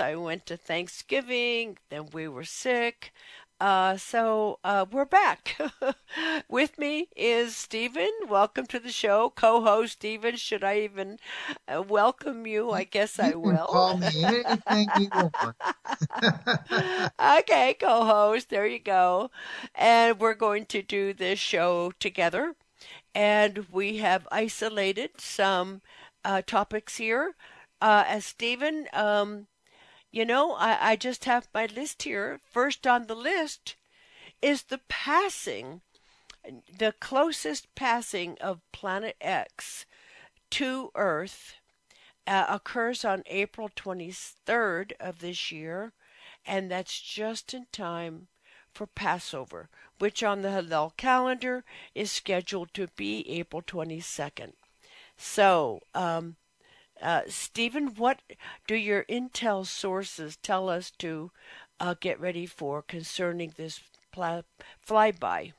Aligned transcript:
I 0.00 0.14
went 0.16 0.46
to 0.46 0.56
Thanksgiving. 0.56 1.78
Then 1.90 2.08
we 2.12 2.28
were 2.28 2.44
sick. 2.44 3.12
Uh, 3.60 3.96
so 3.96 4.58
uh, 4.64 4.84
we're 4.90 5.04
back. 5.06 5.56
With 6.48 6.78
me 6.78 7.08
is 7.16 7.56
Stephen. 7.56 8.10
Welcome 8.28 8.66
to 8.66 8.78
the 8.78 8.90
show, 8.92 9.30
co-host 9.30 9.94
Stephen. 9.94 10.36
Should 10.36 10.64
I 10.64 10.80
even 10.80 11.18
uh, 11.68 11.82
welcome 11.82 12.46
you? 12.46 12.70
I 12.70 12.84
guess 12.84 13.18
you 13.18 13.32
I 13.32 13.34
will. 13.34 13.66
call 13.66 13.96
me 13.98 14.08
anything 14.24 14.90
you 14.94 15.08
want. 15.12 15.56
okay, 17.20 17.74
co-host. 17.78 18.50
There 18.50 18.66
you 18.66 18.78
go. 18.78 19.30
And 19.74 20.18
we're 20.20 20.34
going 20.34 20.66
to 20.66 20.82
do 20.82 21.12
this 21.12 21.38
show 21.38 21.92
together. 21.98 22.54
And 23.14 23.66
we 23.70 23.98
have 23.98 24.26
isolated 24.30 25.12
some 25.20 25.82
uh, 26.24 26.42
topics 26.46 26.96
here. 26.96 27.34
Uh, 27.80 28.04
as 28.06 28.24
Stephen. 28.26 28.86
Um, 28.92 29.46
you 30.10 30.24
know, 30.24 30.52
I, 30.52 30.92
I 30.92 30.96
just 30.96 31.24
have 31.24 31.48
my 31.52 31.66
list 31.66 32.02
here. 32.02 32.40
First 32.50 32.86
on 32.86 33.06
the 33.06 33.14
list 33.14 33.76
is 34.40 34.64
the 34.64 34.80
passing, 34.88 35.80
the 36.78 36.94
closest 37.00 37.74
passing 37.74 38.36
of 38.40 38.60
Planet 38.72 39.16
X 39.20 39.86
to 40.50 40.90
Earth 40.94 41.54
uh, 42.26 42.46
occurs 42.48 43.04
on 43.04 43.22
April 43.26 43.68
23rd 43.68 44.92
of 44.98 45.20
this 45.20 45.50
year, 45.52 45.92
and 46.44 46.70
that's 46.70 47.00
just 47.00 47.54
in 47.54 47.66
time 47.72 48.28
for 48.72 48.86
Passover, 48.86 49.68
which 49.98 50.22
on 50.22 50.42
the 50.42 50.50
Hillel 50.50 50.92
calendar 50.96 51.64
is 51.94 52.12
scheduled 52.12 52.74
to 52.74 52.88
be 52.96 53.28
April 53.28 53.62
22nd. 53.62 54.52
So, 55.16 55.80
um, 55.94 56.36
uh, 57.02 57.22
Stephen, 57.28 57.88
what 57.96 58.20
do 58.66 58.74
your 58.74 59.04
intel 59.04 59.66
sources 59.66 60.36
tell 60.36 60.68
us 60.68 60.90
to 60.98 61.30
uh, 61.80 61.94
get 62.00 62.20
ready 62.20 62.46
for 62.46 62.82
concerning 62.82 63.52
this 63.56 63.80
pl- 64.12 64.44
flyby? 64.86 65.52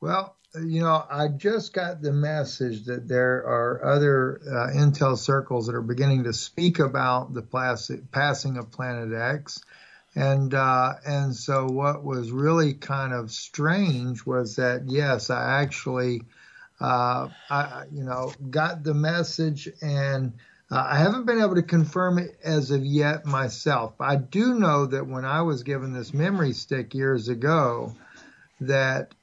Well, 0.00 0.36
you 0.54 0.80
know, 0.80 1.04
I 1.10 1.28
just 1.28 1.72
got 1.72 2.00
the 2.00 2.12
message 2.12 2.84
that 2.86 3.08
there 3.08 3.38
are 3.38 3.84
other 3.84 4.40
uh, 4.46 4.72
intel 4.74 5.18
circles 5.18 5.66
that 5.66 5.74
are 5.74 5.82
beginning 5.82 6.24
to 6.24 6.32
speak 6.32 6.78
about 6.78 7.34
the 7.34 7.42
plastic, 7.42 8.10
passing 8.10 8.56
of 8.56 8.70
Planet 8.70 9.12
X. 9.12 9.62
And 10.14 10.54
uh, 10.54 10.94
and 11.06 11.36
so 11.36 11.66
what 11.66 12.02
was 12.02 12.30
really 12.30 12.74
kind 12.74 13.12
of 13.12 13.30
strange 13.30 14.24
was 14.24 14.56
that 14.56 14.84
yes, 14.86 15.30
I 15.30 15.60
actually 15.60 16.22
uh, 16.80 17.28
I, 17.50 17.84
you 17.92 18.04
know, 18.04 18.32
got 18.50 18.84
the 18.84 18.94
message 18.94 19.68
and 19.82 20.32
uh, 20.70 20.86
I 20.90 20.98
haven't 20.98 21.26
been 21.26 21.40
able 21.40 21.54
to 21.54 21.62
confirm 21.62 22.18
it 22.18 22.38
as 22.44 22.70
of 22.70 22.84
yet 22.84 23.24
myself. 23.24 23.94
But 23.98 24.04
I 24.04 24.16
do 24.16 24.54
know 24.54 24.86
that 24.86 25.06
when 25.06 25.24
I 25.24 25.42
was 25.42 25.62
given 25.62 25.92
this 25.92 26.12
memory 26.12 26.52
stick 26.52 26.94
years 26.94 27.28
ago, 27.28 27.94
that 28.60 29.14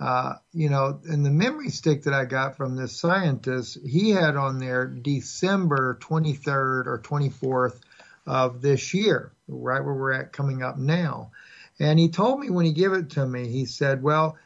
uh, 0.00 0.36
you 0.54 0.70
know, 0.70 0.98
in 1.06 1.22
the 1.22 1.30
memory 1.30 1.68
stick 1.68 2.04
that 2.04 2.14
I 2.14 2.24
got 2.24 2.56
from 2.56 2.74
this 2.74 2.98
scientist, 2.98 3.78
he 3.86 4.10
had 4.10 4.34
on 4.34 4.58
there 4.58 4.86
December 4.86 5.98
23rd 6.00 6.86
or 6.86 7.02
24th 7.04 7.80
of 8.26 8.62
this 8.62 8.94
year, 8.94 9.30
right 9.46 9.84
where 9.84 9.92
we're 9.92 10.12
at 10.12 10.32
coming 10.32 10.62
up 10.62 10.78
now. 10.78 11.32
And 11.78 11.98
he 11.98 12.08
told 12.08 12.40
me 12.40 12.48
when 12.48 12.64
he 12.64 12.72
gave 12.72 12.92
it 12.92 13.10
to 13.10 13.26
me, 13.26 13.48
he 13.48 13.66
said, 13.66 14.02
well, 14.02 14.38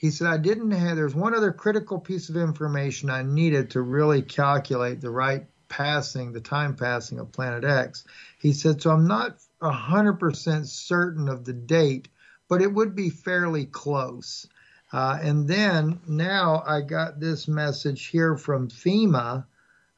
he 0.00 0.10
said, 0.10 0.28
I 0.28 0.38
didn't 0.38 0.70
have, 0.70 0.96
there's 0.96 1.14
one 1.14 1.34
other 1.34 1.52
critical 1.52 1.98
piece 1.98 2.30
of 2.30 2.36
information 2.38 3.10
I 3.10 3.22
needed 3.22 3.72
to 3.72 3.82
really 3.82 4.22
calculate 4.22 5.02
the 5.02 5.10
right 5.10 5.44
passing, 5.68 6.32
the 6.32 6.40
time 6.40 6.74
passing 6.74 7.18
of 7.18 7.32
Planet 7.32 7.64
X. 7.64 8.04
He 8.38 8.54
said, 8.54 8.80
so 8.80 8.92
I'm 8.92 9.06
not 9.06 9.36
100% 9.60 10.66
certain 10.66 11.28
of 11.28 11.44
the 11.44 11.52
date, 11.52 12.08
but 12.48 12.62
it 12.62 12.72
would 12.72 12.96
be 12.96 13.10
fairly 13.10 13.66
close. 13.66 14.48
Uh, 14.90 15.18
and 15.20 15.46
then 15.46 16.00
now 16.08 16.62
I 16.66 16.80
got 16.80 17.20
this 17.20 17.46
message 17.46 18.06
here 18.06 18.38
from 18.38 18.68
FEMA 18.68 19.44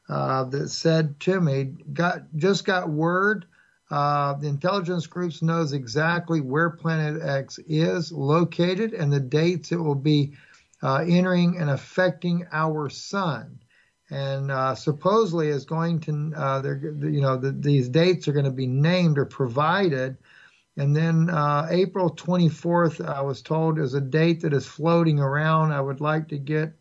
uh, 0.09 0.43
that 0.43 0.67
said 0.67 1.17
to 1.21 1.39
me, 1.39 1.75
got 1.93 2.23
just 2.35 2.65
got 2.65 2.89
word 2.89 3.45
uh, 3.93 4.33
the 4.33 4.47
intelligence 4.47 5.05
groups 5.05 5.43
knows 5.43 5.71
exactly 5.71 6.41
where 6.41 6.71
Planet 6.71 7.21
X 7.21 7.59
is 7.67 8.11
located 8.11 8.91
and 8.91 9.13
the 9.13 9.19
dates 9.19 9.71
it 9.71 9.75
will 9.75 9.93
be 9.93 10.33
uh, 10.81 11.05
entering 11.07 11.59
and 11.59 11.69
affecting 11.69 12.43
our 12.51 12.89
sun. 12.89 13.59
And 14.09 14.49
uh, 14.49 14.73
supposedly 14.73 15.49
is 15.49 15.65
going 15.65 15.99
to, 16.01 16.33
uh, 16.35 16.63
you 16.63 17.21
know, 17.21 17.37
the, 17.37 17.51
these 17.51 17.87
dates 17.87 18.27
are 18.27 18.33
going 18.33 18.45
to 18.45 18.51
be 18.51 18.65
named 18.65 19.19
or 19.19 19.25
provided. 19.25 20.17
And 20.75 20.95
then 20.95 21.29
uh, 21.29 21.67
April 21.69 22.09
24th, 22.09 23.07
I 23.07 23.21
was 23.21 23.43
told, 23.43 23.77
is 23.77 23.93
a 23.93 24.01
date 24.01 24.41
that 24.41 24.53
is 24.53 24.65
floating 24.65 25.19
around. 25.19 25.71
I 25.71 25.81
would 25.81 26.01
like 26.01 26.27
to 26.29 26.39
get 26.39 26.73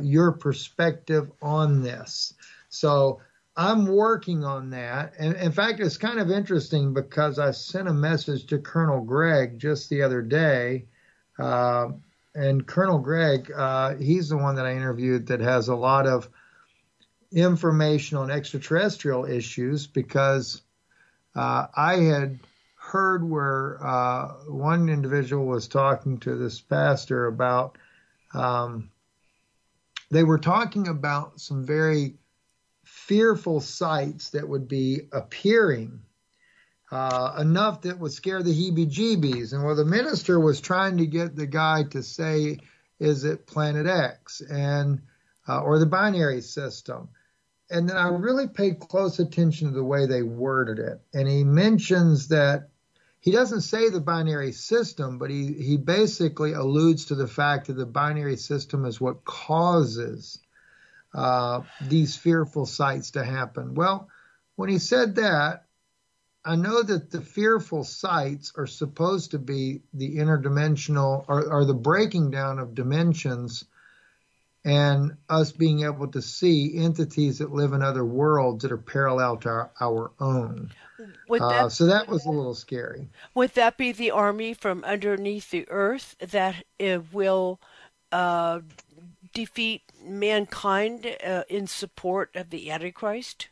your 0.00 0.32
perspective 0.32 1.30
on 1.42 1.82
this. 1.82 2.32
So 2.70 3.20
I'm 3.58 3.86
working 3.86 4.44
on 4.44 4.70
that. 4.70 5.14
And 5.18 5.34
in 5.34 5.50
fact, 5.50 5.80
it's 5.80 5.96
kind 5.96 6.20
of 6.20 6.30
interesting 6.30 6.94
because 6.94 7.40
I 7.40 7.50
sent 7.50 7.88
a 7.88 7.92
message 7.92 8.46
to 8.46 8.58
Colonel 8.58 9.00
Greg 9.00 9.58
just 9.58 9.90
the 9.90 10.02
other 10.02 10.22
day. 10.22 10.86
Uh, 11.40 11.88
and 12.36 12.64
Colonel 12.64 13.00
Greg, 13.00 13.50
uh, 13.50 13.96
he's 13.96 14.28
the 14.28 14.36
one 14.36 14.54
that 14.54 14.64
I 14.64 14.76
interviewed 14.76 15.26
that 15.26 15.40
has 15.40 15.66
a 15.66 15.74
lot 15.74 16.06
of 16.06 16.28
information 17.32 18.16
on 18.16 18.30
extraterrestrial 18.30 19.24
issues 19.24 19.88
because 19.88 20.62
uh, 21.34 21.66
I 21.76 21.96
had 21.96 22.38
heard 22.76 23.28
where 23.28 23.84
uh, 23.84 24.34
one 24.46 24.88
individual 24.88 25.46
was 25.46 25.66
talking 25.66 26.18
to 26.18 26.36
this 26.36 26.60
pastor 26.60 27.26
about, 27.26 27.76
um, 28.34 28.92
they 30.12 30.22
were 30.22 30.38
talking 30.38 30.86
about 30.86 31.40
some 31.40 31.66
very 31.66 32.17
fearful 32.88 33.60
sights 33.60 34.30
that 34.30 34.48
would 34.48 34.66
be 34.66 35.02
appearing 35.12 36.00
uh, 36.90 37.36
enough 37.38 37.82
that 37.82 37.98
would 37.98 38.12
scare 38.12 38.42
the 38.42 38.50
heebie 38.52 38.90
jeebies. 38.90 39.52
And 39.52 39.62
well, 39.62 39.76
the 39.76 39.84
minister 39.84 40.40
was 40.40 40.60
trying 40.60 40.98
to 40.98 41.06
get 41.06 41.36
the 41.36 41.46
guy 41.46 41.84
to 41.90 42.02
say, 42.02 42.58
is 42.98 43.24
it 43.24 43.46
Planet 43.46 43.86
X 43.86 44.40
and 44.40 45.02
uh, 45.46 45.60
or 45.60 45.78
the 45.78 45.86
binary 45.86 46.40
system? 46.40 47.10
And 47.70 47.88
then 47.88 47.96
I 47.96 48.08
really 48.08 48.48
paid 48.48 48.80
close 48.80 49.18
attention 49.18 49.68
to 49.68 49.74
the 49.74 49.84
way 49.84 50.06
they 50.06 50.22
worded 50.22 50.78
it. 50.78 51.00
And 51.12 51.28
he 51.28 51.44
mentions 51.44 52.28
that 52.28 52.70
he 53.20 53.32
doesn't 53.32 53.60
say 53.62 53.90
the 53.90 54.00
binary 54.00 54.52
system, 54.52 55.18
but 55.18 55.28
he, 55.28 55.52
he 55.52 55.76
basically 55.76 56.52
alludes 56.54 57.06
to 57.06 57.14
the 57.14 57.28
fact 57.28 57.66
that 57.66 57.74
the 57.74 57.86
binary 57.86 58.36
system 58.36 58.86
is 58.86 59.00
what 59.00 59.24
causes 59.24 60.38
uh, 61.14 61.62
these 61.80 62.16
fearful 62.16 62.66
sights 62.66 63.12
to 63.12 63.24
happen. 63.24 63.74
Well, 63.74 64.08
when 64.56 64.68
he 64.68 64.78
said 64.78 65.16
that, 65.16 65.64
I 66.44 66.56
know 66.56 66.82
that 66.82 67.10
the 67.10 67.20
fearful 67.20 67.84
sights 67.84 68.52
are 68.56 68.66
supposed 68.66 69.32
to 69.32 69.38
be 69.38 69.82
the 69.92 70.16
interdimensional 70.16 71.24
or, 71.28 71.44
or 71.46 71.64
the 71.64 71.74
breaking 71.74 72.30
down 72.30 72.58
of 72.58 72.74
dimensions 72.74 73.64
and 74.64 75.16
us 75.28 75.52
being 75.52 75.84
able 75.84 76.08
to 76.08 76.22
see 76.22 76.76
entities 76.76 77.38
that 77.38 77.52
live 77.52 77.72
in 77.72 77.82
other 77.82 78.04
worlds 78.04 78.62
that 78.62 78.72
are 78.72 78.76
parallel 78.78 79.36
to 79.38 79.48
our, 79.48 79.70
our 79.80 80.10
own. 80.20 80.70
Uh, 80.98 81.04
that, 81.28 81.42
uh, 81.42 81.68
so 81.68 81.86
that 81.86 82.08
was 82.08 82.26
a 82.26 82.30
little 82.30 82.54
scary. 82.54 83.08
Would 83.34 83.54
that 83.54 83.76
be 83.76 83.92
the 83.92 84.10
army 84.10 84.54
from 84.54 84.84
underneath 84.84 85.50
the 85.50 85.68
earth 85.68 86.16
that 86.18 86.64
it 86.78 87.12
will 87.12 87.60
uh, 88.10 88.60
defeat 89.32 89.82
mankind 90.04 91.16
uh, 91.24 91.42
in 91.48 91.66
support 91.66 92.30
of 92.34 92.50
the 92.50 92.70
Antichrist? 92.70 93.48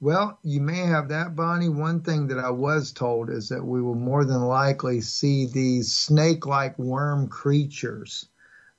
Well, 0.00 0.38
you 0.42 0.60
may 0.60 0.80
have 0.80 1.08
that, 1.08 1.34
Bonnie. 1.34 1.68
One 1.70 2.00
thing 2.00 2.26
that 2.26 2.38
I 2.38 2.50
was 2.50 2.92
told 2.92 3.30
is 3.30 3.48
that 3.48 3.64
we 3.64 3.80
will 3.80 3.94
more 3.94 4.24
than 4.24 4.42
likely 4.42 5.00
see 5.00 5.46
these 5.46 5.94
snake 5.94 6.46
like 6.46 6.78
worm 6.78 7.28
creatures 7.28 8.26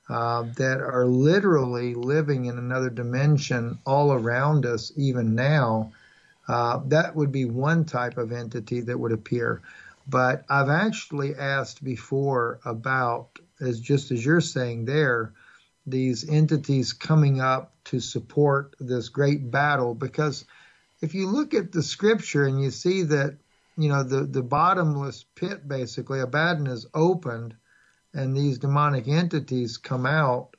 uh, 0.08 0.42
that 0.56 0.80
are 0.80 1.06
literally 1.06 1.94
living 1.94 2.44
in 2.44 2.58
another 2.58 2.90
dimension 2.90 3.78
all 3.84 4.12
around 4.12 4.66
us, 4.66 4.92
even 4.96 5.34
now. 5.34 5.92
Uh, 6.46 6.80
that 6.86 7.16
would 7.16 7.32
be 7.32 7.44
one 7.44 7.84
type 7.84 8.18
of 8.18 8.30
entity 8.30 8.80
that 8.82 9.00
would 9.00 9.10
appear. 9.10 9.62
But 10.06 10.44
I've 10.48 10.68
actually 10.68 11.34
asked 11.34 11.82
before 11.82 12.60
about, 12.64 13.40
as 13.60 13.80
just 13.80 14.12
as 14.12 14.24
you're 14.24 14.40
saying 14.40 14.84
there, 14.84 15.32
these 15.86 16.28
entities 16.28 16.92
coming 16.92 17.40
up 17.40 17.72
to 17.84 18.00
support 18.00 18.74
this 18.80 19.08
great 19.08 19.50
battle 19.50 19.94
because 19.94 20.44
if 21.00 21.14
you 21.14 21.28
look 21.28 21.54
at 21.54 21.72
the 21.72 21.82
scripture 21.82 22.46
and 22.46 22.60
you 22.60 22.70
see 22.70 23.02
that 23.02 23.36
you 23.76 23.88
know 23.88 24.02
the 24.02 24.22
the 24.22 24.42
bottomless 24.42 25.24
pit 25.34 25.68
basically 25.68 26.20
abaddon 26.20 26.66
is 26.66 26.86
opened 26.94 27.54
and 28.14 28.36
these 28.36 28.58
demonic 28.58 29.06
entities 29.06 29.76
come 29.76 30.06
out 30.06 30.56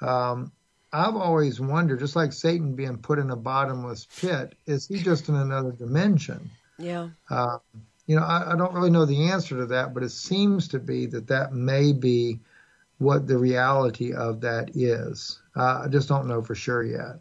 um, 0.00 0.52
I've 0.92 1.16
always 1.16 1.60
wondered, 1.60 2.00
just 2.00 2.16
like 2.16 2.32
Satan 2.32 2.74
being 2.74 2.98
put 2.98 3.18
in 3.18 3.30
a 3.30 3.36
bottomless 3.36 4.06
pit, 4.20 4.54
is 4.66 4.86
he 4.86 4.98
just 4.98 5.28
in 5.28 5.34
another 5.34 5.72
dimension? 5.72 6.50
Yeah. 6.78 7.10
Uh, 7.28 7.58
you 8.06 8.16
know, 8.16 8.22
I, 8.22 8.52
I, 8.52 8.56
don't 8.56 8.72
really 8.72 8.90
know 8.90 9.04
the 9.04 9.30
answer 9.30 9.56
to 9.58 9.66
that, 9.66 9.92
but 9.92 10.02
it 10.02 10.10
seems 10.10 10.68
to 10.68 10.78
be 10.78 11.04
that 11.06 11.26
that 11.26 11.52
may 11.52 11.92
be 11.92 12.40
what 12.98 13.26
the 13.26 13.38
reality 13.38 14.12
of 14.12 14.40
that 14.42 14.70
is. 14.74 15.40
Uh, 15.56 15.82
I 15.84 15.88
just 15.88 16.08
don't 16.08 16.26
know 16.26 16.42
for 16.42 16.54
sure 16.54 16.84
yet. 16.84 17.20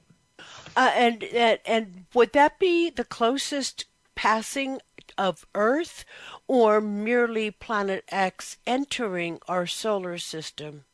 Uh, 0.75 0.91
and, 0.93 1.23
and 1.23 1.59
and 1.65 2.05
would 2.13 2.33
that 2.33 2.59
be 2.59 2.89
the 2.89 3.03
closest 3.03 3.85
passing 4.15 4.79
of 5.17 5.47
Earth, 5.55 6.05
or 6.47 6.81
merely 6.81 7.49
Planet 7.49 8.03
X 8.09 8.57
entering 8.67 9.39
our 9.47 9.65
solar 9.65 10.17
system? 10.17 10.85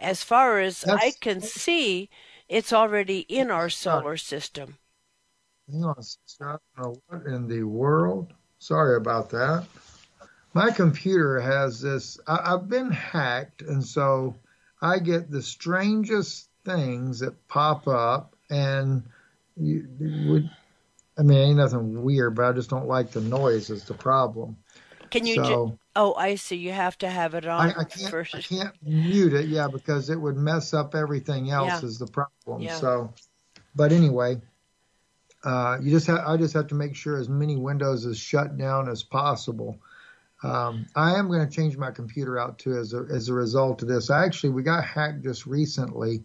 As 0.00 0.22
far 0.22 0.60
as 0.60 0.82
That's, 0.82 1.02
I 1.02 1.10
can 1.10 1.40
see, 1.40 2.08
it's 2.48 2.72
already 2.72 3.20
in 3.20 3.50
our 3.50 3.68
solar 3.68 4.16
system. 4.16 4.76
Hang 5.70 5.84
on, 5.84 5.96
I 6.40 6.44
don't 6.44 6.60
know 6.78 7.02
what 7.08 7.26
in 7.26 7.48
the 7.48 7.64
world. 7.64 8.32
Sorry 8.58 8.96
about 8.96 9.28
that. 9.30 9.66
My 10.58 10.72
computer 10.72 11.38
has 11.38 11.80
this. 11.80 12.18
I, 12.26 12.52
I've 12.52 12.68
been 12.68 12.90
hacked, 12.90 13.62
and 13.62 13.84
so 13.84 14.34
I 14.82 14.98
get 14.98 15.30
the 15.30 15.40
strangest 15.40 16.48
things 16.64 17.20
that 17.20 17.46
pop 17.46 17.86
up, 17.86 18.34
and 18.50 19.04
you, 19.56 19.86
would. 20.26 20.50
I 21.16 21.22
mean, 21.22 21.38
ain't 21.38 21.56
nothing 21.58 22.02
weird, 22.02 22.34
but 22.34 22.46
I 22.46 22.52
just 22.52 22.70
don't 22.70 22.88
like 22.88 23.12
the 23.12 23.20
noise. 23.20 23.70
Is 23.70 23.84
the 23.84 23.94
problem? 23.94 24.56
Can 25.10 25.26
you? 25.26 25.36
So, 25.36 25.44
ju- 25.44 25.78
oh, 25.94 26.14
I 26.14 26.34
see. 26.34 26.56
You 26.56 26.72
have 26.72 26.98
to 26.98 27.08
have 27.08 27.34
it 27.34 27.46
on 27.46 27.60
I, 27.60 27.82
I 27.82 27.84
can't, 27.84 28.10
first. 28.10 28.34
I 28.34 28.40
can't 28.40 28.74
mute 28.82 29.34
it, 29.34 29.46
yeah, 29.46 29.68
because 29.68 30.10
it 30.10 30.20
would 30.20 30.36
mess 30.36 30.74
up 30.74 30.96
everything 30.96 31.52
else. 31.52 31.82
Yeah. 31.82 31.86
Is 31.88 32.00
the 32.00 32.08
problem? 32.08 32.62
Yeah. 32.62 32.74
So, 32.74 33.14
but 33.76 33.92
anyway, 33.92 34.40
uh, 35.44 35.78
you 35.80 35.92
just 35.92 36.08
have, 36.08 36.26
I 36.26 36.36
just 36.36 36.54
have 36.54 36.66
to 36.66 36.74
make 36.74 36.96
sure 36.96 37.16
as 37.16 37.28
many 37.28 37.54
windows 37.54 38.04
is 38.06 38.18
shut 38.18 38.58
down 38.58 38.88
as 38.88 39.04
possible. 39.04 39.78
Um, 40.42 40.86
I 40.94 41.14
am 41.16 41.28
going 41.28 41.46
to 41.46 41.52
change 41.52 41.76
my 41.76 41.90
computer 41.90 42.38
out 42.38 42.58
too 42.58 42.76
as 42.76 42.92
a, 42.92 43.06
as 43.10 43.28
a 43.28 43.34
result 43.34 43.82
of 43.82 43.88
this. 43.88 44.10
I 44.10 44.24
actually 44.24 44.50
we 44.50 44.62
got 44.62 44.84
hacked 44.84 45.22
just 45.22 45.46
recently, 45.46 46.22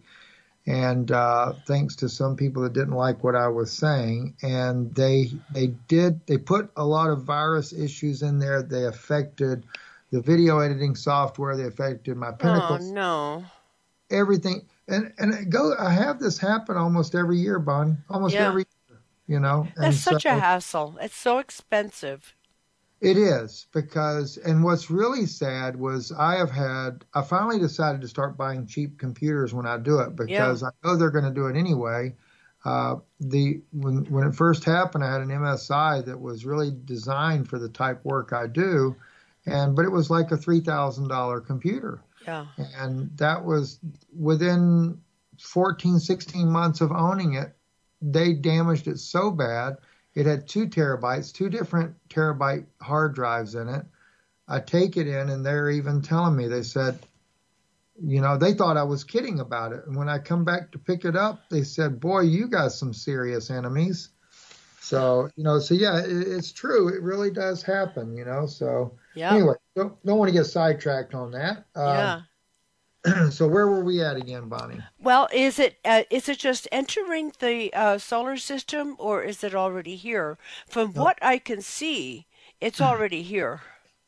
and 0.66 1.10
uh, 1.10 1.54
thanks 1.66 1.96
to 1.96 2.08
some 2.08 2.36
people 2.36 2.62
that 2.62 2.74
didn't 2.74 2.94
like 2.94 3.24
what 3.24 3.34
I 3.34 3.48
was 3.48 3.72
saying, 3.72 4.36
and 4.42 4.94
they 4.94 5.32
they 5.52 5.68
did 5.88 6.24
they 6.26 6.38
put 6.38 6.70
a 6.76 6.84
lot 6.84 7.10
of 7.10 7.24
virus 7.24 7.72
issues 7.72 8.22
in 8.22 8.38
there. 8.38 8.62
They 8.62 8.84
affected 8.84 9.64
the 10.12 10.20
video 10.20 10.60
editing 10.60 10.94
software. 10.94 11.56
They 11.56 11.64
affected 11.64 12.16
my 12.16 12.30
Pinnacle. 12.30 12.78
Oh 12.80 12.92
no! 12.92 13.44
Everything 14.10 14.64
and 14.86 15.12
and 15.18 15.50
go. 15.50 15.74
I 15.76 15.90
have 15.90 16.20
this 16.20 16.38
happen 16.38 16.76
almost 16.76 17.16
every 17.16 17.38
year, 17.38 17.58
Bonnie. 17.58 17.96
Almost 18.08 18.34
yeah. 18.34 18.46
every 18.46 18.64
you 19.26 19.40
know. 19.40 19.66
That's 19.76 19.98
such 19.98 20.22
so, 20.22 20.30
a 20.30 20.38
hassle. 20.38 20.98
It's 21.00 21.16
so 21.16 21.38
expensive. 21.38 22.34
It 23.00 23.16
is 23.16 23.66
because, 23.72 24.38
and 24.38 24.64
what's 24.64 24.90
really 24.90 25.26
sad 25.26 25.76
was 25.76 26.12
I 26.12 26.36
have 26.36 26.50
had, 26.50 27.04
I 27.12 27.22
finally 27.22 27.58
decided 27.58 28.00
to 28.00 28.08
start 28.08 28.36
buying 28.36 28.66
cheap 28.66 28.98
computers 28.98 29.52
when 29.52 29.66
I 29.66 29.76
do 29.76 29.98
it 29.98 30.16
because 30.16 30.62
yeah. 30.62 30.68
I 30.68 30.86
know 30.86 30.96
they're 30.96 31.10
going 31.10 31.24
to 31.24 31.30
do 31.30 31.46
it 31.46 31.56
anyway. 31.56 32.14
Uh, 32.64 32.96
the 33.20 33.60
when 33.72 34.04
when 34.06 34.26
it 34.26 34.34
first 34.34 34.64
happened, 34.64 35.04
I 35.04 35.12
had 35.12 35.20
an 35.20 35.28
MSI 35.28 36.02
that 36.06 36.18
was 36.18 36.46
really 36.46 36.72
designed 36.86 37.46
for 37.46 37.58
the 37.58 37.68
type 37.68 38.02
work 38.06 38.32
I 38.32 38.46
do, 38.46 38.96
and 39.44 39.76
but 39.76 39.84
it 39.84 39.90
was 39.90 40.08
like 40.08 40.30
a 40.30 40.36
three 40.38 40.60
thousand 40.60 41.08
dollar 41.08 41.40
computer. 41.40 42.00
Yeah. 42.26 42.46
And 42.56 43.14
that 43.18 43.44
was 43.44 43.80
within 44.18 44.98
14, 45.40 45.98
16 45.98 46.48
months 46.48 46.80
of 46.80 46.92
owning 46.92 47.34
it, 47.34 47.54
they 48.00 48.32
damaged 48.32 48.88
it 48.88 48.98
so 48.98 49.30
bad. 49.30 49.76
It 50.14 50.26
had 50.26 50.46
two 50.46 50.68
terabytes, 50.68 51.32
two 51.32 51.48
different 51.48 51.96
terabyte 52.08 52.66
hard 52.80 53.14
drives 53.14 53.54
in 53.54 53.68
it. 53.68 53.84
I 54.46 54.60
take 54.60 54.96
it 54.96 55.06
in, 55.06 55.30
and 55.30 55.44
they're 55.44 55.70
even 55.70 56.02
telling 56.02 56.36
me, 56.36 56.46
they 56.46 56.62
said, 56.62 56.98
you 58.02 58.20
know, 58.20 58.36
they 58.36 58.52
thought 58.52 58.76
I 58.76 58.82
was 58.82 59.04
kidding 59.04 59.40
about 59.40 59.72
it. 59.72 59.86
And 59.86 59.96
when 59.96 60.08
I 60.08 60.18
come 60.18 60.44
back 60.44 60.72
to 60.72 60.78
pick 60.78 61.04
it 61.04 61.16
up, 61.16 61.48
they 61.48 61.62
said, 61.62 62.00
boy, 62.00 62.20
you 62.20 62.48
got 62.48 62.72
some 62.72 62.92
serious 62.92 63.50
enemies. 63.50 64.10
So, 64.80 65.30
you 65.34 65.44
know, 65.44 65.60
so 65.60 65.74
yeah, 65.74 66.00
it, 66.00 66.10
it's 66.10 66.52
true. 66.52 66.88
It 66.88 67.02
really 67.02 67.30
does 67.30 67.62
happen, 67.62 68.14
you 68.14 68.24
know. 68.24 68.46
So, 68.46 68.96
yeah. 69.14 69.32
anyway, 69.32 69.54
don't, 69.74 70.04
don't 70.04 70.18
want 70.18 70.28
to 70.28 70.36
get 70.36 70.44
sidetracked 70.44 71.14
on 71.14 71.30
that. 71.30 71.64
Um, 71.74 71.86
yeah. 71.86 72.20
so 73.30 73.46
where 73.46 73.68
were 73.68 73.84
we 73.84 74.02
at 74.02 74.16
again, 74.16 74.48
Bonnie? 74.48 74.80
Well, 74.98 75.28
is 75.32 75.58
it 75.58 75.76
uh, 75.84 76.04
is 76.10 76.28
it 76.28 76.38
just 76.38 76.66
entering 76.72 77.32
the 77.38 77.72
uh, 77.74 77.98
solar 77.98 78.36
system, 78.36 78.96
or 78.98 79.22
is 79.22 79.44
it 79.44 79.54
already 79.54 79.96
here? 79.96 80.38
From 80.66 80.92
no. 80.94 81.02
what 81.02 81.18
I 81.20 81.38
can 81.38 81.60
see, 81.60 82.26
it's 82.60 82.80
already 82.80 83.22
here. 83.22 83.60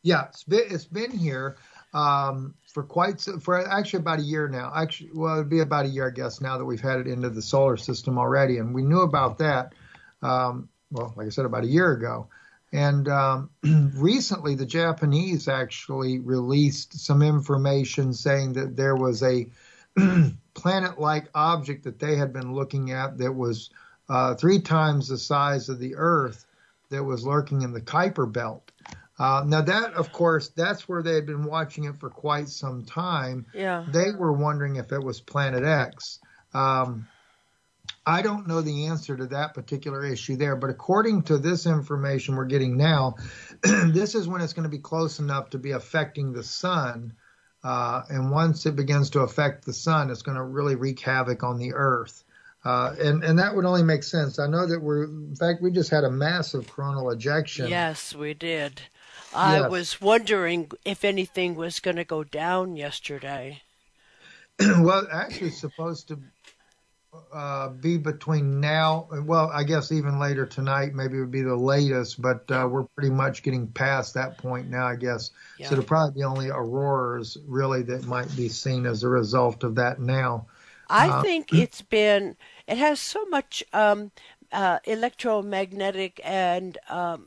Yeah, 0.02 0.26
it's 0.26 0.44
been 0.44 0.64
it's 0.70 0.86
been 0.86 1.10
here 1.10 1.56
um, 1.92 2.54
for 2.72 2.82
quite 2.82 3.20
for 3.42 3.68
actually 3.68 4.00
about 4.00 4.20
a 4.20 4.22
year 4.22 4.48
now. 4.48 4.72
Actually, 4.74 5.10
well, 5.14 5.34
it'd 5.34 5.50
be 5.50 5.60
about 5.60 5.84
a 5.84 5.88
year, 5.88 6.08
I 6.08 6.10
guess, 6.10 6.40
now 6.40 6.56
that 6.56 6.64
we've 6.64 6.80
had 6.80 7.00
it 7.00 7.06
into 7.06 7.28
the 7.28 7.42
solar 7.42 7.76
system 7.76 8.18
already, 8.18 8.58
and 8.58 8.74
we 8.74 8.82
knew 8.82 9.00
about 9.00 9.38
that. 9.38 9.74
Um, 10.22 10.68
well, 10.90 11.12
like 11.16 11.26
I 11.26 11.30
said, 11.30 11.44
about 11.44 11.64
a 11.64 11.68
year 11.68 11.92
ago. 11.92 12.28
And 12.72 13.08
um, 13.08 13.50
recently, 13.62 14.54
the 14.54 14.66
Japanese 14.66 15.48
actually 15.48 16.18
released 16.18 16.98
some 16.98 17.22
information 17.22 18.12
saying 18.12 18.54
that 18.54 18.76
there 18.76 18.96
was 18.96 19.22
a 19.22 19.46
planet 20.54 20.98
like 20.98 21.28
object 21.34 21.84
that 21.84 21.98
they 21.98 22.16
had 22.16 22.32
been 22.32 22.54
looking 22.54 22.90
at 22.92 23.18
that 23.18 23.32
was 23.32 23.70
uh, 24.08 24.34
three 24.34 24.60
times 24.60 25.08
the 25.08 25.18
size 25.18 25.68
of 25.68 25.78
the 25.78 25.96
Earth 25.96 26.44
that 26.90 27.02
was 27.02 27.26
lurking 27.26 27.62
in 27.62 27.72
the 27.72 27.80
Kuiper 27.80 28.30
Belt. 28.30 28.70
Uh, 29.18 29.42
now, 29.46 29.62
that, 29.62 29.94
of 29.94 30.12
course, 30.12 30.48
that's 30.48 30.88
where 30.88 31.02
they 31.02 31.14
had 31.14 31.24
been 31.24 31.44
watching 31.44 31.84
it 31.84 31.96
for 31.96 32.10
quite 32.10 32.48
some 32.48 32.84
time. 32.84 33.46
Yeah. 33.54 33.86
They 33.88 34.12
were 34.12 34.32
wondering 34.32 34.76
if 34.76 34.92
it 34.92 35.02
was 35.02 35.20
Planet 35.20 35.64
X. 35.64 36.18
Um, 36.52 37.08
I 38.06 38.22
don't 38.22 38.46
know 38.46 38.60
the 38.60 38.86
answer 38.86 39.16
to 39.16 39.26
that 39.26 39.54
particular 39.54 40.04
issue 40.04 40.36
there, 40.36 40.54
but 40.54 40.70
according 40.70 41.22
to 41.24 41.38
this 41.38 41.66
information 41.66 42.36
we're 42.36 42.44
getting 42.44 42.76
now, 42.76 43.16
this 43.62 44.14
is 44.14 44.28
when 44.28 44.40
it's 44.40 44.52
going 44.52 44.62
to 44.62 44.68
be 44.68 44.78
close 44.78 45.18
enough 45.18 45.50
to 45.50 45.58
be 45.58 45.72
affecting 45.72 46.32
the 46.32 46.44
sun. 46.44 47.14
Uh, 47.64 48.02
and 48.08 48.30
once 48.30 48.64
it 48.64 48.76
begins 48.76 49.10
to 49.10 49.20
affect 49.20 49.64
the 49.64 49.72
sun, 49.72 50.10
it's 50.10 50.22
going 50.22 50.36
to 50.36 50.44
really 50.44 50.76
wreak 50.76 51.00
havoc 51.00 51.42
on 51.42 51.58
the 51.58 51.74
earth. 51.74 52.22
Uh, 52.64 52.94
and, 53.00 53.24
and 53.24 53.40
that 53.40 53.56
would 53.56 53.64
only 53.64 53.82
make 53.82 54.04
sense. 54.04 54.38
I 54.38 54.46
know 54.46 54.66
that 54.66 54.80
we're, 54.80 55.04
in 55.04 55.34
fact, 55.34 55.60
we 55.60 55.72
just 55.72 55.90
had 55.90 56.04
a 56.04 56.10
massive 56.10 56.68
coronal 56.68 57.10
ejection. 57.10 57.68
Yes, 57.68 58.14
we 58.14 58.34
did. 58.34 58.82
I 59.34 59.60
yes. 59.60 59.70
was 59.70 60.00
wondering 60.00 60.70
if 60.84 61.04
anything 61.04 61.56
was 61.56 61.80
going 61.80 61.96
to 61.96 62.04
go 62.04 62.22
down 62.22 62.76
yesterday. 62.76 63.62
well, 64.60 65.06
actually, 65.12 65.48
it's 65.48 65.60
supposed 65.60 66.08
to 66.08 66.18
uh, 67.32 67.68
be 67.68 67.96
between 67.98 68.60
now, 68.60 69.08
well, 69.24 69.50
I 69.52 69.64
guess 69.64 69.92
even 69.92 70.18
later 70.18 70.46
tonight, 70.46 70.94
maybe 70.94 71.16
it 71.16 71.20
would 71.20 71.30
be 71.30 71.42
the 71.42 71.56
latest, 71.56 72.20
but 72.20 72.50
uh, 72.50 72.68
we're 72.70 72.84
pretty 72.84 73.10
much 73.10 73.42
getting 73.42 73.66
past 73.68 74.14
that 74.14 74.38
point 74.38 74.70
now, 74.70 74.86
I 74.86 74.96
guess. 74.96 75.30
Yeah. 75.58 75.68
So 75.68 75.74
there'll 75.74 75.86
probably 75.86 76.20
the 76.20 76.26
only 76.26 76.48
auroras 76.50 77.36
really 77.46 77.82
that 77.84 78.06
might 78.06 78.34
be 78.36 78.48
seen 78.48 78.86
as 78.86 79.02
a 79.02 79.08
result 79.08 79.64
of 79.64 79.74
that 79.76 80.00
now. 80.00 80.46
I 80.88 81.08
uh, 81.08 81.22
think 81.22 81.52
it's 81.52 81.82
been, 81.82 82.36
it 82.66 82.78
has 82.78 83.00
so 83.00 83.24
much 83.26 83.64
um, 83.72 84.12
uh, 84.52 84.78
electromagnetic 84.84 86.20
and 86.24 86.78
um, 86.88 87.26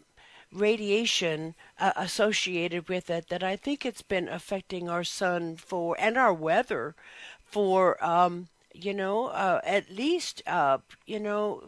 radiation 0.53 1.55
uh, 1.79 1.91
associated 1.95 2.89
with 2.89 3.09
it 3.09 3.29
that 3.29 3.43
I 3.43 3.55
think 3.55 3.85
it's 3.85 4.01
been 4.01 4.29
affecting 4.29 4.89
our 4.89 5.03
sun 5.03 5.57
for, 5.57 5.95
and 5.99 6.17
our 6.17 6.33
weather 6.33 6.95
for, 7.43 8.03
um, 8.03 8.47
you 8.73 8.93
know, 8.93 9.27
uh, 9.27 9.61
at 9.63 9.89
least, 9.89 10.41
uh, 10.47 10.79
you 11.05 11.19
know, 11.19 11.63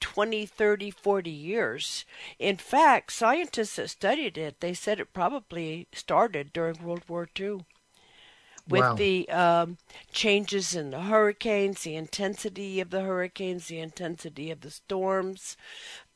20, 0.00 0.46
30, 0.46 0.90
40 0.90 1.30
years. 1.30 2.04
In 2.38 2.56
fact, 2.56 3.12
scientists 3.12 3.76
that 3.76 3.90
studied 3.90 4.36
it, 4.36 4.60
they 4.60 4.74
said 4.74 5.00
it 5.00 5.12
probably 5.12 5.86
started 5.92 6.52
during 6.52 6.82
World 6.82 7.04
War 7.08 7.28
II. 7.38 7.64
With 8.68 8.80
wow. 8.82 8.94
the 8.94 9.28
um, 9.28 9.78
changes 10.12 10.76
in 10.76 10.90
the 10.90 11.00
hurricanes, 11.00 11.82
the 11.82 11.96
intensity 11.96 12.78
of 12.78 12.90
the 12.90 13.00
hurricanes, 13.00 13.66
the 13.66 13.80
intensity 13.80 14.52
of 14.52 14.60
the 14.60 14.70
storms, 14.70 15.56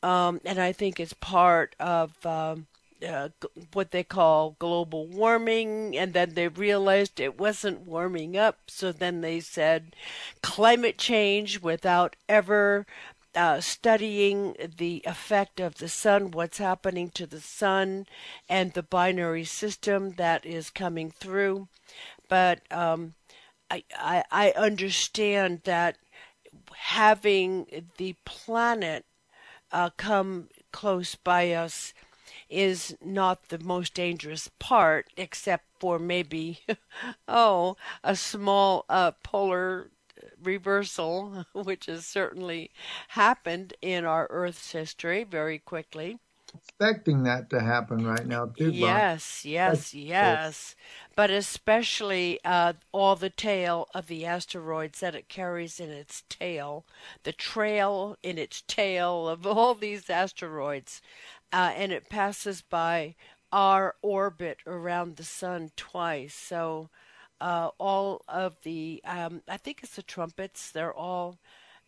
um, 0.01 0.41
and 0.45 0.61
I 0.61 0.71
think 0.71 1.01
it's 1.01 1.13
part 1.13 1.75
of 1.81 2.25
um, 2.25 2.69
uh, 3.07 3.29
what 3.73 3.91
they 3.91 4.05
call 4.05 4.57
global 4.59 5.07
warming, 5.07 5.97
and 5.97 6.13
then 6.13 6.35
they 6.35 6.49
realized 6.49 7.21
it 7.21 7.39
wasn't 7.39 7.87
warming 7.87 8.37
up, 8.37 8.59
so 8.67 8.93
then 8.93 9.21
they 9.21 9.41
said 9.41 9.95
climate 10.43 10.99
change 10.99 11.61
without 11.61 12.17
ever 12.29 12.87
uh, 13.35 13.61
studying 13.61 14.57
the 14.79 15.03
effect 15.05 15.61
of 15.61 15.77
the 15.77 15.89
sun, 15.89 16.31
what's 16.31 16.59
happening 16.59 17.11
to 17.11 17.27
the 17.27 17.41
sun, 17.41 18.07
and 18.49 18.73
the 18.73 18.83
binary 18.83 19.45
system 19.45 20.13
that 20.13 20.47
is 20.47 20.71
coming 20.71 21.11
through. 21.11 21.69
But 22.29 22.61
um, 22.73 23.15
I, 23.71 23.85
I, 23.95 24.25
I 24.31 24.51
understand 24.53 25.61
that 25.65 25.99
having 26.75 27.85
the 27.99 28.15
planet 28.25 29.05
uh, 29.71 29.91
come 29.97 30.49
close 30.73 31.15
by 31.15 31.53
us 31.53 31.93
is 32.49 32.97
not 33.01 33.49
the 33.49 33.59
most 33.59 33.95
dangerous 33.95 34.49
part, 34.59 35.09
except 35.17 35.65
for 35.81 35.99
maybe, 35.99 36.61
oh, 37.29 37.77
a 38.05 38.17
small 38.17 38.85
uh, 38.89 39.13
polar 39.23 39.91
reversal, 40.43 41.45
which 41.53 41.87
has 41.87 42.07
certainly 42.07 42.71
happened 43.09 43.75
in 43.83 44.05
our 44.05 44.27
Earth's 44.31 44.73
history 44.73 45.25
very 45.25 45.59
quickly 45.59 46.19
expecting 46.55 47.23
that 47.23 47.49
to 47.51 47.61
happen 47.61 48.05
right 48.05 48.27
now 48.27 48.47
too. 48.47 48.73
Yes, 48.73 49.45
yes, 49.45 49.93
That's 49.95 49.95
yes. 49.95 50.75
Cool. 50.75 50.79
But 51.15 51.31
especially 51.31 52.41
uh, 52.45 52.75
all 52.93 53.15
the 53.17 53.29
tail 53.31 53.87
of 53.95 54.07
the 54.07 54.25
asteroids 54.25 55.01
that 55.01 55.15
it 55.15 55.29
carries 55.29 55.79
in 55.79 55.91
its 55.91 56.23
tail, 56.29 56.87
the 57.23 57.33
trail 57.33 58.17
in 58.23 58.39
its 58.39 58.63
tail 58.63 59.29
of 59.29 59.47
all 59.47 59.75
these 59.75 60.09
asteroids, 60.11 61.03
uh, 61.53 61.73
and 61.77 61.93
it 61.93 62.09
passes 62.09 62.63
by 62.63 63.15
our 63.53 63.95
orbit 64.03 64.59
around 64.67 65.17
the 65.17 65.25
sun 65.25 65.71
twice. 65.77 66.35
So 66.35 66.91
uh, 67.41 67.71
all 67.79 68.23
of 68.29 68.57
the, 68.63 69.01
um, 69.05 69.43
I 69.49 69.57
think 69.57 69.81
it's 69.83 69.97
the 69.97 70.03
trumpets. 70.03 70.71
They're 70.71 70.95
all 70.95 71.39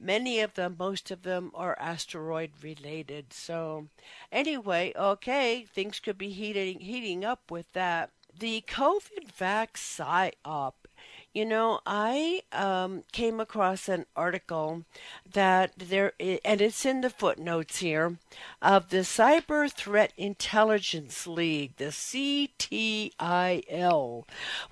Many 0.00 0.38
of 0.40 0.54
them, 0.54 0.76
most 0.78 1.10
of 1.10 1.22
them, 1.22 1.50
are 1.54 1.76
asteroid 1.80 2.52
related. 2.62 3.32
So, 3.32 3.88
anyway, 4.30 4.92
okay, 4.94 5.64
things 5.64 5.98
could 5.98 6.16
be 6.16 6.30
heating 6.30 6.78
heating 6.80 7.24
up 7.24 7.50
with 7.50 7.72
that. 7.72 8.10
The 8.38 8.62
COVID 8.68 9.32
vax 9.36 9.78
psyop 9.78 10.87
you 11.34 11.44
know, 11.44 11.80
I 11.86 12.42
um, 12.52 13.04
came 13.12 13.38
across 13.38 13.88
an 13.88 14.06
article 14.16 14.84
that 15.30 15.72
there, 15.76 16.12
and 16.18 16.60
it's 16.60 16.86
in 16.86 17.02
the 17.02 17.10
footnotes 17.10 17.78
here, 17.78 18.18
of 18.62 18.88
the 18.88 18.98
Cyber 18.98 19.70
Threat 19.70 20.12
Intelligence 20.16 21.26
League, 21.26 21.76
the 21.76 21.92
CTIL, 21.92 23.14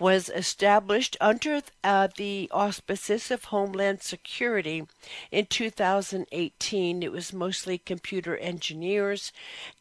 was 0.00 0.28
established 0.30 1.16
under 1.20 1.60
uh, 1.84 2.08
the 2.16 2.50
auspices 2.52 3.30
of 3.30 3.44
Homeland 3.44 4.02
Security 4.02 4.86
in 5.30 5.46
2018. 5.46 7.02
It 7.02 7.12
was 7.12 7.32
mostly 7.32 7.78
computer 7.78 8.36
engineers, 8.38 9.32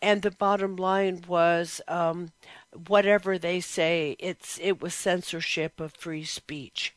and 0.01 0.21
the 0.21 0.31
bottom 0.31 0.75
line 0.75 1.23
was 1.27 1.81
um, 1.87 2.31
whatever 2.87 3.37
they 3.37 3.59
say, 3.59 4.15
it's 4.19 4.59
it 4.61 4.81
was 4.81 4.93
censorship 4.93 5.79
of 5.79 5.93
free 5.93 6.23
speech. 6.23 6.93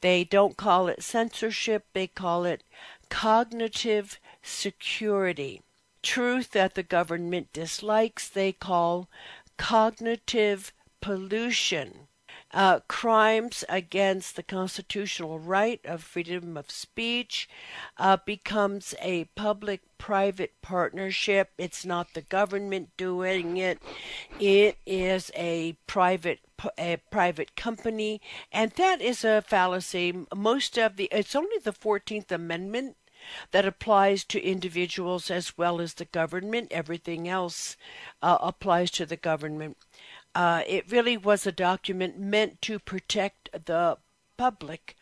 They 0.00 0.24
don't 0.24 0.56
call 0.56 0.88
it 0.88 1.02
censorship, 1.02 1.86
they 1.92 2.06
call 2.06 2.44
it 2.44 2.62
cognitive 3.08 4.18
security. 4.42 5.62
Truth 6.02 6.50
that 6.50 6.74
the 6.74 6.82
government 6.82 7.52
dislikes, 7.52 8.28
they 8.28 8.52
call 8.52 9.08
cognitive 9.56 10.72
pollution 11.00 12.08
uh, 12.52 12.80
crimes 12.88 13.64
against 13.68 14.36
the 14.36 14.42
constitutional 14.42 15.38
right 15.38 15.80
of 15.84 16.02
freedom 16.02 16.56
of 16.56 16.70
speech 16.70 17.48
uh, 17.96 18.18
becomes 18.24 18.94
a 19.00 19.24
public 19.36 19.80
private 19.98 20.52
partnership. 20.62 21.50
It's 21.56 21.86
not 21.86 22.14
the 22.14 22.22
government 22.22 22.90
doing 22.96 23.56
it. 23.56 23.80
It 24.38 24.76
is 24.86 25.30
a 25.34 25.76
private 25.86 26.40
a 26.78 26.98
private 27.10 27.56
company, 27.56 28.20
and 28.52 28.70
that 28.72 29.00
is 29.00 29.24
a 29.24 29.42
fallacy. 29.42 30.26
Most 30.34 30.78
of 30.78 30.96
the 30.96 31.08
it's 31.10 31.34
only 31.34 31.58
the 31.58 31.72
14th 31.72 32.30
Amendment 32.30 32.96
that 33.52 33.64
applies 33.64 34.24
to 34.24 34.42
individuals 34.42 35.30
as 35.30 35.56
well 35.56 35.80
as 35.80 35.94
the 35.94 36.04
government. 36.04 36.68
Everything 36.70 37.28
else 37.28 37.76
uh, 38.20 38.38
applies 38.40 38.90
to 38.92 39.06
the 39.06 39.16
government. 39.16 39.76
Uh, 40.34 40.62
it 40.66 40.90
really 40.90 41.16
was 41.16 41.46
a 41.46 41.52
document 41.52 42.18
meant 42.18 42.62
to 42.62 42.78
protect 42.78 43.50
the 43.66 43.98
public 44.36 44.96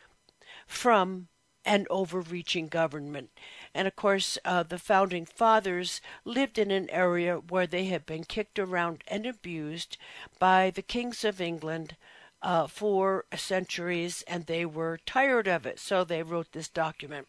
from 0.67 1.29
an 1.65 1.87
overreaching 1.91 2.69
government. 2.69 3.31
And 3.75 3.87
of 3.87 3.95
course, 3.95 4.39
uh, 4.45 4.63
the 4.63 4.79
founding 4.79 5.27
fathers 5.27 6.01
lived 6.25 6.59
in 6.59 6.71
an 6.71 6.89
area 6.91 7.37
where 7.37 7.67
they 7.67 7.85
had 7.85 8.07
been 8.07 8.25
kicked 8.25 8.59
around 8.59 9.05
and 9.07 9.27
abused 9.27 9.97
by 10.39 10.71
the 10.71 10.83
kings 10.83 11.25
of 11.25 11.41
England 11.41 11.97
uh, 12.43 12.67
for 12.67 13.27
centuries, 13.37 14.25
and 14.27 14.47
they 14.47 14.65
were 14.65 14.99
tired 15.05 15.47
of 15.47 15.67
it. 15.67 15.79
So 15.79 16.05
they 16.05 16.23
wrote 16.23 16.53
this 16.53 16.69
document. 16.69 17.29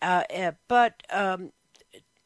Uh, 0.00 0.24
eh, 0.30 0.52
but 0.66 1.02
um, 1.10 1.52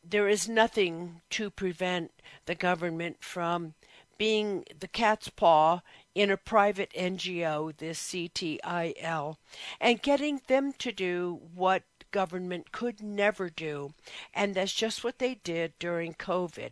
there 0.08 0.28
is 0.28 0.48
nothing 0.48 1.22
to 1.30 1.50
prevent 1.50 2.12
the 2.46 2.54
government 2.54 3.16
from 3.20 3.74
being 4.18 4.64
the 4.78 4.88
cat's 4.88 5.28
paw 5.28 5.80
in 6.14 6.30
a 6.30 6.36
private 6.36 6.92
NGO, 6.96 7.76
this 7.76 8.00
CTIL, 8.00 9.36
and 9.80 10.02
getting 10.02 10.40
them 10.46 10.72
to 10.74 10.92
do 10.92 11.40
what 11.54 11.82
government 12.10 12.70
could 12.70 13.02
never 13.02 13.50
do. 13.50 13.92
And 14.32 14.54
that's 14.54 14.72
just 14.72 15.02
what 15.02 15.18
they 15.18 15.34
did 15.34 15.72
during 15.78 16.14
COVID. 16.14 16.70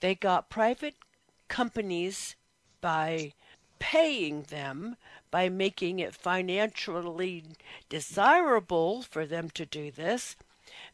They 0.00 0.14
got 0.14 0.48
private 0.48 0.94
companies 1.48 2.36
by 2.80 3.32
paying 3.80 4.42
them, 4.44 4.96
by 5.30 5.48
making 5.48 5.98
it 5.98 6.14
financially 6.14 7.44
desirable 7.88 9.02
for 9.02 9.26
them 9.26 9.50
to 9.50 9.66
do 9.66 9.90
this, 9.90 10.36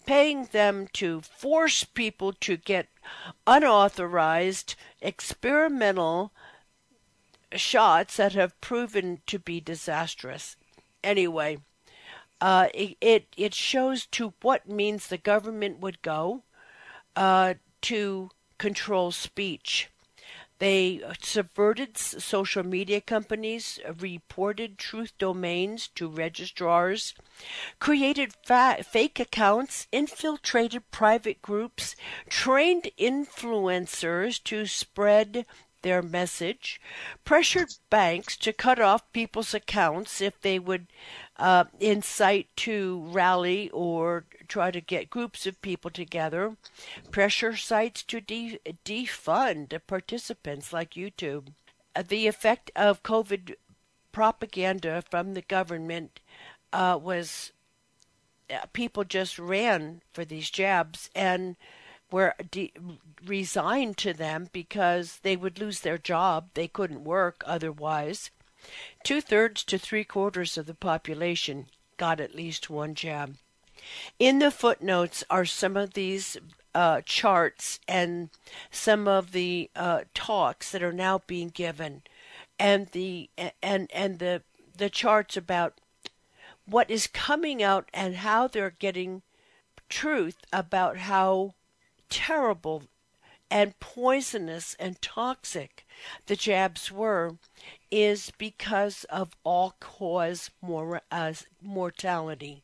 paying 0.07 0.45
them 0.53 0.89
to 0.95 1.21
force 1.21 1.85
people 1.85 2.33
to 2.33 2.57
get 2.57 2.89
unauthorized 3.47 4.75
experimental 5.01 6.33
shots 7.53 8.17
that 8.17 8.33
have 8.33 8.61
proven 8.61 9.21
to 9.27 9.39
be 9.39 9.61
disastrous. 9.61 10.57
Anyway, 11.03 11.59
uh, 12.41 12.69
it, 12.75 12.97
it, 13.01 13.27
it 13.37 13.55
shows 13.55 14.07
to 14.07 14.33
what 14.43 14.69
means 14.69 15.07
the 15.07 15.19
government 15.19 15.81
would 15.81 16.01
go 16.03 16.43
uh, 17.17 17.55
to 17.83 18.31
control 18.59 19.11
speech. 19.11 19.89
They 20.61 21.03
uh, 21.03 21.15
subverted 21.23 21.97
social 21.97 22.63
media 22.63 23.01
companies, 23.01 23.81
uh, 23.85 23.95
reported 23.95 24.77
truth 24.77 25.13
domains 25.19 25.89
to 25.97 26.07
registrars, 26.07 27.15
created 27.79 28.35
fa- 28.47 28.85
fake 28.85 29.19
accounts, 29.19 29.89
infiltrated 29.91 30.91
private 30.91 31.41
groups, 31.41 31.97
trained 32.29 32.91
influencers 32.99 34.41
to 34.45 34.67
spread 34.67 35.47
their 35.83 36.03
message, 36.03 36.81
pressured 37.25 37.71
banks 37.89 38.37
to 38.39 38.53
cut 38.53 38.81
off 38.81 39.13
people's 39.13 39.55
accounts 39.55 40.21
if 40.21 40.41
they 40.41 40.59
would 40.59 40.87
uh, 41.37 41.65
incite 41.79 42.49
to 42.57 43.03
rally 43.09 43.71
or 43.71 44.25
try 44.47 44.71
to 44.71 44.81
get 44.81 45.11
groups 45.11 45.47
of 45.47 45.63
people 45.63 45.91
together, 45.91 46.57
pressure 47.11 47.57
sites 47.57 48.03
to 48.03 48.21
de- 48.21 48.59
defund 48.85 49.79
participants 49.87 50.73
like 50.73 50.91
YouTube. 50.91 51.49
Uh, 51.97 52.03
the 52.07 52.27
effect 52.27 52.71
of 52.77 53.03
COVID 53.03 53.55
propaganda 54.13 55.03
from 55.11 55.35
the 55.35 55.43
government 55.43 56.21
uh, 56.73 56.99
was 57.01 57.53
uh, 58.51 58.67
people 58.73 59.05
just 59.05 59.39
ran 59.39 60.03
for 60.13 60.25
these 60.25 60.51
jabs 60.51 61.11
and 61.15 61.57
were 62.11 62.35
de- 62.51 62.73
resigned 63.25 63.97
to 63.99 64.13
them 64.13 64.49
because 64.53 65.19
they 65.23 65.37
would 65.37 65.59
lose 65.59 65.81
their 65.81 65.99
job. 65.99 66.51
They 66.55 66.69
couldn't 66.69 67.05
work 67.05 67.43
otherwise. 67.47 68.31
Two 69.05 69.21
thirds 69.21 69.65
to 69.65 69.79
three 69.79 70.05
quarters 70.05 70.59
of 70.59 70.67
the 70.67 70.75
population 70.75 71.67
got 71.97 72.21
at 72.21 72.35
least 72.35 72.71
one 72.71 72.95
jab. 72.95 73.37
In 74.19 74.39
the 74.39 74.51
footnotes 74.51 75.25
are 75.31 75.47
some 75.47 75.77
of 75.77 75.95
these 75.95 76.37
uh, 76.75 77.01
charts 77.05 77.81
and 77.89 78.31
some 78.71 79.09
of 79.09 79.33
the 79.33 79.71
uh, 79.75 80.03
talks 80.15 80.71
that 80.73 80.83
are 80.83 80.93
now 80.93 81.23
being 81.27 81.49
given, 81.49 82.03
and 82.59 82.89
the 82.89 83.31
and 83.63 83.91
and 83.93 84.19
the 84.19 84.43
the 84.77 84.91
charts 84.91 85.37
about 85.37 85.81
what 86.67 86.91
is 86.91 87.07
coming 87.07 87.63
out 87.63 87.89
and 87.93 88.17
how 88.17 88.47
they're 88.47 88.71
getting 88.71 89.23
truth 89.89 90.37
about 90.53 90.99
how 90.99 91.55
terrible 92.11 92.85
and 93.51 93.79
poisonous 93.81 94.77
and 94.79 95.01
toxic 95.03 95.87
the 96.27 96.37
jabs 96.37 96.91
were 96.91 97.37
is 97.91 98.33
because 98.39 99.05
of 99.05 99.37
all 99.45 99.75
cause 99.81 100.51
mor- 100.63 101.03
uh, 101.11 101.33
mortality. 101.61 102.63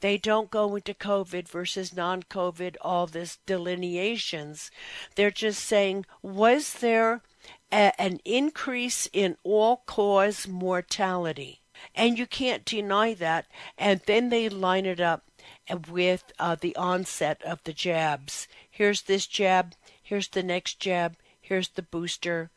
They 0.00 0.18
don't 0.18 0.50
go 0.50 0.76
into 0.76 0.94
COVID 0.94 1.48
versus 1.48 1.96
non 1.96 2.22
COVID, 2.22 2.76
all 2.80 3.06
this 3.06 3.38
delineations. 3.46 4.70
They're 5.16 5.30
just 5.32 5.64
saying, 5.64 6.06
was 6.22 6.74
there 6.74 7.22
a- 7.72 8.00
an 8.00 8.20
increase 8.24 9.08
in 9.12 9.36
all 9.42 9.78
cause 9.86 10.46
mortality? 10.46 11.62
And 11.94 12.18
you 12.18 12.26
can't 12.26 12.64
deny 12.64 13.14
that. 13.14 13.46
And 13.76 14.00
then 14.06 14.28
they 14.28 14.48
line 14.48 14.86
it 14.86 15.00
up 15.00 15.24
with 15.88 16.32
uh, 16.38 16.56
the 16.60 16.76
onset 16.76 17.42
of 17.42 17.62
the 17.64 17.72
jabs. 17.72 18.48
Here's 18.70 19.02
this 19.02 19.26
jab, 19.26 19.74
here's 20.02 20.28
the 20.28 20.42
next 20.42 20.78
jab, 20.78 21.16
here's 21.40 21.68
the 21.68 21.82
booster. 21.82 22.50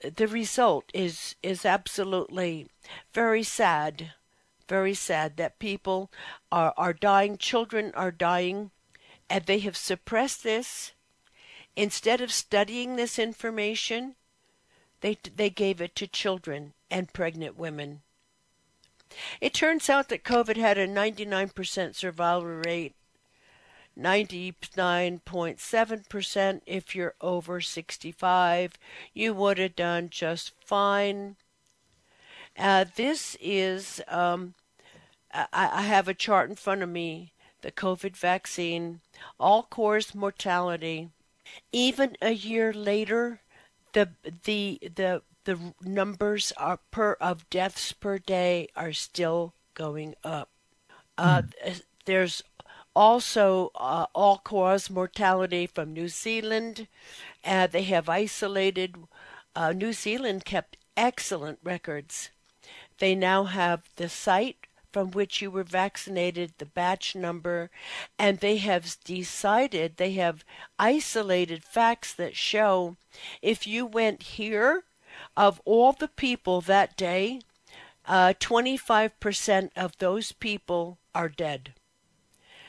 The 0.00 0.28
result 0.28 0.84
is 0.92 1.34
is 1.42 1.64
absolutely 1.64 2.68
very 3.12 3.42
sad, 3.42 4.12
very 4.68 4.94
sad 4.94 5.36
that 5.36 5.58
people 5.58 6.10
are, 6.52 6.74
are 6.76 6.92
dying, 6.92 7.38
children 7.38 7.92
are 7.94 8.10
dying, 8.10 8.70
and 9.30 9.44
they 9.46 9.60
have 9.60 9.76
suppressed 9.76 10.42
this. 10.42 10.92
Instead 11.76 12.20
of 12.20 12.32
studying 12.32 12.96
this 12.96 13.18
information, 13.18 14.14
they 15.00 15.18
they 15.36 15.50
gave 15.50 15.80
it 15.80 15.94
to 15.96 16.06
children 16.06 16.74
and 16.90 17.12
pregnant 17.12 17.56
women. 17.56 18.02
It 19.40 19.54
turns 19.54 19.88
out 19.88 20.08
that 20.08 20.24
COVID 20.24 20.56
had 20.56 20.76
a 20.78 20.88
99% 20.88 21.94
survival 21.94 22.60
rate, 22.64 22.96
99.7% 23.98 26.60
if 26.66 26.94
you're 26.94 27.14
over 27.20 27.60
65. 27.60 28.72
You 29.12 29.34
would 29.34 29.58
have 29.58 29.76
done 29.76 30.08
just 30.10 30.52
fine. 30.64 31.36
Uh, 32.56 32.84
this 32.96 33.36
is, 33.40 34.00
um, 34.08 34.54
I, 35.32 35.46
I 35.52 35.82
have 35.82 36.08
a 36.08 36.14
chart 36.14 36.50
in 36.50 36.56
front 36.56 36.82
of 36.82 36.88
me, 36.88 37.32
the 37.62 37.70
COVID 37.72 38.16
vaccine, 38.16 39.00
all 39.40 39.64
cause 39.64 40.14
mortality. 40.14 41.10
Even 41.72 42.16
a 42.22 42.30
year 42.30 42.72
later, 42.72 43.40
the 43.92 44.10
the 44.44 44.78
the 44.94 45.22
the 45.44 45.74
numbers 45.82 46.52
are 46.56 46.78
per 46.90 47.12
of 47.14 47.48
deaths 47.50 47.92
per 47.92 48.18
day 48.18 48.68
are 48.74 48.92
still 48.92 49.54
going 49.74 50.14
up. 50.24 50.50
Uh, 51.16 51.42
mm. 51.42 51.82
There's 52.04 52.42
also 52.94 53.70
uh, 53.74 54.06
all 54.14 54.38
cause 54.38 54.90
mortality 54.90 55.66
from 55.66 55.92
New 55.92 56.08
Zealand. 56.08 56.86
Uh, 57.44 57.66
they 57.66 57.82
have 57.84 58.08
isolated. 58.08 58.96
Uh, 59.56 59.72
New 59.72 59.92
Zealand 59.92 60.44
kept 60.44 60.76
excellent 60.96 61.58
records. 61.62 62.30
They 62.98 63.14
now 63.14 63.44
have 63.44 63.88
the 63.96 64.08
site 64.08 64.66
from 64.92 65.10
which 65.10 65.42
you 65.42 65.50
were 65.50 65.64
vaccinated, 65.64 66.52
the 66.58 66.66
batch 66.66 67.16
number, 67.16 67.68
and 68.16 68.38
they 68.38 68.58
have 68.58 68.96
decided, 69.02 69.96
they 69.96 70.12
have 70.12 70.44
isolated 70.78 71.64
facts 71.64 72.14
that 72.14 72.36
show 72.36 72.96
if 73.42 73.66
you 73.66 73.84
went 73.84 74.22
here 74.22 74.84
of 75.36 75.60
all 75.64 75.92
the 75.92 76.08
people 76.08 76.60
that 76.62 76.96
day, 76.96 77.40
uh, 78.06 78.34
25% 78.38 79.70
of 79.76 79.96
those 79.98 80.32
people 80.32 80.98
are 81.14 81.28
dead. 81.28 81.72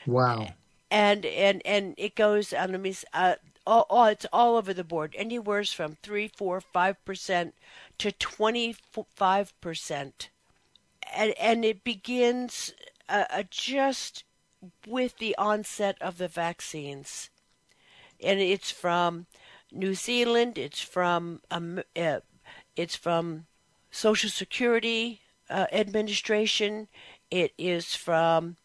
Wow. 0.06 0.48
And 0.90 1.26
and 1.26 1.62
and 1.66 1.94
it 1.98 2.14
goes 2.14 2.52
on. 2.52 2.70
Let 2.70 2.80
me. 2.80 2.94
Uh, 3.12 3.34
oh, 3.66 3.86
oh, 3.90 4.04
it's 4.04 4.26
all 4.32 4.56
over 4.56 4.72
the 4.72 4.84
board. 4.84 5.14
Anywhere 5.18 5.64
from 5.64 5.96
three, 6.02 6.28
four, 6.28 6.60
five 6.60 7.04
percent 7.04 7.54
to 7.98 8.12
twenty-five 8.12 9.60
percent, 9.60 10.28
and 11.12 11.32
and 11.40 11.64
it 11.64 11.82
begins 11.82 12.72
uh, 13.08 13.24
uh, 13.30 13.42
just 13.50 14.22
with 14.86 15.18
the 15.18 15.36
onset 15.36 15.96
of 16.00 16.18
the 16.18 16.28
vaccines, 16.28 17.30
and 18.22 18.38
it's 18.38 18.70
from 18.70 19.26
New 19.72 19.94
Zealand. 19.94 20.56
It's 20.56 20.80
from 20.80 21.40
um, 21.50 21.80
uh, 21.96 22.20
it's 22.76 22.96
from 22.96 23.46
Social 23.90 24.30
Security 24.30 25.20
uh, 25.48 25.66
Administration. 25.72 26.88
It 27.30 27.52
is 27.58 27.94
from 27.94 28.56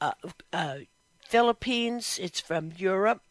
uh, 0.00 0.12
uh, 0.52 0.78
Philippines. 1.20 2.18
It's 2.20 2.40
from 2.40 2.72
Europe. 2.76 3.22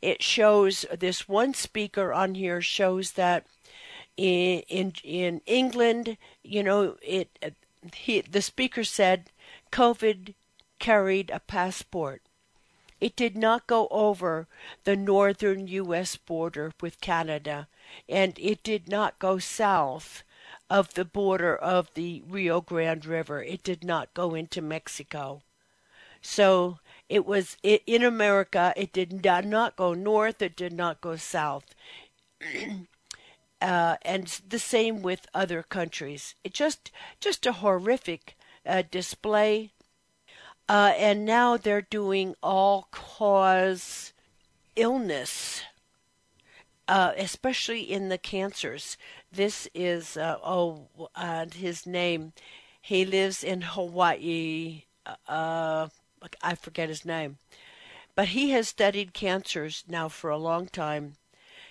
It 0.00 0.22
shows 0.22 0.84
this 0.98 1.28
one 1.28 1.54
speaker 1.54 2.12
on 2.12 2.34
here 2.34 2.60
shows 2.60 3.12
that 3.12 3.46
in 4.16 4.62
in 4.68 4.92
in 5.04 5.40
England, 5.46 6.16
you 6.42 6.62
know, 6.62 6.96
it 7.02 7.54
he 7.94 8.20
the 8.20 8.42
speaker 8.42 8.84
said 8.84 9.30
COVID 9.70 10.34
carried 10.78 11.30
a 11.30 11.40
passport. 11.40 12.22
It 13.00 13.14
did 13.14 13.36
not 13.36 13.66
go 13.66 13.88
over 13.90 14.48
the 14.84 14.96
northern 14.96 15.66
U.S. 15.68 16.16
border 16.16 16.72
with 16.80 17.00
Canada, 17.00 17.68
and 18.08 18.38
it 18.38 18.62
did 18.62 18.88
not 18.88 19.18
go 19.18 19.38
south 19.38 20.22
of 20.68 20.94
the 20.94 21.04
border 21.04 21.56
of 21.56 21.92
the 21.94 22.22
Rio 22.26 22.60
Grande 22.60 23.06
River. 23.06 23.42
It 23.42 23.62
did 23.62 23.84
not 23.84 24.14
go 24.14 24.34
into 24.34 24.60
Mexico. 24.60 25.42
So 26.20 26.78
it 27.08 27.24
was 27.24 27.56
in 27.62 28.02
America. 28.02 28.72
It 28.76 28.92
did 28.92 29.24
not 29.24 29.76
go 29.76 29.94
north. 29.94 30.42
It 30.42 30.56
did 30.56 30.72
not 30.72 31.00
go 31.00 31.16
south. 31.16 31.74
uh, 33.60 33.96
and 34.02 34.26
the 34.48 34.58
same 34.58 35.02
with 35.02 35.26
other 35.32 35.62
countries. 35.62 36.34
It 36.42 36.52
just 36.54 36.90
just 37.20 37.46
a 37.46 37.52
horrific 37.52 38.36
uh, 38.64 38.82
display 38.90 39.70
uh, 40.68 40.92
and 40.96 41.24
now 41.24 41.56
they're 41.56 41.82
doing 41.82 42.34
all 42.42 42.88
cause 42.90 44.12
illness, 44.74 45.62
uh, 46.88 47.12
especially 47.16 47.80
in 47.82 48.08
the 48.08 48.18
cancers. 48.18 48.96
This 49.32 49.68
is, 49.74 50.16
uh, 50.16 50.38
oh, 50.42 50.88
his 51.52 51.86
name, 51.86 52.32
he 52.80 53.04
lives 53.04 53.42
in 53.42 53.62
Hawaii. 53.62 54.84
Uh, 55.26 55.88
I 56.42 56.54
forget 56.54 56.88
his 56.88 57.04
name. 57.04 57.38
But 58.14 58.28
he 58.28 58.50
has 58.50 58.68
studied 58.68 59.12
cancers 59.12 59.84
now 59.86 60.08
for 60.08 60.30
a 60.30 60.38
long 60.38 60.66
time. 60.66 61.16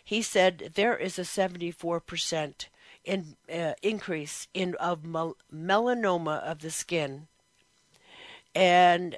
He 0.04 0.22
said 0.22 0.74
there 0.76 0.96
is 0.96 1.18
a 1.18 1.24
74% 1.24 2.68
in, 3.04 3.36
uh, 3.52 3.74
increase 3.82 4.48
in 4.54 4.76
of 4.76 5.04
mel- 5.04 5.38
melanoma 5.52 6.40
of 6.40 6.60
the 6.60 6.72
skin 6.72 7.28
and 8.56 9.18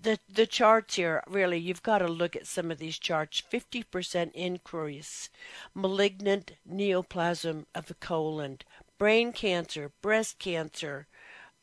the 0.00 0.18
the 0.32 0.46
charts 0.46 0.96
here 0.96 1.22
really 1.28 1.58
you've 1.58 1.82
got 1.82 1.98
to 1.98 2.08
look 2.08 2.36
at 2.36 2.46
some 2.46 2.70
of 2.70 2.78
these 2.78 2.98
charts 2.98 3.42
50% 3.50 4.32
increase 4.32 5.28
malignant 5.74 6.52
neoplasm 6.68 7.66
of 7.74 7.86
the 7.86 7.94
colon 7.94 8.58
brain 8.98 9.32
cancer 9.32 9.90
breast 10.02 10.38
cancer 10.38 11.06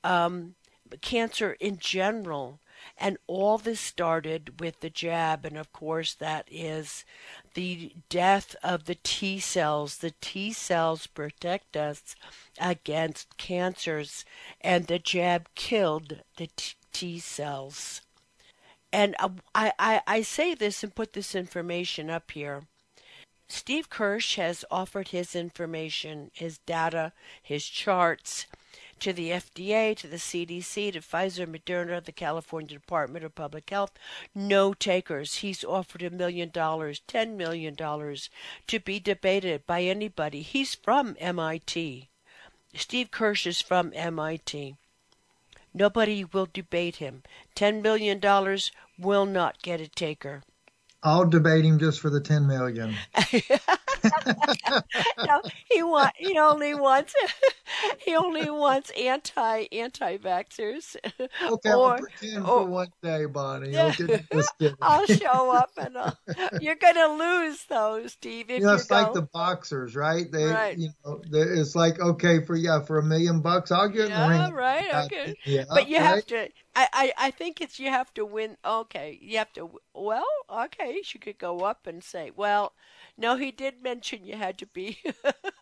um, 0.03 0.55
cancer 1.01 1.55
in 1.59 1.77
general 1.77 2.59
and 2.97 3.17
all 3.25 3.57
this 3.57 3.79
started 3.79 4.59
with 4.59 4.81
the 4.81 4.89
jab 4.89 5.45
and 5.45 5.57
of 5.57 5.71
course 5.71 6.13
that 6.13 6.47
is 6.51 7.05
the 7.53 7.93
death 8.09 8.55
of 8.61 8.85
the 8.85 8.95
T 8.95 9.39
cells 9.39 9.99
the 9.99 10.13
T 10.21 10.51
cells 10.51 11.07
protect 11.07 11.77
us 11.77 12.15
against 12.59 13.37
cancers 13.37 14.25
and 14.61 14.87
the 14.87 14.99
jab 14.99 15.47
killed 15.55 16.21
the 16.37 16.47
T 16.55 16.75
T 16.95 17.19
cells. 17.19 18.03
And 18.95 19.13
uh, 19.19 19.27
I, 19.53 19.73
I, 19.77 20.01
I 20.07 20.21
say 20.21 20.55
this 20.55 20.81
and 20.81 20.95
put 20.95 21.11
this 21.11 21.35
information 21.35 22.09
up 22.09 22.31
here. 22.31 22.63
Steve 23.49 23.89
Kirsch 23.89 24.37
has 24.37 24.63
offered 24.71 25.09
his 25.09 25.35
information, 25.35 26.31
his 26.33 26.59
data, 26.59 27.11
his 27.43 27.65
charts 27.65 28.45
to 29.01 29.11
the 29.11 29.31
FDA, 29.31 29.97
to 29.97 30.07
the 30.07 30.15
CDC, 30.15 30.93
to 30.93 31.01
Pfizer, 31.01 31.45
Moderna, 31.45 32.01
the 32.01 32.13
California 32.13 32.69
Department 32.69 33.25
of 33.25 33.35
Public 33.35 33.69
Health. 33.69 33.91
No 34.33 34.73
takers. 34.73 35.35
He's 35.35 35.65
offered 35.65 36.01
a 36.01 36.09
million 36.09 36.49
dollars, 36.49 37.01
ten 37.05 37.35
million 37.35 37.75
dollars 37.75 38.29
to 38.67 38.79
be 38.79 39.01
debated 39.01 39.67
by 39.67 39.81
anybody. 39.81 40.41
He's 40.41 40.73
from 40.73 41.17
MIT. 41.19 42.07
Steve 42.73 43.11
Kirsch 43.11 43.45
is 43.45 43.59
from 43.59 43.91
MIT. 43.93 44.77
Nobody 45.77 46.23
will 46.23 46.47
debate 46.53 46.95
him. 46.95 47.23
Ten 47.53 47.81
million 47.81 48.19
dollars 48.19 48.71
will 48.97 49.25
not 49.25 49.61
get 49.61 49.81
a 49.81 49.89
taker. 49.89 50.41
I'll 51.05 51.25
debate 51.25 51.63
him 51.63 51.77
just 51.77 51.99
for 51.99 52.09
the 52.09 52.19
ten 52.19 52.47
million. 52.47 52.95
no, 55.23 55.41
he 55.69 55.83
want 55.83 56.13
he 56.17 56.35
only 56.39 56.73
wants 56.73 57.13
he 57.99 58.15
only 58.15 58.49
wants 58.49 58.89
anti 58.99 59.67
anti 59.71 60.17
vaxxers. 60.17 60.95
Okay, 61.05 61.73
or, 61.73 61.91
I'll 61.91 61.99
pretend 61.99 62.39
or, 62.39 62.63
for 62.63 62.65
one 62.65 62.87
day, 63.03 63.25
Bonnie. 63.25 63.69
Yeah, 63.69 63.93
I'll 64.81 65.05
show 65.05 65.51
up 65.51 65.69
and 65.77 65.95
I'll, 65.95 66.17
you're 66.59 66.73
gonna 66.73 67.13
lose 67.13 67.63
though, 67.69 68.07
Steve. 68.07 68.49
If 68.49 68.61
you 68.61 68.65
know, 68.65 68.73
it's 68.73 68.89
like 68.89 69.13
the 69.13 69.27
boxers, 69.31 69.95
right? 69.95 70.25
They, 70.31 70.45
right. 70.45 70.75
you 70.75 70.89
know, 71.05 71.21
it's 71.31 71.75
like 71.75 71.99
okay 71.99 72.43
for 72.43 72.55
yeah 72.55 72.81
for 72.81 72.97
a 72.97 73.03
million 73.03 73.41
bucks, 73.41 73.71
I'll 73.71 73.89
get 73.89 74.09
yeah, 74.09 74.25
in 74.25 74.31
the 74.31 74.45
ring. 74.45 74.53
right, 74.53 75.05
okay. 75.05 75.35
Yeah, 75.45 75.65
but 75.69 75.87
you 75.87 75.97
right? 75.97 76.03
have 76.03 76.25
to. 76.27 76.49
I, 76.75 76.87
I, 76.91 77.13
I 77.17 77.31
think 77.31 77.61
it's 77.61 77.79
you 77.79 77.89
have 77.89 78.13
to 78.15 78.25
win. 78.25 78.57
Okay, 78.65 79.17
you 79.21 79.37
have 79.37 79.53
to. 79.53 79.79
Well, 79.93 80.27
okay, 80.49 81.01
she 81.03 81.19
could 81.19 81.37
go 81.37 81.61
up 81.61 81.87
and 81.87 82.03
say, 82.03 82.31
well, 82.35 82.73
no, 83.17 83.37
he 83.37 83.51
did 83.51 83.81
mention 83.81 84.25
you 84.25 84.35
had 84.35 84.57
to 84.57 84.65
be 84.65 84.97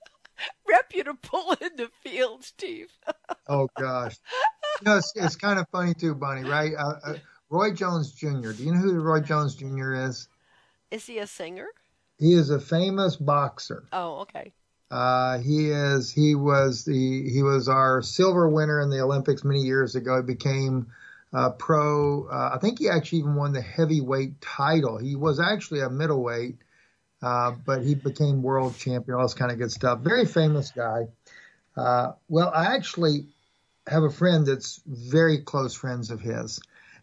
reputable 0.68 1.56
in 1.62 1.76
the 1.76 1.90
field, 2.02 2.44
Steve. 2.44 2.92
oh 3.48 3.70
gosh, 3.80 4.16
you 4.82 4.86
know, 4.86 4.98
it's, 4.98 5.14
it's 5.16 5.36
kind 5.36 5.60
of 5.60 5.68
funny 5.70 5.94
too, 5.94 6.16
Bonnie. 6.16 6.50
Right? 6.50 6.72
Uh, 6.78 6.96
uh, 7.06 7.14
Roy 7.50 7.72
Jones 7.72 8.12
Jr. 8.12 8.52
Do 8.52 8.64
you 8.64 8.74
know 8.74 8.80
who 8.80 9.00
Roy 9.00 9.20
Jones 9.20 9.56
Jr. 9.56 9.94
is? 9.94 10.28
Is 10.90 11.06
he 11.06 11.20
a 11.20 11.28
singer? 11.28 11.68
He 12.18 12.34
is 12.34 12.50
a 12.50 12.60
famous 12.60 13.16
boxer. 13.16 13.88
Oh, 13.94 14.22
okay. 14.22 14.54
Uh, 14.90 15.40
he 15.40 15.70
is. 15.70 16.12
He 16.12 16.34
was 16.34 16.86
the. 16.86 17.30
He 17.30 17.44
was 17.44 17.70
our 17.70 18.02
silver 18.02 18.50
winner 18.50 18.82
in 18.82 18.90
the 18.90 19.02
Olympics 19.02 19.44
many 19.44 19.62
years 19.62 19.96
ago. 19.96 20.18
He 20.18 20.24
became 20.24 20.88
uh, 21.34 21.50
pro. 21.52 22.28
Uh, 22.28 22.52
I 22.54 22.60
think 22.60 22.80
he 22.80 22.90
actually 22.90 23.20
even 23.20 23.36
won 23.36 23.54
the 23.54 23.62
heavyweight 23.62 24.42
title. 24.42 24.98
He 24.98 25.16
was 25.16 25.40
actually 25.40 25.82
a 25.82 25.90
middleweight, 25.90 26.58
uh, 27.22 27.52
but 27.66 27.84
he 27.84 27.96
became 27.96 28.44
world 28.44 28.78
champion. 28.78 29.18
All 29.18 29.24
this 29.24 29.34
kind 29.34 29.52
of 29.52 29.58
good 29.58 29.72
stuff. 29.72 30.00
Very 30.00 30.26
famous 30.26 30.72
guy. 30.72 31.08
Uh, 31.76 32.14
well, 32.30 32.52
I 32.54 32.76
actually 32.76 33.28
have 33.88 34.04
a 34.04 34.10
friend 34.10 34.46
that's 34.46 34.82
very 34.86 35.40
close 35.40 35.74
friends 35.74 36.12
of 36.12 36.22
his, 36.22 36.60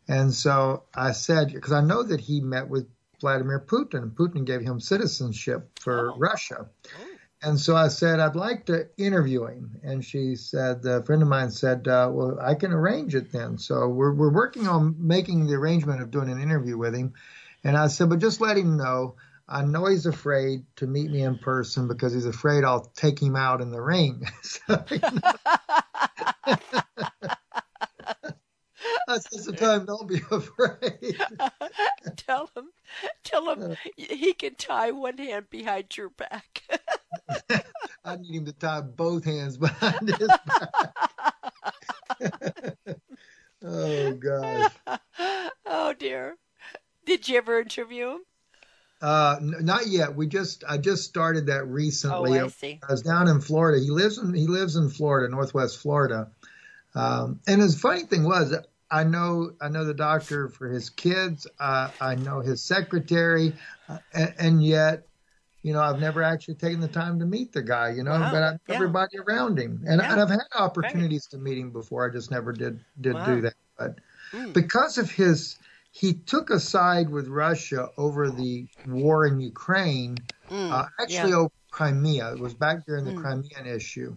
and 0.09 0.33
so 0.33 0.85
I 0.95 1.13
said 1.13 1.53
because 1.53 1.73
I 1.73 1.81
know 1.81 2.03
that 2.03 2.21
he 2.21 2.41
met 2.41 2.69
with 2.69 2.87
Vladimir 3.21 3.61
Putin. 3.61 4.03
And 4.03 4.13
Putin 4.13 4.45
gave 4.45 4.63
him 4.63 4.81
citizenship 4.81 5.69
for 5.79 6.13
oh. 6.13 6.19
Russia. 6.19 6.67
Oh. 6.87 7.10
And 7.43 7.59
so 7.59 7.75
I 7.75 7.89
said, 7.89 8.21
I'd 8.21 8.37
like 8.37 8.67
to 8.67 8.89
interview 8.99 9.47
him. 9.47 9.81
And 9.83 10.05
she 10.05 10.37
said, 10.37 10.85
a 10.85 11.03
friend 11.03 11.23
of 11.23 11.29
mine 11.29 11.51
said, 11.51 11.89
uh, 11.89 12.11
well, 12.13 12.39
I 12.41 12.55
can 12.55 12.73
arrange 12.73 13.15
it 13.15 13.33
then. 13.33 13.57
So 13.57 13.89
we're, 13.89 14.13
we're 14.13 14.33
working 14.33 14.69
on 14.69 14.95
making 14.99 15.47
the 15.47 15.55
arrangement 15.55 16.03
of 16.03 16.11
doing 16.11 16.31
an 16.31 16.41
interview 16.41 16.77
with 16.77 16.95
him. 16.95 17.15
And 17.65 17.77
I 17.77 17.87
said, 17.87 18.11
but 18.11 18.19
just 18.19 18.43
let 18.43 18.59
him 18.59 18.77
know. 18.77 19.17
I 19.49 19.65
know 19.65 19.87
he's 19.87 20.07
afraid 20.07 20.65
to 20.77 20.87
meet 20.87 21.11
me 21.11 21.23
in 21.23 21.39
person 21.39 21.89
because 21.89 22.13
he's 22.13 22.27
afraid 22.27 22.63
I'll 22.63 22.85
take 22.95 23.21
him 23.21 23.37
out 23.37 23.61
in 23.61 23.71
the 23.71 23.81
ring. 23.81 24.23
so. 24.43 24.85
That's 29.11 29.45
the 29.47 29.53
time. 29.53 29.87
Don't 29.87 30.09
be 30.09 30.21
afraid. 30.31 31.21
tell 32.17 32.51
him, 32.55 32.71
tell 33.25 33.53
him 33.53 33.77
he 33.97 34.33
can 34.35 34.55
tie 34.55 34.93
one 34.93 35.19
hand 35.19 35.51
behind 35.51 35.97
your 35.97 36.11
back. 36.11 36.63
I 38.05 38.17
need 38.17 38.35
him 38.35 38.45
to 38.47 38.53
tie 38.53 38.81
both 38.81 39.25
hands 39.25 39.57
behind 39.57 40.09
his 40.09 40.29
back. 40.29 40.85
oh 43.65 44.13
gosh. 44.13 44.73
Oh 45.67 45.95
dear. 45.99 46.37
Did 47.07 47.29
you 47.29 47.39
ever 47.39 47.61
interview 47.61 48.11
him? 48.11 48.21
Uh, 49.03 49.37
n- 49.41 49.55
not 49.61 49.87
yet. 49.87 50.15
We 50.15 50.27
just 50.27 50.65
I 50.69 50.79
just 50.79 51.05
started 51.05 51.47
that 51.47 51.67
recently. 51.67 52.39
Oh, 52.39 52.45
I 52.45 52.49
see. 52.49 52.81
I 52.87 52.93
was 52.93 53.03
down 53.03 53.29
in 53.29 53.41
Florida. 53.41 53.83
He 53.83 53.91
lives 53.91 54.19
in 54.19 54.35
he 54.35 54.47
lives 54.47 54.77
in 54.77 54.91
Florida, 54.91 55.29
Northwest 55.31 55.79
Florida. 55.79 56.31
Um, 56.95 57.41
and 57.47 57.61
his 57.61 57.81
funny 57.81 58.05
thing 58.05 58.25
was, 58.25 58.55
I 58.91 59.05
know 59.05 59.53
I 59.61 59.69
know 59.69 59.85
the 59.85 59.95
doctor 59.95 60.49
for 60.49 60.69
his 60.69 60.91
kids. 60.91 61.47
Uh, 61.59 61.91
I 62.01 62.17
know 62.17 62.41
his 62.41 62.63
secretary, 62.63 63.55
uh, 63.89 63.99
and, 64.13 64.35
and, 64.39 64.65
yet, 64.65 65.07
you 65.63 65.73
know, 65.73 65.81
I've 65.81 66.01
never 66.01 66.23
actually 66.23 66.55
taken 66.55 66.81
the 66.81 66.89
time 66.89 67.19
to 67.19 67.27
meet 67.27 67.53
the 67.53 67.63
guy. 67.63 67.91
You 67.91 68.03
know, 68.03 68.13
wow. 68.13 68.31
but 68.33 68.43
I, 68.43 68.51
yeah. 68.53 68.75
everybody 68.75 69.19
around 69.19 69.59
him, 69.59 69.83
and, 69.87 70.01
yeah. 70.01 70.13
and, 70.13 70.21
I've 70.21 70.31
had 70.31 70.41
opportunities 70.55 71.29
right. 71.33 71.39
to 71.39 71.45
meet 71.45 71.59
him 71.59 71.71
before. 71.71 72.09
I 72.09 72.13
just 72.13 72.31
never 72.31 72.53
did 72.53 72.81
did 73.01 73.15
wow. 73.15 73.27
do 73.27 73.41
that. 73.43 73.55
But 73.79 73.97
mm. 74.33 74.53
because 74.53 74.99
of 74.99 75.11
his, 75.11 75.59
he 75.91 76.15
took 76.15 76.51
a 76.51 76.61
side 76.61 77.11
with 77.11 77.29
Russia 77.29 77.89
over 77.97 78.31
the 78.31 78.67
war 78.87 79.27
in 79.27 79.41
Ukraine. 79.41 80.17
Mm. 80.51 80.73
Uh, 80.73 80.87
actually, 81.01 81.31
yeah. 81.31 81.37
over 81.37 81.53
Crimea. 81.71 82.33
It 82.33 82.41
was 82.41 82.55
back 82.55 82.87
during 82.87 83.05
the 83.05 83.13
mm. 83.13 83.21
Crimean 83.21 83.67
issue. 83.67 84.15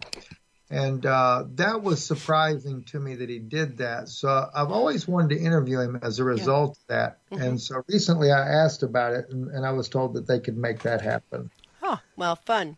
And 0.70 1.04
uh, 1.04 1.44
that 1.54 1.82
was 1.82 2.04
surprising 2.04 2.82
to 2.84 2.98
me 2.98 3.14
that 3.16 3.28
he 3.28 3.38
did 3.38 3.78
that. 3.78 4.08
So 4.08 4.48
I've 4.54 4.70
always 4.70 5.06
wanted 5.06 5.36
to 5.36 5.40
interview 5.40 5.80
him 5.80 5.98
as 6.02 6.18
a 6.18 6.24
result 6.24 6.78
yeah. 6.88 6.96
of 6.96 7.00
that. 7.00 7.18
Mm-hmm. 7.30 7.42
And 7.42 7.60
so 7.60 7.82
recently 7.86 8.32
I 8.32 8.48
asked 8.48 8.82
about 8.82 9.12
it, 9.12 9.26
and, 9.30 9.48
and, 9.50 9.66
I 9.66 9.72
was 9.72 9.88
told 9.88 10.14
that 10.14 10.26
they 10.26 10.40
could 10.40 10.56
make 10.56 10.82
that 10.82 11.00
happen. 11.00 11.50
Oh, 11.82 12.00
well, 12.16 12.36
fun. 12.36 12.76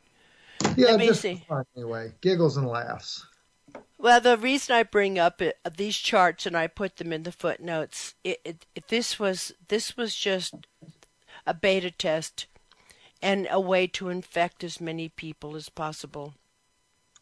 Yeah, 0.77 0.93
Let 0.93 1.01
just 1.01 1.21
see. 1.21 1.45
fun 1.49 1.65
anyway. 1.77 2.13
Giggles 2.21 2.57
and 2.57 2.67
laughs. 2.67 3.25
Well, 3.99 4.21
the 4.21 4.37
reason 4.37 4.75
I 4.75 4.83
bring 4.83 5.19
up 5.19 5.41
it, 5.41 5.59
these 5.77 5.97
charts 5.97 6.45
and 6.45 6.57
I 6.57 6.67
put 6.67 6.97
them 6.97 7.13
in 7.13 7.23
the 7.23 7.33
footnotes, 7.33 8.15
it, 8.25 8.41
it, 8.45 8.67
it, 8.75 8.89
this 8.89 9.19
was 9.19 9.53
this 9.69 9.97
was 9.97 10.15
just 10.15 10.55
a 11.47 11.55
beta 11.55 11.91
test 11.91 12.47
and 13.23 13.49
a 13.51 13.61
way 13.61 13.87
to 13.87 14.11
infect 14.11 14.63
as 14.63 14.81
many 14.81 15.09
people 15.09 15.57
as 15.57 15.69
possible. 15.69 16.35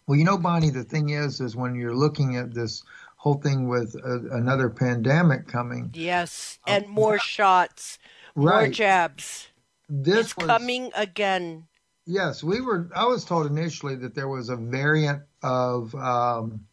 Well, 0.07 0.19
you 0.19 0.25
know, 0.25 0.39
Bonnie, 0.39 0.71
the 0.71 0.85
thing 0.85 1.11
is, 1.11 1.41
is 1.41 1.57
when 1.57 1.75
you're 1.75 1.97
looking 1.97 2.37
at 2.37 2.53
this 2.53 2.83
whole 3.17 3.35
thing 3.35 3.69
with 3.69 3.95
a, 3.95 4.29
another 4.33 4.69
pandemic 4.69 5.49
coming. 5.49 5.91
Yes, 5.95 6.59
uh, 6.67 6.73
and 6.73 6.89
more 6.89 7.19
shots, 7.19 7.99
right. 8.35 8.65
more 8.65 8.69
jabs. 8.69 9.49
This 9.89 10.27
it's 10.27 10.37
was, 10.37 10.47
coming 10.47 10.91
again. 10.95 11.65
Yes, 12.07 12.45
we 12.45 12.61
were. 12.61 12.91
I 12.95 13.07
was 13.07 13.25
told 13.25 13.47
initially 13.47 13.97
that 13.97 14.15
there 14.15 14.29
was 14.29 14.51
a 14.51 14.57
variant 14.57 15.23
of 15.43 15.95
um, 15.95 16.67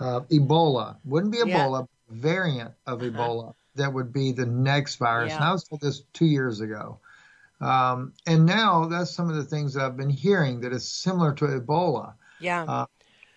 uh, 0.00 0.20
Ebola. 0.32 0.96
Wouldn't 1.04 1.32
be 1.32 1.38
Ebola, 1.38 1.86
yeah. 2.10 2.16
variant 2.16 2.72
of 2.86 3.00
uh-huh. 3.00 3.10
Ebola 3.10 3.54
that 3.76 3.92
would 3.92 4.12
be 4.12 4.32
the 4.32 4.46
next 4.46 4.96
virus. 4.96 5.30
Yeah. 5.30 5.36
And 5.36 5.44
I 5.44 5.52
was 5.52 5.64
told 5.64 5.80
this 5.80 6.02
two 6.12 6.26
years 6.26 6.60
ago. 6.60 6.98
Um, 7.60 8.12
and 8.26 8.46
now 8.46 8.86
that's 8.86 9.10
some 9.10 9.30
of 9.30 9.36
the 9.36 9.44
things 9.44 9.76
I've 9.76 9.96
been 9.96 10.10
hearing 10.10 10.60
that 10.60 10.72
is 10.72 10.88
similar 10.88 11.32
to 11.34 11.46
Ebola. 11.46 12.14
Yeah. 12.40 12.64
Uh, 12.64 12.86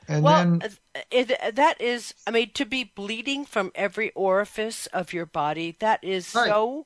and 0.08 0.24
well, 0.24 0.60
then 0.60 0.62
uh, 0.96 1.00
it, 1.12 1.56
that 1.56 1.82
is, 1.82 2.14
I 2.26 2.32
mean, 2.32 2.52
to 2.54 2.66
be 2.66 2.84
bleeding 2.86 3.46
from 3.46 3.72
every 3.76 4.12
orifice 4.12 4.88
of 4.88 5.12
your 5.12 5.26
body, 5.26 5.76
that 5.80 6.04
is 6.04 6.34
right. 6.34 6.48
so 6.48 6.86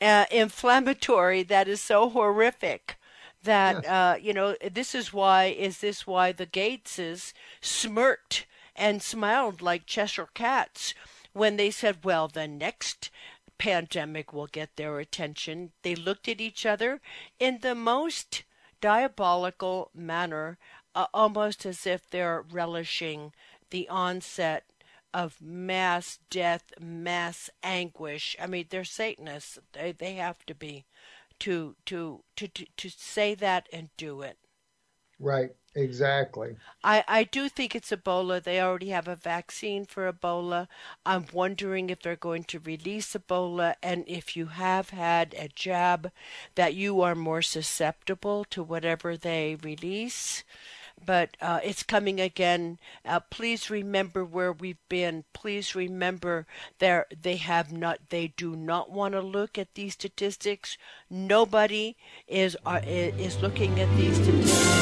uh, 0.00 0.26
inflammatory. 0.30 1.42
That 1.42 1.68
is 1.68 1.80
so 1.80 2.10
horrific. 2.10 2.96
That 3.42 3.86
uh, 3.86 4.16
you 4.20 4.34
know, 4.34 4.54
this 4.70 4.94
is 4.94 5.14
why 5.14 5.46
is 5.46 5.78
this 5.78 6.06
why 6.06 6.32
the 6.32 6.46
Gateses 6.46 7.32
smirked 7.62 8.46
and 8.76 9.02
smiled 9.02 9.62
like 9.62 9.86
Cheshire 9.86 10.28
cats 10.34 10.92
when 11.32 11.56
they 11.56 11.70
said, 11.70 12.04
"Well, 12.04 12.28
the 12.28 12.46
next 12.46 13.08
pandemic 13.56 14.34
will 14.34 14.46
get 14.46 14.76
their 14.76 14.98
attention." 14.98 15.72
They 15.82 15.94
looked 15.94 16.28
at 16.28 16.42
each 16.42 16.66
other 16.66 17.00
in 17.38 17.60
the 17.62 17.74
most 17.74 18.44
diabolical 18.82 19.90
manner 19.94 20.58
uh, 20.94 21.06
almost 21.14 21.64
as 21.66 21.86
if 21.86 22.08
they're 22.08 22.42
relishing 22.42 23.32
the 23.70 23.88
onset 23.88 24.64
of 25.12 25.40
mass 25.40 26.18
death, 26.30 26.72
mass 26.80 27.50
anguish. 27.62 28.36
I 28.40 28.46
mean, 28.46 28.66
they're 28.70 28.84
Satanists. 28.84 29.58
They 29.72 29.92
they 29.92 30.14
have 30.14 30.44
to 30.46 30.54
be 30.54 30.84
to 31.40 31.76
to 31.86 32.24
to 32.36 32.48
to, 32.48 32.66
to 32.76 32.90
say 32.90 33.34
that 33.34 33.68
and 33.72 33.90
do 33.96 34.22
it. 34.22 34.38
Right. 35.18 35.50
Exactly. 35.74 36.56
I, 36.82 37.04
I 37.06 37.24
do 37.24 37.48
think 37.48 37.74
it's 37.74 37.90
Ebola. 37.90 38.42
They 38.42 38.60
already 38.60 38.88
have 38.88 39.06
a 39.06 39.14
vaccine 39.16 39.84
for 39.84 40.10
Ebola. 40.12 40.66
I'm 41.06 41.26
wondering 41.32 41.90
if 41.90 42.00
they're 42.02 42.16
going 42.16 42.44
to 42.44 42.58
release 42.58 43.14
Ebola 43.14 43.74
and 43.82 44.04
if 44.08 44.36
you 44.36 44.46
have 44.46 44.90
had 44.90 45.34
a 45.34 45.48
jab 45.48 46.10
that 46.56 46.74
you 46.74 47.00
are 47.02 47.14
more 47.14 47.42
susceptible 47.42 48.44
to 48.46 48.62
whatever 48.64 49.16
they 49.16 49.56
release 49.62 50.42
but 51.04 51.36
uh, 51.40 51.60
it's 51.62 51.82
coming 51.82 52.20
again. 52.20 52.78
Uh, 53.04 53.20
please 53.20 53.70
remember 53.70 54.24
where 54.24 54.52
we've 54.52 54.88
been. 54.88 55.24
Please 55.32 55.74
remember 55.74 56.46
there 56.78 57.06
they 57.22 57.36
have 57.36 57.72
not. 57.72 58.10
They 58.10 58.28
do 58.28 58.56
not 58.56 58.90
want 58.90 59.14
to 59.14 59.20
look 59.20 59.58
at 59.58 59.74
these 59.74 59.94
statistics. 59.94 60.76
Nobody 61.08 61.96
is 62.28 62.56
uh, 62.66 62.80
is 62.84 63.40
looking 63.40 63.80
at 63.80 63.94
these 63.96 64.16
statistics. 64.16 64.80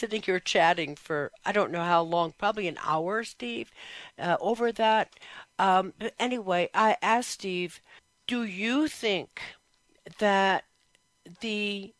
Sitting 0.00 0.22
here 0.22 0.40
chatting 0.40 0.96
for 0.96 1.30
I 1.44 1.52
don't 1.52 1.70
know 1.70 1.84
how 1.84 2.02
long, 2.02 2.32
probably 2.32 2.68
an 2.68 2.78
hour, 2.84 3.22
Steve, 3.24 3.70
uh, 4.18 4.36
over 4.40 4.72
that. 4.72 5.12
Um, 5.58 5.92
but 5.98 6.14
anyway, 6.18 6.70
I 6.74 6.96
asked 7.02 7.30
Steve, 7.30 7.80
"Do 8.26 8.44
you 8.44 8.88
think 8.88 9.40
that 10.18 10.64
the 11.40 11.94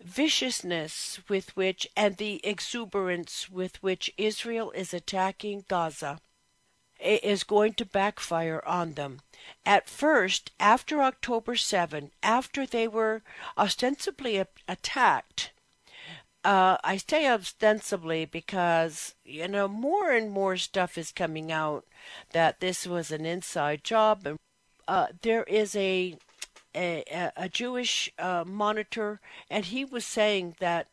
viciousness 0.00 1.20
with 1.28 1.56
which 1.56 1.86
and 1.96 2.16
the 2.16 2.40
exuberance 2.44 3.48
with 3.50 3.82
which 3.82 4.12
Israel 4.18 4.70
is 4.72 4.92
attacking 4.94 5.64
Gaza 5.68 6.20
is 7.00 7.44
going 7.44 7.74
to 7.74 7.84
backfire 7.84 8.62
on 8.66 8.94
them. 8.94 9.20
At 9.64 9.88
first, 9.88 10.52
after 10.58 11.02
October 11.02 11.56
7, 11.56 12.10
after 12.22 12.66
they 12.66 12.88
were 12.88 13.22
ostensibly 13.58 14.42
attacked, 14.68 15.52
uh, 16.46 16.78
I 16.84 16.96
say 16.96 17.28
ostensibly 17.28 18.24
because, 18.24 19.16
you 19.24 19.48
know, 19.48 19.66
more 19.66 20.12
and 20.12 20.30
more 20.30 20.56
stuff 20.56 20.96
is 20.96 21.10
coming 21.10 21.50
out 21.50 21.84
that 22.30 22.60
this 22.60 22.86
was 22.86 23.10
an 23.10 23.26
inside 23.26 23.82
job. 23.82 24.26
And 24.26 24.38
uh, 24.86 25.08
there 25.22 25.42
is 25.44 25.74
a 25.74 26.16
a, 26.74 27.32
a 27.36 27.48
Jewish 27.48 28.12
uh, 28.18 28.44
monitor, 28.46 29.20
and 29.50 29.64
he 29.64 29.84
was 29.84 30.04
saying 30.04 30.54
that 30.60 30.88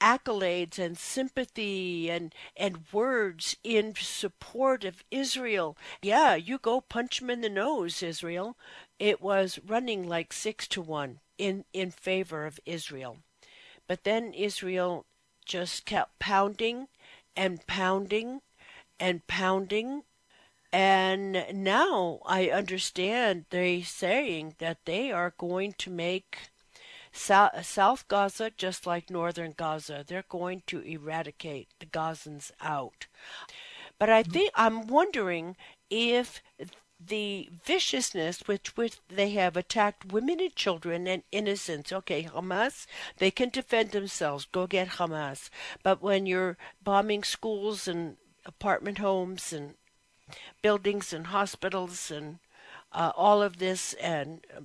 accolades 0.00 0.78
and 0.78 0.98
sympathy 0.98 2.10
and 2.10 2.34
and 2.56 2.84
words 2.92 3.56
in 3.62 3.94
support 3.94 4.84
of 4.84 5.04
Israel. 5.10 5.76
Yeah, 6.02 6.34
you 6.34 6.58
go 6.58 6.80
punch 6.80 7.22
him 7.22 7.30
in 7.30 7.42
the 7.42 7.48
nose, 7.48 8.02
Israel. 8.02 8.56
It 8.98 9.20
was 9.20 9.60
running 9.64 10.08
like 10.08 10.32
six 10.32 10.66
to 10.68 10.82
one 10.82 11.20
in 11.38 11.64
in 11.72 11.92
favor 11.92 12.44
of 12.44 12.58
Israel, 12.66 13.18
but 13.86 14.04
then 14.04 14.32
Israel 14.32 15.06
just 15.44 15.84
kept 15.84 16.18
pounding 16.18 16.88
and 17.36 17.66
pounding 17.66 18.40
and 18.98 19.26
pounding 19.26 20.02
and 20.74 21.46
now 21.52 22.18
I 22.26 22.48
understand 22.48 23.44
they're 23.50 23.84
saying 23.84 24.56
that 24.58 24.78
they 24.86 25.12
are 25.12 25.32
going 25.38 25.74
to 25.78 25.90
make 25.90 26.50
South 27.12 28.08
Gaza 28.08 28.50
just 28.56 28.84
like 28.84 29.08
northern 29.08 29.54
Gaza. 29.56 30.04
They're 30.04 30.24
going 30.28 30.64
to 30.66 30.80
eradicate 30.80 31.68
the 31.78 31.86
Gazans 31.86 32.50
out. 32.60 33.06
But 34.00 34.10
I 34.10 34.24
mm-hmm. 34.24 34.32
think 34.32 34.50
I'm 34.56 34.88
wondering 34.88 35.56
if 35.90 36.42
the 37.08 37.48
viciousness 37.64 38.46
with 38.46 38.76
which 38.76 38.98
they 39.08 39.30
have 39.30 39.56
attacked 39.56 40.12
women 40.12 40.40
and 40.40 40.54
children 40.54 41.06
and 41.06 41.22
innocents. 41.32 41.92
Okay, 41.92 42.24
Hamas, 42.24 42.86
they 43.18 43.30
can 43.30 43.50
defend 43.50 43.90
themselves. 43.90 44.46
Go 44.50 44.66
get 44.66 44.88
Hamas. 44.88 45.50
But 45.82 46.02
when 46.02 46.26
you're 46.26 46.56
bombing 46.82 47.24
schools 47.24 47.88
and 47.88 48.16
apartment 48.46 48.98
homes 48.98 49.52
and 49.52 49.74
buildings 50.62 51.12
and 51.12 51.28
hospitals 51.28 52.10
and 52.10 52.38
uh, 52.92 53.12
all 53.16 53.42
of 53.42 53.58
this 53.58 53.92
and 53.94 54.46
uh, 54.56 54.60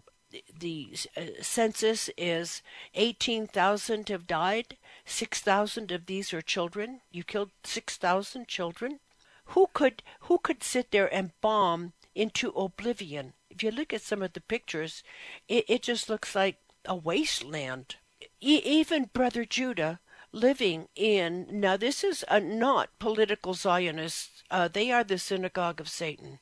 the 0.59 0.95
uh, 1.17 1.21
census 1.41 2.09
is 2.17 2.61
18,000 2.93 4.09
have 4.09 4.27
died 4.27 4.77
6,000 5.05 5.91
of 5.91 6.05
these 6.05 6.33
are 6.33 6.41
children 6.41 7.01
you 7.11 7.23
killed 7.23 7.49
6,000 7.63 8.47
children 8.47 8.99
who 9.45 9.67
could 9.73 10.03
who 10.21 10.37
could 10.37 10.63
sit 10.63 10.91
there 10.91 11.11
and 11.13 11.31
bomb 11.41 11.93
into 12.19 12.49
oblivion 12.49 13.33
if 13.49 13.63
you 13.63 13.71
look 13.71 13.93
at 13.93 14.01
some 14.01 14.21
of 14.21 14.33
the 14.33 14.41
pictures 14.41 15.03
it, 15.47 15.65
it 15.67 15.81
just 15.81 16.09
looks 16.09 16.35
like 16.35 16.57
a 16.85 16.95
wasteland 16.95 17.95
e- 18.41 18.61
even 18.63 19.09
brother 19.13 19.45
Judah 19.45 19.99
living 20.31 20.87
in 20.95 21.47
now 21.49 21.77
this 21.77 22.03
is 22.03 22.23
a, 22.27 22.39
not 22.39 22.89
political 22.99 23.53
zionists 23.53 24.43
uh, 24.51 24.67
they 24.67 24.91
are 24.91 25.03
the 25.03 25.17
synagogue 25.17 25.79
of 25.79 25.89
satan 25.89 26.39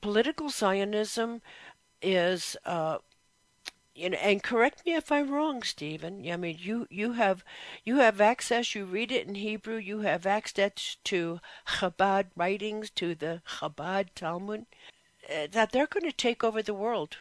political 0.00 0.50
zionism 0.50 1.40
is 2.02 2.56
uh, 2.66 2.98
you 3.94 4.10
know, 4.10 4.18
and 4.18 4.42
correct 4.42 4.84
me 4.84 4.94
if 4.94 5.12
I'm 5.12 5.30
wrong, 5.30 5.62
Stephen. 5.62 6.28
I 6.28 6.36
mean, 6.36 6.58
you 6.60 6.86
you 6.90 7.12
have 7.12 7.44
you 7.84 7.98
have 7.98 8.20
access. 8.20 8.74
You 8.74 8.84
read 8.84 9.12
it 9.12 9.26
in 9.28 9.36
Hebrew. 9.36 9.76
You 9.76 10.00
have 10.00 10.26
access 10.26 10.96
to 11.04 11.40
Chabad 11.78 12.26
writings, 12.34 12.90
to 12.90 13.14
the 13.14 13.42
Chabad 13.46 14.08
Talmud. 14.16 14.66
Uh, 15.28 15.46
that 15.52 15.72
they're 15.72 15.86
going 15.86 16.04
to 16.04 16.16
take 16.16 16.44
over 16.44 16.62
the 16.62 16.74
world. 16.74 17.16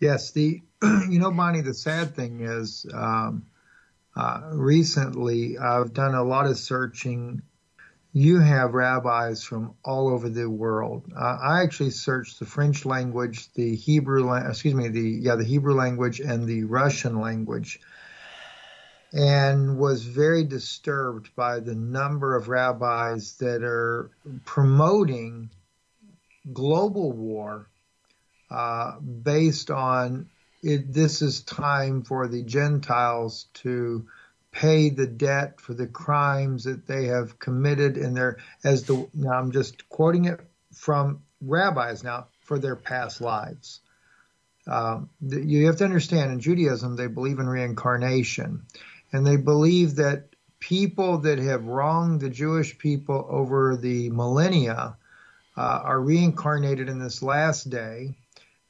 Yes, 0.00 0.30
the 0.32 0.62
you 0.82 1.18
know, 1.18 1.30
Bonnie. 1.30 1.60
The 1.60 1.74
sad 1.74 2.14
thing 2.14 2.40
is, 2.40 2.86
um, 2.92 3.46
uh, 4.16 4.42
recently 4.52 5.58
I've 5.58 5.92
done 5.92 6.14
a 6.14 6.22
lot 6.22 6.46
of 6.46 6.56
searching 6.56 7.42
you 8.12 8.40
have 8.40 8.74
rabbis 8.74 9.42
from 9.42 9.74
all 9.84 10.08
over 10.08 10.28
the 10.28 10.48
world. 10.48 11.04
Uh, 11.14 11.38
I 11.40 11.62
actually 11.62 11.90
searched 11.90 12.38
the 12.38 12.46
French 12.46 12.84
language, 12.84 13.52
the 13.52 13.76
Hebrew, 13.76 14.32
excuse 14.34 14.74
me, 14.74 14.88
the 14.88 15.00
yeah, 15.00 15.36
the 15.36 15.44
Hebrew 15.44 15.74
language 15.74 16.20
and 16.20 16.46
the 16.46 16.64
Russian 16.64 17.20
language, 17.20 17.80
and 19.12 19.78
was 19.78 20.04
very 20.04 20.44
disturbed 20.44 21.34
by 21.36 21.60
the 21.60 21.74
number 21.74 22.34
of 22.34 22.48
rabbis 22.48 23.36
that 23.38 23.62
are 23.62 24.10
promoting 24.44 25.50
global 26.52 27.12
war 27.12 27.68
uh, 28.50 28.98
based 29.00 29.70
on 29.70 30.28
it. 30.62 30.92
This 30.92 31.22
is 31.22 31.42
time 31.42 32.02
for 32.02 32.28
the 32.28 32.42
Gentiles 32.42 33.46
to 33.54 34.06
pay 34.50 34.90
the 34.90 35.06
debt 35.06 35.60
for 35.60 35.74
the 35.74 35.86
crimes 35.86 36.64
that 36.64 36.86
they 36.86 37.06
have 37.06 37.38
committed 37.38 37.96
in 37.96 38.14
their 38.14 38.38
as 38.64 38.84
the 38.84 39.08
now 39.14 39.32
I'm 39.32 39.52
just 39.52 39.88
quoting 39.88 40.24
it 40.24 40.40
from 40.74 41.22
rabbis 41.40 42.02
now 42.02 42.28
for 42.40 42.58
their 42.58 42.76
past 42.76 43.20
lives. 43.20 43.80
Um, 44.66 45.08
you 45.20 45.66
have 45.66 45.76
to 45.76 45.84
understand 45.84 46.32
in 46.32 46.40
Judaism 46.40 46.96
they 46.96 47.06
believe 47.06 47.38
in 47.38 47.48
reincarnation, 47.48 48.64
and 49.12 49.26
they 49.26 49.36
believe 49.36 49.96
that 49.96 50.28
people 50.60 51.18
that 51.18 51.38
have 51.38 51.64
wronged 51.64 52.20
the 52.20 52.28
Jewish 52.28 52.76
people 52.76 53.26
over 53.28 53.76
the 53.76 54.10
millennia 54.10 54.97
are 55.58 56.00
reincarnated 56.00 56.88
in 56.88 56.98
this 56.98 57.22
last 57.22 57.68
day 57.68 58.14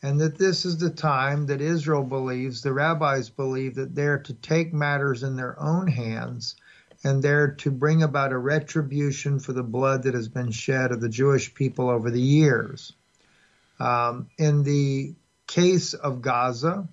and 0.02 0.20
that 0.20 0.38
this 0.38 0.64
is 0.64 0.78
the 0.78 0.90
time 0.90 1.46
that 1.46 1.60
Israel 1.60 2.02
believes, 2.02 2.62
the 2.62 2.72
rabbis 2.72 3.28
believe, 3.30 3.74
that 3.74 3.94
they're 3.94 4.20
to 4.20 4.34
take 4.34 4.72
matters 4.72 5.22
in 5.22 5.36
their 5.36 5.60
own 5.60 5.86
hands 5.86 6.56
and 7.04 7.22
they're 7.22 7.52
to 7.52 7.70
bring 7.70 8.02
about 8.02 8.32
a 8.32 8.38
retribution 8.38 9.38
for 9.38 9.52
the 9.52 9.62
blood 9.62 10.04
that 10.04 10.14
has 10.14 10.28
been 10.28 10.50
shed 10.50 10.90
of 10.90 11.00
the 11.00 11.08
Jewish 11.08 11.52
people 11.54 11.90
over 11.90 12.10
the 12.10 12.20
years. 12.20 12.92
Um, 13.78 14.28
in 14.38 14.62
the 14.62 15.14
case 15.46 15.94
of 15.94 16.22
Gaza, 16.22 16.88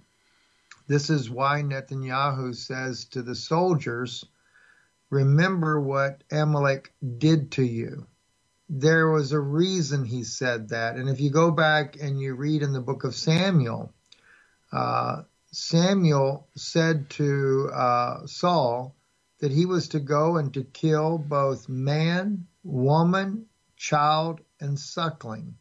this 0.87 1.09
is 1.09 1.29
why 1.29 1.61
Netanyahu 1.61 2.55
says 2.55 3.05
to 3.05 3.21
the 3.21 3.35
soldiers, 3.35 4.25
Remember 5.09 5.79
what 5.79 6.23
Amalek 6.31 6.93
did 7.17 7.51
to 7.53 7.63
you 7.63 8.07
there 8.69 9.09
was 9.09 9.31
a 9.31 9.39
reason 9.39 10.05
he 10.05 10.23
said 10.23 10.69
that. 10.69 10.95
And 10.95 11.09
if 11.09 11.19
you 11.21 11.29
go 11.29 11.51
back 11.51 11.97
and 12.01 12.19
you 12.19 12.35
read 12.35 12.61
in 12.61 12.73
the 12.73 12.81
book 12.81 13.03
of 13.03 13.15
Samuel, 13.15 13.93
uh, 14.71 15.23
Samuel 15.51 16.47
said 16.55 17.09
to 17.11 17.69
uh, 17.73 18.25
Saul 18.25 18.95
that 19.39 19.51
he 19.51 19.65
was 19.65 19.89
to 19.89 19.99
go 19.99 20.37
and 20.37 20.53
to 20.53 20.63
kill 20.63 21.17
both 21.17 21.69
man, 21.69 22.47
woman, 22.63 23.45
child, 23.77 24.41
and 24.59 24.79
suckling. 24.79 25.55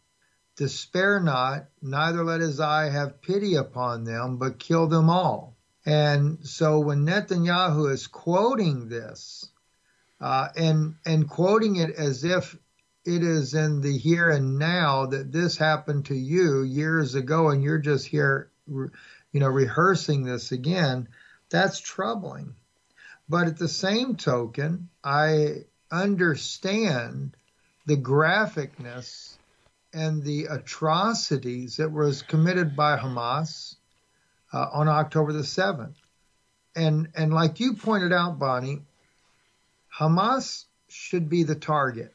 To 0.57 0.69
spare 0.69 1.21
not, 1.21 1.67
neither 1.83 2.25
let 2.25 2.41
his 2.41 2.61
eye 2.61 2.89
have 2.89 3.21
pity 3.21 3.57
upon 3.57 4.05
them, 4.05 4.39
but 4.39 4.59
kill 4.59 4.87
them 4.87 5.11
all. 5.11 5.57
And 5.85 6.39
so 6.47 6.79
when 6.79 7.05
Netanyahu 7.05 7.91
is 7.91 8.07
quoting 8.07 8.89
this, 8.89 9.51
uh, 10.21 10.49
and 10.57 10.95
and 11.05 11.29
quoting 11.29 11.77
it 11.77 11.91
as 11.91 12.25
if 12.25 12.57
it 13.05 13.23
is 13.23 13.55
in 13.55 13.81
the 13.81 13.97
here 13.97 14.31
and 14.31 14.59
now 14.59 15.07
that 15.07 15.31
this 15.31 15.57
happened 15.57 16.07
to 16.07 16.15
you 16.15 16.63
years 16.63 17.15
ago 17.15 17.51
and 17.51 17.63
you're 17.63 17.79
just 17.79 18.07
here 18.07 18.51
you 18.67 18.91
know 19.41 19.49
rehearsing 19.49 20.25
this 20.25 20.53
again 20.53 21.09
that's 21.51 21.79
troubling. 21.79 22.55
But 23.29 23.47
at 23.47 23.59
the 23.59 23.69
same 23.69 24.17
token 24.17 24.89
i 25.03 25.65
understand 25.91 27.37
the 27.87 27.97
graphicness 27.97 29.37
and 29.93 30.23
the 30.23 30.47
atrocities 30.47 31.77
that 31.77 31.93
was 31.93 32.23
committed 32.23 32.75
by 32.75 32.97
hamas 32.97 33.77
uh, 34.53 34.67
on 34.73 34.89
october 34.89 35.33
the 35.33 35.41
7th 35.41 35.95
and 36.75 37.09
and 37.15 37.33
like 37.33 37.61
you 37.61 37.75
pointed 37.75 38.13
out 38.13 38.39
bonnie 38.39 38.83
hamas 39.97 40.65
should 40.89 41.29
be 41.29 41.43
the 41.45 41.55
target 41.55 42.14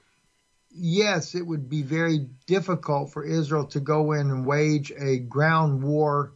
yes, 0.72 1.36
it 1.36 1.46
would 1.46 1.70
be 1.70 1.84
very 1.84 2.28
difficult 2.46 3.12
for 3.12 3.24
Israel 3.24 3.66
to 3.68 3.80
go 3.80 4.14
in 4.14 4.30
and 4.30 4.46
wage 4.46 4.92
a 4.98 5.20
ground 5.20 5.84
war 5.84 6.34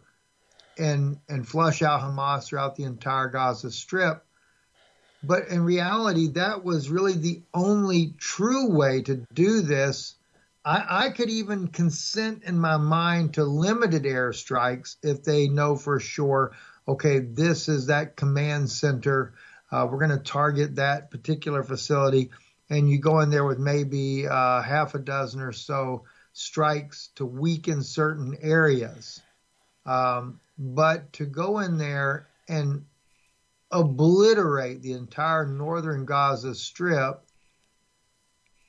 and 0.77 1.17
and 1.29 1.47
flush 1.47 1.81
out 1.81 2.01
Hamas 2.01 2.45
throughout 2.45 2.75
the 2.75 2.83
entire 2.83 3.29
Gaza 3.29 3.71
Strip. 3.71 4.25
But 5.23 5.47
in 5.47 5.63
reality, 5.63 6.27
that 6.29 6.63
was 6.63 6.89
really 6.89 7.13
the 7.13 7.41
only 7.53 8.13
true 8.17 8.71
way 8.71 9.01
to 9.03 9.25
do 9.33 9.61
this. 9.61 10.15
I, 10.65 11.05
I 11.05 11.09
could 11.11 11.29
even 11.29 11.67
consent 11.67 12.43
in 12.43 12.59
my 12.59 12.77
mind 12.77 13.35
to 13.35 13.43
limited 13.45 14.03
airstrikes 14.03 14.97
if 15.01 15.23
they 15.23 15.47
know 15.47 15.75
for 15.77 15.99
sure, 15.99 16.53
okay, 16.87 17.19
this 17.19 17.69
is 17.69 17.87
that 17.87 18.17
command 18.17 18.69
center. 18.69 19.33
Uh, 19.71 19.87
we're 19.89 20.05
going 20.05 20.17
to 20.17 20.23
target 20.23 20.75
that 20.75 21.09
particular 21.09 21.63
facility. 21.63 22.29
And 22.73 22.89
you 22.89 22.97
go 22.97 23.19
in 23.19 23.29
there 23.29 23.45
with 23.45 23.59
maybe 23.59 24.27
uh, 24.27 24.62
half 24.63 24.95
a 24.95 24.99
dozen 24.99 25.41
or 25.41 25.51
so 25.51 26.05
strikes 26.33 27.09
to 27.15 27.25
weaken 27.25 27.83
certain 27.83 28.36
areas. 28.41 29.21
Um, 29.86 30.39
but 30.57 31.13
to 31.13 31.25
go 31.25 31.59
in 31.59 31.77
there 31.77 32.27
and 32.47 32.86
obliterate 33.71 34.81
the 34.81 34.93
entire 34.93 35.45
northern 35.45 36.05
Gaza 36.05 36.55
Strip 36.55 37.21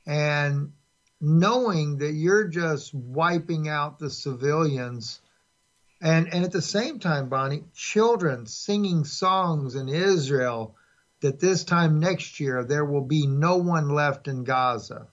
and 0.07 0.73
knowing 1.19 1.99
that 1.99 2.13
you're 2.13 2.49
just 2.49 2.93
wiping 2.93 3.69
out 3.69 3.99
the 3.99 4.11
civilians 4.11 5.21
and 6.03 6.33
and 6.35 6.45
at 6.45 6.53
the 6.53 6.61
same 6.61 6.99
time 6.99 7.31
Bonnie 7.31 7.65
children 7.75 8.45
singing 8.45 9.05
songs 9.05 9.75
in 9.75 9.89
Israel 9.89 10.77
that 11.25 11.41
this 11.41 11.65
time 11.65 12.01
next 12.01 12.39
year 12.39 12.65
there 12.65 12.85
will 12.85 13.01
be 13.01 13.27
no 13.27 13.57
one 13.57 13.89
left 13.89 14.29
in 14.29 14.45
Gaza. 14.45 15.09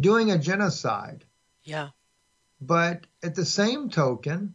Doing 0.00 0.32
a 0.32 0.38
genocide. 0.38 1.24
Yeah. 1.62 1.90
But 2.60 3.06
at 3.22 3.36
the 3.36 3.44
same 3.44 3.88
token 3.88 4.54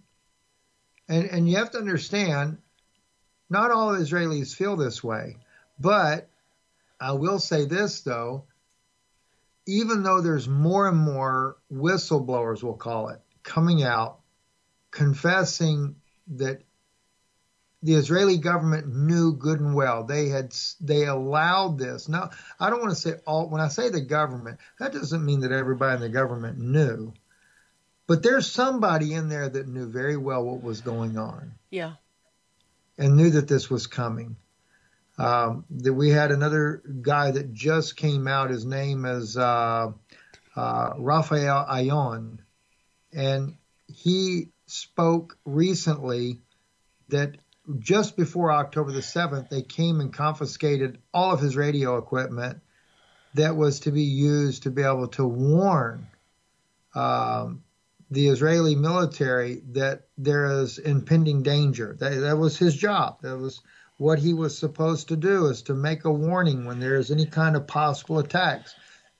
and 1.08 1.23
and 1.23 1.49
you 1.49 1.56
have 1.56 1.71
to 1.71 1.77
understand 1.77 2.58
not 3.49 3.71
all 3.71 3.95
Israelis 3.95 4.53
feel 4.53 4.75
this 4.75 5.01
way, 5.01 5.38
but 5.80 6.27
I 6.99 7.13
will 7.13 7.39
say 7.39 7.63
this 7.63 8.01
though, 8.01 8.43
even 9.67 10.03
though 10.03 10.19
there's 10.19 10.49
more 10.49 10.89
and 10.89 10.97
more 10.97 11.56
whistleblowers, 11.71 12.62
we'll 12.62 12.73
call 12.73 13.08
it, 13.08 13.21
coming 13.41 13.84
out 13.84 14.19
confessing 14.91 15.95
that 16.36 16.62
the 17.83 17.93
Israeli 17.93 18.37
government 18.37 18.87
knew 18.87 19.33
good 19.33 19.59
and 19.59 19.75
well 19.75 20.03
they 20.03 20.29
had 20.29 20.55
they 20.81 21.05
allowed 21.05 21.77
this. 21.77 22.09
Now, 22.09 22.31
I 22.59 22.69
don't 22.69 22.81
want 22.81 22.91
to 22.91 22.95
say 22.95 23.13
all 23.25 23.49
when 23.49 23.61
I 23.61 23.67
say 23.67 23.89
the 23.89 24.01
government, 24.01 24.59
that 24.79 24.93
doesn't 24.93 25.25
mean 25.25 25.41
that 25.41 25.51
everybody 25.51 25.95
in 25.95 26.01
the 26.01 26.09
government 26.09 26.57
knew. 26.57 27.13
But 28.07 28.23
there's 28.23 28.49
somebody 28.49 29.13
in 29.13 29.27
there 29.27 29.49
that 29.49 29.67
knew 29.67 29.87
very 29.89 30.17
well 30.17 30.43
what 30.43 30.63
was 30.63 30.81
going 30.81 31.17
on. 31.17 31.53
Yeah 31.69 31.93
and 32.97 33.15
knew 33.15 33.29
that 33.31 33.47
this 33.47 33.69
was 33.69 33.87
coming. 33.87 34.35
Um, 35.17 35.65
that 35.71 35.93
we 35.93 36.09
had 36.09 36.31
another 36.31 36.83
guy 37.01 37.31
that 37.31 37.53
just 37.53 37.97
came 37.97 38.27
out. 38.27 38.51
His 38.51 38.65
name 38.65 39.05
is 39.05 39.35
uh, 39.35 39.91
uh, 40.55 40.93
Raphael 40.97 41.65
Ayon, 41.67 42.37
and 43.13 43.55
he 43.87 44.49
spoke 44.67 45.37
recently 45.43 46.41
that 47.09 47.37
just 47.80 48.15
before 48.15 48.51
October 48.51 48.91
the 48.91 48.99
7th, 48.99 49.49
they 49.49 49.62
came 49.62 49.99
and 49.99 50.13
confiscated 50.13 50.99
all 51.13 51.34
of 51.34 51.39
his 51.39 51.56
radio 51.56 51.97
equipment 51.97 52.62
that 53.34 53.56
was 53.56 53.82
to 53.82 53.91
be 53.91 54.03
used 54.03 54.63
to 54.63 54.71
be 54.71 54.82
able 54.82 55.08
to 55.10 55.25
warn 55.25 56.08
um, 56.95 57.63
the 58.10 58.27
Israeli 58.27 58.75
military 58.75 59.62
that 59.71 60.08
there 60.17 60.45
is 60.62 60.77
impending 60.77 61.43
danger. 61.43 61.95
That, 61.99 62.21
that 62.21 62.38
was 62.38 62.58
his 62.58 62.75
job. 62.75 63.21
That 63.21 63.38
was 63.38 63.62
what 63.97 64.19
he 64.19 64.34
was 64.34 64.58
supposed 64.58 65.10
to 65.10 65.17
do 65.17 65.47
is 65.47 65.63
to 65.63 65.73
make 65.73 66.06
a 66.06 66.12
warning 66.12 66.65
when 66.65 66.80
there 66.80 66.95
is 66.95 67.12
any 67.12 67.25
kind 67.25 67.56
of 67.56 67.67
possible 67.67 68.19
attacks. 68.19 68.75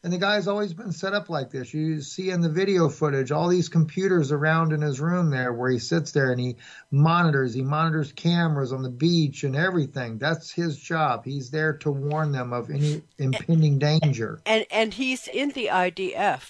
And 0.08 0.14
the 0.14 0.20
guy's 0.20 0.48
always 0.48 0.74
been 0.74 0.94
set 0.94 1.14
up 1.14 1.30
like 1.30 1.50
this. 1.50 1.74
You 1.74 2.00
see 2.00 2.30
in 2.30 2.40
the 2.40 2.48
video 2.48 2.88
footage 2.88 3.30
all 3.30 3.50
these 3.50 3.68
computers 3.68 4.32
around 4.32 4.72
in 4.72 4.80
his 4.80 5.02
room 5.02 5.30
there 5.30 5.52
where 5.52 5.70
he 5.70 5.80
sits 5.80 6.14
there 6.14 6.32
and 6.32 6.40
he 6.40 6.56
monitors, 6.92 7.54
he 7.54 7.62
monitors 7.62 8.14
cameras 8.14 8.72
on 8.72 8.84
the 8.84 8.90
beach 8.90 9.44
and 9.44 9.54
everything. 9.54 10.18
That's 10.18 10.50
his 10.50 10.80
job. 10.80 11.26
He's 11.26 11.52
there 11.52 11.74
to 11.80 11.92
warn 11.92 12.32
them 12.32 12.54
of 12.54 12.70
any 12.70 13.02
impending 13.18 13.80
danger. 13.80 14.40
And 14.46 14.66
and 14.72 14.94
he's 14.94 15.28
in 15.28 15.50
the 15.50 15.66
IDF. 15.74 16.42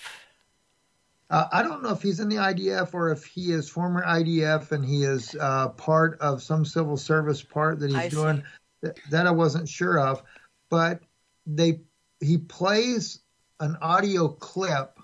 Uh, 1.32 1.48
I 1.52 1.64
don't 1.64 1.82
know 1.82 1.94
if 1.94 2.04
he's 2.04 2.20
in 2.20 2.30
the 2.30 2.36
IDF 2.36 2.94
or 2.94 3.10
if 3.10 3.26
he 3.26 3.52
is 3.52 3.68
former 3.68 4.04
IDF 4.04 4.72
and 4.72 4.86
he 4.86 5.04
is 5.04 5.36
uh, 5.40 5.70
part 5.70 6.20
of 6.22 6.44
some 6.44 6.64
civil 6.64 6.96
service 6.96 7.42
part 7.42 7.80
that 7.80 7.90
he's 7.90 7.98
I 7.98 8.10
doing. 8.10 8.44
That, 8.84 9.00
that 9.10 9.26
I 9.26 9.32
wasn't 9.32 9.68
sure 9.68 10.00
of, 10.00 10.22
but 10.70 11.02
they 11.48 11.80
he 12.20 12.38
plays 12.38 13.22
an 13.60 13.78
audio 13.82 14.28
clip 14.28 15.00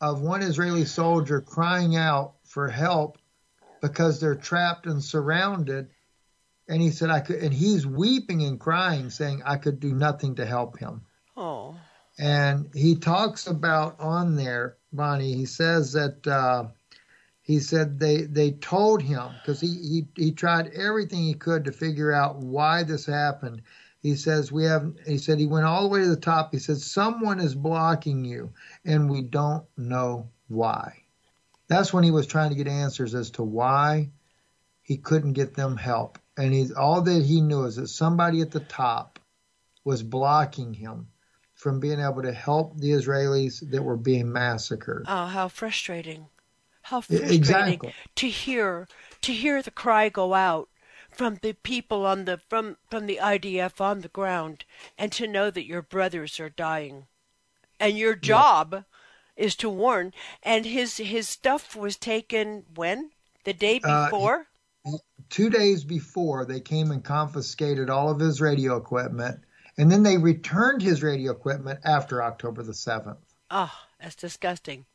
of 0.00 0.20
one 0.20 0.42
Israeli 0.42 0.84
soldier 0.84 1.40
crying 1.40 1.96
out 1.96 2.34
for 2.44 2.68
help 2.68 3.18
because 3.80 4.20
they're 4.20 4.34
trapped 4.34 4.86
and 4.86 5.02
surrounded. 5.02 5.88
And 6.68 6.82
he 6.82 6.90
said, 6.90 7.10
I 7.10 7.20
could, 7.20 7.36
and 7.36 7.54
he's 7.54 7.86
weeping 7.86 8.42
and 8.42 8.58
crying, 8.58 9.10
saying, 9.10 9.42
I 9.44 9.56
could 9.56 9.80
do 9.80 9.92
nothing 9.92 10.36
to 10.36 10.46
help 10.46 10.78
him. 10.78 11.02
Oh. 11.36 11.76
And 12.18 12.70
he 12.74 12.96
talks 12.96 13.46
about 13.46 14.00
on 14.00 14.36
there 14.36 14.76
Bonnie. 14.92 15.34
He 15.34 15.46
says 15.46 15.92
that 15.92 16.26
uh, 16.26 16.68
he 17.42 17.60
said 17.60 18.00
they 18.00 18.22
they 18.22 18.52
told 18.52 19.02
him 19.02 19.30
because 19.40 19.60
he, 19.60 19.68
he 19.68 20.06
he 20.16 20.32
tried 20.32 20.72
everything 20.74 21.22
he 21.22 21.34
could 21.34 21.64
to 21.64 21.72
figure 21.72 22.12
out 22.12 22.38
why 22.38 22.82
this 22.82 23.06
happened. 23.06 23.62
He 24.06 24.14
says 24.14 24.52
we 24.52 24.62
have. 24.66 24.92
He 25.04 25.18
said 25.18 25.40
he 25.40 25.48
went 25.48 25.66
all 25.66 25.82
the 25.82 25.88
way 25.88 26.00
to 26.02 26.06
the 26.06 26.14
top. 26.14 26.52
He 26.52 26.60
said 26.60 26.76
someone 26.76 27.40
is 27.40 27.56
blocking 27.56 28.24
you, 28.24 28.52
and 28.84 29.10
we 29.10 29.20
don't 29.20 29.64
know 29.76 30.30
why. 30.46 31.02
That's 31.66 31.92
when 31.92 32.04
he 32.04 32.12
was 32.12 32.28
trying 32.28 32.50
to 32.50 32.54
get 32.54 32.68
answers 32.68 33.16
as 33.16 33.30
to 33.32 33.42
why 33.42 34.10
he 34.80 34.96
couldn't 34.96 35.32
get 35.32 35.54
them 35.54 35.76
help. 35.76 36.20
And 36.36 36.54
he's 36.54 36.70
all 36.70 37.02
that 37.02 37.24
he 37.24 37.40
knew 37.40 37.64
is 37.64 37.74
that 37.76 37.88
somebody 37.88 38.42
at 38.42 38.52
the 38.52 38.60
top 38.60 39.18
was 39.82 40.04
blocking 40.04 40.72
him 40.72 41.08
from 41.54 41.80
being 41.80 41.98
able 41.98 42.22
to 42.22 42.32
help 42.32 42.78
the 42.78 42.92
Israelis 42.92 43.68
that 43.72 43.82
were 43.82 43.96
being 43.96 44.32
massacred. 44.32 45.06
Oh, 45.08 45.26
how 45.26 45.48
frustrating. 45.48 46.28
How 46.82 47.00
frustrating 47.00 47.36
exactly. 47.36 47.94
to 48.14 48.28
hear 48.28 48.86
to 49.22 49.32
hear 49.32 49.62
the 49.62 49.72
cry 49.72 50.10
go 50.10 50.32
out 50.32 50.68
from 51.16 51.38
the 51.42 51.54
people 51.54 52.04
on 52.04 52.26
the 52.26 52.38
from 52.48 52.76
from 52.90 53.06
the 53.06 53.18
IDF 53.22 53.80
on 53.80 54.02
the 54.02 54.08
ground 54.08 54.64
and 54.98 55.10
to 55.12 55.26
know 55.26 55.50
that 55.50 55.66
your 55.66 55.82
brothers 55.82 56.38
are 56.38 56.50
dying. 56.50 57.06
And 57.80 57.98
your 57.98 58.14
job 58.14 58.72
yeah. 58.72 59.44
is 59.44 59.56
to 59.56 59.70
warn 59.70 60.12
and 60.42 60.64
his 60.66 60.98
his 60.98 61.28
stuff 61.28 61.74
was 61.74 61.96
taken 61.96 62.64
when? 62.74 63.10
The 63.44 63.54
day 63.54 63.78
before? 63.78 64.48
Uh, 64.84 64.98
two 65.30 65.50
days 65.50 65.84
before 65.84 66.44
they 66.44 66.60
came 66.60 66.90
and 66.90 67.02
confiscated 67.02 67.90
all 67.90 68.10
of 68.10 68.20
his 68.20 68.40
radio 68.40 68.76
equipment 68.76 69.40
and 69.78 69.90
then 69.90 70.02
they 70.02 70.16
returned 70.18 70.82
his 70.82 71.02
radio 71.02 71.32
equipment 71.32 71.80
after 71.84 72.22
October 72.22 72.62
the 72.62 72.72
7th. 72.72 73.18
Oh, 73.50 73.72
that's 74.00 74.14
disgusting. 74.14 74.86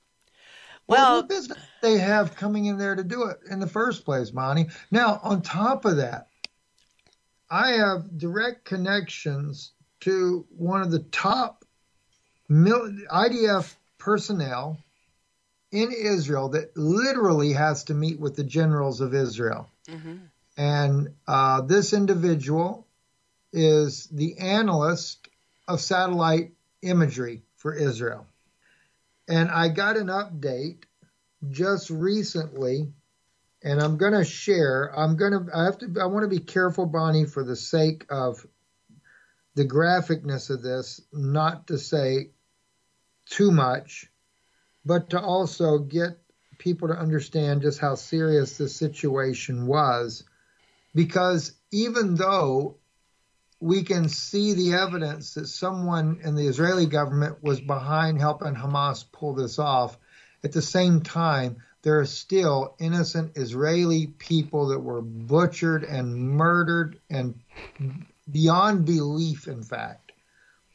Well, 0.88 1.18
what 1.18 1.30
business 1.30 1.58
they 1.82 1.98
have 1.98 2.36
coming 2.36 2.66
in 2.66 2.78
there 2.78 2.96
to 2.96 3.04
do 3.04 3.26
it 3.26 3.38
in 3.50 3.60
the 3.60 3.68
first 3.68 4.04
place, 4.04 4.34
Monty? 4.34 4.68
Now, 4.90 5.20
on 5.24 5.42
top 5.42 5.86
of 5.86 5.98
that, 5.98 6.28
I 7.50 7.74
have 7.74 8.18
direct 8.18 8.66
connections 8.66 9.72
to 10.02 10.46
one 10.50 10.82
of 10.82 10.92
the 10.92 11.00
top 11.00 11.64
IDF 12.50 13.76
personnel 13.98 14.78
in 15.72 15.92
Israel 15.92 16.50
that 16.50 16.76
literally 16.76 17.54
has 17.54 17.86
to 17.86 17.94
meet 17.94 18.20
with 18.20 18.36
the 18.36 18.44
generals 18.44 19.00
of 19.00 19.14
Israel. 19.14 19.70
Mm-hmm. 19.88 20.18
And 20.58 21.14
uh, 21.28 21.62
this 21.62 21.94
individual 21.94 22.88
is 23.54 24.08
the 24.08 24.38
analyst 24.40 25.28
of 25.68 25.80
satellite 25.80 26.52
imagery 26.82 27.44
for 27.56 27.74
Israel. 27.74 28.26
And 29.32 29.50
I 29.50 29.70
got 29.70 29.96
an 29.96 30.08
update 30.08 30.84
just 31.50 31.90
recently, 31.90 32.92
and 33.64 33.82
I'm 33.82 33.96
going 33.96 34.12
to 34.12 34.26
share. 34.26 34.92
I'm 34.94 35.16
going 35.16 35.32
to, 35.32 35.46
I 35.56 35.64
have 35.64 35.78
to, 35.78 36.02
I 36.02 36.08
want 36.08 36.26
to 36.26 36.30
be 36.30 36.44
careful, 36.44 36.86
Bonnie, 36.86 37.24
for 37.24 37.46
the 37.46 37.56
sake 37.56 38.06
of 38.10 38.46
the 39.56 39.64
graphicness 39.64 40.50
of 40.50 40.62
this, 40.62 41.00
not 41.14 41.68
to 41.68 41.78
say 41.78 42.32
too 43.26 43.52
much, 43.52 44.12
but 44.84 45.12
to 45.12 45.22
also 45.22 45.78
get 45.78 46.20
people 46.58 46.90
to 46.90 47.00
understand 47.00 47.62
just 47.62 47.80
how 47.80 47.96
serious 47.96 48.58
this 48.58 48.76
situation 48.76 49.66
was. 49.66 50.26
Because 50.94 51.54
even 51.72 52.16
though 52.16 52.80
we 53.62 53.84
can 53.84 54.10
see 54.10 54.54
the 54.54 54.74
evidence 54.74 55.36
that 55.36 55.48
someone 55.48 56.20
in 56.24 56.36
the 56.36 56.48
Israeli 56.48 56.88
government 56.88 57.44
was 57.44 57.62
behind 57.62 58.20
helping 58.20 58.56
Hamas 58.56 59.06
pull 59.12 59.36
this 59.36 59.60
off. 59.60 59.98
At 60.44 60.52
the 60.52 60.64
same 60.64 61.02
time, 61.02 61.58
there 61.84 62.00
are 62.00 62.06
still 62.06 62.76
innocent 62.80 63.38
Israeli 63.38 64.08
people 64.08 64.70
that 64.70 64.80
were 64.80 65.04
butchered 65.04 65.84
and 65.84 66.18
murdered 66.18 67.00
and 67.12 67.36
beyond 68.30 68.86
belief, 68.86 69.48
in 69.48 69.62
fact, 69.62 70.12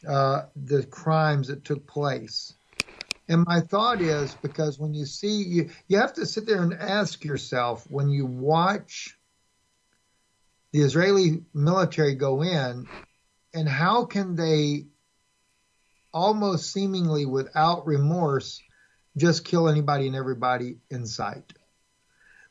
uh, 0.06 0.42
the 0.54 0.84
crimes 0.84 1.48
that 1.48 1.64
took 1.64 1.88
place. 1.88 2.54
And 3.28 3.44
my 3.44 3.60
thought 3.60 4.00
is 4.00 4.36
because 4.36 4.78
when 4.78 4.94
you 4.94 5.06
see, 5.06 5.42
you, 5.42 5.70
you 5.88 5.98
have 5.98 6.12
to 6.14 6.26
sit 6.26 6.46
there 6.46 6.62
and 6.62 6.72
ask 6.72 7.24
yourself 7.24 7.84
when 7.90 8.08
you 8.08 8.26
watch 8.26 9.15
the 10.76 10.82
Israeli 10.82 11.42
military 11.54 12.16
go 12.16 12.42
in, 12.42 12.86
and 13.54 13.66
how 13.66 14.04
can 14.04 14.36
they 14.36 14.84
almost 16.12 16.70
seemingly 16.70 17.24
without 17.24 17.86
remorse 17.86 18.60
just 19.16 19.46
kill 19.46 19.70
anybody 19.70 20.06
and 20.06 20.14
everybody 20.14 20.76
in 20.90 21.06
sight? 21.06 21.54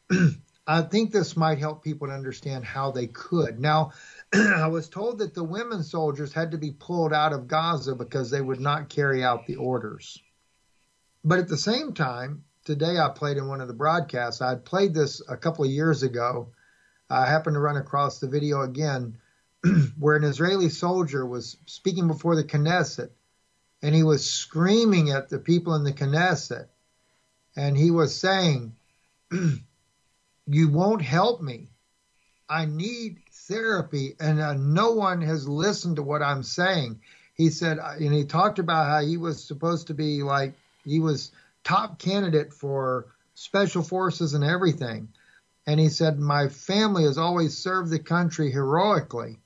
I 0.68 0.82
think 0.82 1.12
this 1.12 1.38
might 1.38 1.60
help 1.60 1.84
people 1.84 2.08
to 2.08 2.16
understand 2.16 2.66
how 2.66 2.90
they 2.90 3.06
could. 3.06 3.60
Now, 3.60 3.92
I 4.34 4.70
was 4.70 4.90
told 4.90 5.20
that 5.20 5.36
the 5.36 5.44
women 5.44 5.84
soldiers 5.84 6.34
had 6.34 6.50
to 6.50 6.58
be 6.58 6.72
pulled 6.72 7.14
out 7.14 7.32
of 7.32 7.48
Gaza 7.48 7.94
because 7.94 8.32
they 8.32 8.42
would 8.42 8.60
not 8.60 8.90
carry 8.90 9.24
out 9.24 9.46
the 9.46 9.58
orders. 9.58 10.20
But 11.24 11.38
at 11.38 11.48
the 11.48 11.58
same 11.58 11.94
time, 11.94 12.44
today 12.64 12.98
I 12.98 13.10
played 13.10 13.38
in 13.38 13.48
one 13.48 13.62
of 13.62 13.68
the 13.68 13.76
broadcasts. 13.76 14.42
I 14.42 14.50
had 14.50 14.66
played 14.66 14.96
this 14.96 15.22
a 15.30 15.38
couple 15.38 15.64
of 15.64 15.70
years 15.70 16.02
ago. 16.02 16.55
I 17.10 17.26
happened 17.28 17.56
to 17.56 17.60
run 17.60 17.78
across 17.78 18.20
the 18.20 18.28
video 18.28 18.62
again 18.62 19.18
where 20.00 20.16
an 20.16 20.24
Israeli 20.24 20.70
soldier 20.70 21.26
was 21.26 21.58
speaking 21.66 22.08
before 22.08 22.36
the 22.36 22.44
Knesset 22.44 23.10
and 23.82 23.94
he 23.94 24.04
was 24.04 24.30
screaming 24.30 25.12
at 25.12 25.30
the 25.30 25.40
people 25.40 25.76
in 25.76 25.84
the 25.84 25.94
Knesset 25.94 26.68
and 27.56 27.78
he 27.78 27.92
was 27.92 28.16
saying, 28.16 28.76
You 30.48 30.70
won't 30.70 31.02
help 31.02 31.42
me. 31.42 31.70
I 32.50 32.66
need 32.66 33.20
therapy 33.32 34.16
and 34.20 34.40
uh, 34.40 34.54
no 34.54 34.92
one 34.92 35.22
has 35.22 35.48
listened 35.48 35.96
to 35.98 36.04
what 36.04 36.22
I'm 36.22 36.44
saying. 36.44 37.02
He 37.36 37.50
said, 37.50 37.80
and 37.80 38.14
he 38.14 38.24
talked 38.24 38.60
about 38.60 38.88
how 38.88 39.02
he 39.02 39.18
was 39.18 39.44
supposed 39.44 39.88
to 39.88 39.94
be 39.94 40.24
like 40.24 40.54
he 40.84 41.00
was 41.00 41.32
top 41.64 42.00
candidate 42.00 42.54
for 42.54 43.08
special 43.34 43.84
forces 43.84 44.34
and 44.34 44.44
everything. 44.44 45.10
And 45.68 45.80
he 45.80 45.90
said, 45.90 46.20
My 46.20 46.50
family 46.50 47.04
has 47.06 47.18
always 47.18 47.58
served 47.58 47.90
the 47.90 48.00
country 48.00 48.52
heroically. 48.52 49.40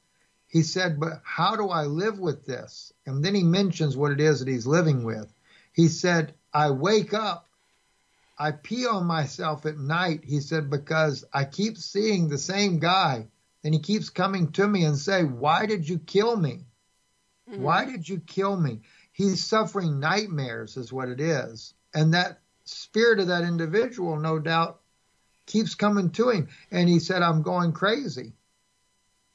He 0.47 0.63
said, 0.63 0.99
But 0.99 1.21
how 1.23 1.55
do 1.55 1.69
I 1.69 1.83
live 1.83 2.19
with 2.19 2.45
this? 2.45 2.91
And 3.05 3.23
then 3.23 3.35
he 3.35 3.43
mentions 3.43 3.95
what 3.95 4.11
it 4.11 4.19
is 4.19 4.39
that 4.39 4.47
he's 4.47 4.67
living 4.67 5.03
with. 5.03 5.33
He 5.73 5.87
said, 5.87 6.33
I 6.53 6.71
wake 6.71 7.13
up, 7.13 7.47
I 8.37 8.51
pee 8.51 8.87
on 8.87 9.05
myself 9.05 9.65
at 9.65 9.77
night. 9.77 10.21
He 10.23 10.39
said, 10.39 10.69
because 10.69 11.23
I 11.31 11.45
keep 11.45 11.77
seeing 11.77 12.27
the 12.27 12.37
same 12.37 12.79
guy 12.79 13.27
and 13.63 13.73
he 13.73 13.79
keeps 13.79 14.09
coming 14.09 14.51
to 14.53 14.67
me 14.67 14.83
and 14.83 14.97
say, 14.97 15.23
why 15.23 15.67
did 15.67 15.87
you 15.87 15.99
kill 15.99 16.35
me? 16.35 16.65
Mm-hmm. 17.49 17.61
Why 17.61 17.85
did 17.85 18.09
you 18.09 18.19
kill 18.19 18.57
me? 18.57 18.81
he's 19.19 19.43
suffering 19.43 19.99
nightmares, 19.99 20.77
is 20.77 20.93
what 20.93 21.09
it 21.09 21.19
is. 21.19 21.73
And 21.93 22.13
that 22.13 22.39
spirit 22.63 23.19
of 23.19 23.27
that 23.27 23.43
individual, 23.43 24.15
no 24.15 24.39
doubt, 24.39 24.78
keeps 25.49 25.75
coming 25.75 26.11
to 26.11 26.29
him. 26.29 26.47
And 26.71 26.87
he 26.87 26.99
said, 26.99 27.21
I'm 27.21 27.41
going 27.41 27.73
crazy. 27.73 28.31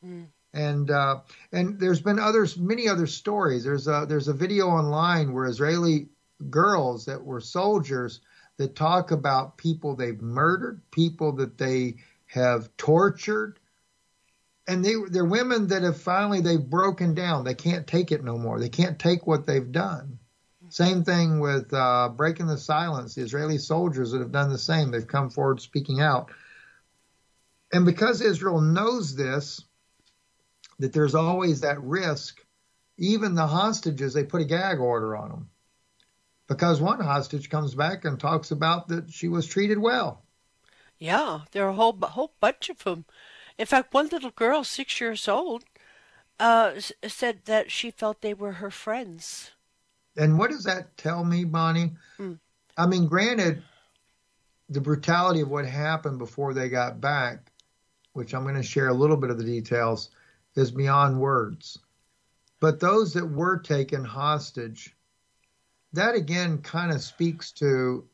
Mm. 0.02 0.28
And 0.54 0.90
uh, 0.90 1.20
and 1.52 1.80
there's 1.80 2.00
been 2.00 2.20
others, 2.20 2.56
many 2.56 2.88
other 2.88 3.08
stories. 3.08 3.64
There's 3.64 3.88
a 3.88 4.06
there's 4.08 4.28
a 4.28 4.32
video 4.32 4.68
online 4.68 5.32
where 5.32 5.46
Israeli 5.46 6.08
girls 6.48 7.06
that 7.06 7.24
were 7.24 7.40
soldiers 7.40 8.20
that 8.56 8.76
talk 8.76 9.10
about 9.10 9.58
people 9.58 9.96
they've 9.96 10.22
murdered, 10.22 10.80
people 10.92 11.32
that 11.32 11.58
they 11.58 11.96
have 12.26 12.74
tortured, 12.76 13.58
and 14.68 14.84
they 14.84 14.94
they're 15.10 15.24
women 15.24 15.66
that 15.68 15.82
have 15.82 16.00
finally 16.00 16.40
they've 16.40 16.70
broken 16.70 17.14
down. 17.14 17.42
They 17.42 17.54
can't 17.54 17.86
take 17.86 18.12
it 18.12 18.22
no 18.22 18.38
more. 18.38 18.60
They 18.60 18.68
can't 18.68 18.98
take 18.98 19.26
what 19.26 19.46
they've 19.46 19.72
done. 19.72 20.20
Same 20.74 21.04
thing 21.04 21.38
with 21.38 21.72
uh, 21.72 22.08
breaking 22.08 22.48
the 22.48 22.58
silence. 22.58 23.14
The 23.14 23.22
Israeli 23.22 23.58
soldiers 23.58 24.10
that 24.10 24.18
have 24.18 24.32
done 24.32 24.48
the 24.48 24.58
same. 24.58 24.90
They've 24.90 25.06
come 25.06 25.30
forward 25.30 25.60
speaking 25.60 26.00
out. 26.00 26.32
And 27.72 27.86
because 27.86 28.20
Israel 28.20 28.60
knows 28.60 29.14
this, 29.14 29.62
that 30.80 30.92
there's 30.92 31.14
always 31.14 31.60
that 31.60 31.80
risk, 31.80 32.44
even 32.98 33.36
the 33.36 33.46
hostages, 33.46 34.14
they 34.14 34.24
put 34.24 34.40
a 34.40 34.44
gag 34.46 34.80
order 34.80 35.16
on 35.16 35.28
them. 35.28 35.50
Because 36.48 36.80
one 36.80 36.98
hostage 36.98 37.48
comes 37.50 37.76
back 37.76 38.04
and 38.04 38.18
talks 38.18 38.50
about 38.50 38.88
that 38.88 39.12
she 39.12 39.28
was 39.28 39.46
treated 39.46 39.78
well. 39.78 40.24
Yeah, 40.98 41.42
there 41.52 41.66
are 41.66 41.70
a 41.70 41.74
whole, 41.74 41.96
whole 42.02 42.32
bunch 42.40 42.68
of 42.68 42.82
them 42.82 43.04
in 43.56 43.66
fact, 43.66 43.94
one 43.94 44.08
little 44.08 44.30
girl, 44.30 44.64
six 44.64 45.00
years 45.00 45.28
old, 45.28 45.64
uh, 46.40 46.72
said 47.06 47.44
that 47.44 47.70
she 47.70 47.92
felt 47.92 48.20
they 48.20 48.34
were 48.34 48.54
her 48.54 48.70
friends. 48.70 49.52
And 50.16 50.38
what 50.38 50.50
does 50.50 50.64
that 50.64 50.96
tell 50.96 51.24
me, 51.24 51.44
Bonnie? 51.44 51.92
Mm. 52.18 52.38
I 52.76 52.86
mean, 52.86 53.06
granted, 53.06 53.62
the 54.68 54.80
brutality 54.80 55.40
of 55.40 55.50
what 55.50 55.66
happened 55.66 56.18
before 56.18 56.54
they 56.54 56.68
got 56.68 57.00
back, 57.00 57.52
which 58.12 58.34
I'm 58.34 58.42
going 58.42 58.54
to 58.54 58.62
share 58.62 58.88
a 58.88 58.94
little 58.94 59.16
bit 59.16 59.30
of 59.30 59.38
the 59.38 59.44
details, 59.44 60.10
is 60.54 60.70
beyond 60.70 61.20
words. 61.20 61.78
But 62.60 62.80
those 62.80 63.12
that 63.14 63.26
were 63.26 63.58
taken 63.58 64.04
hostage, 64.04 64.94
that 65.92 66.14
again 66.14 66.58
kind 66.58 66.92
of 66.92 67.02
speaks 67.02 67.52
to 67.52 68.08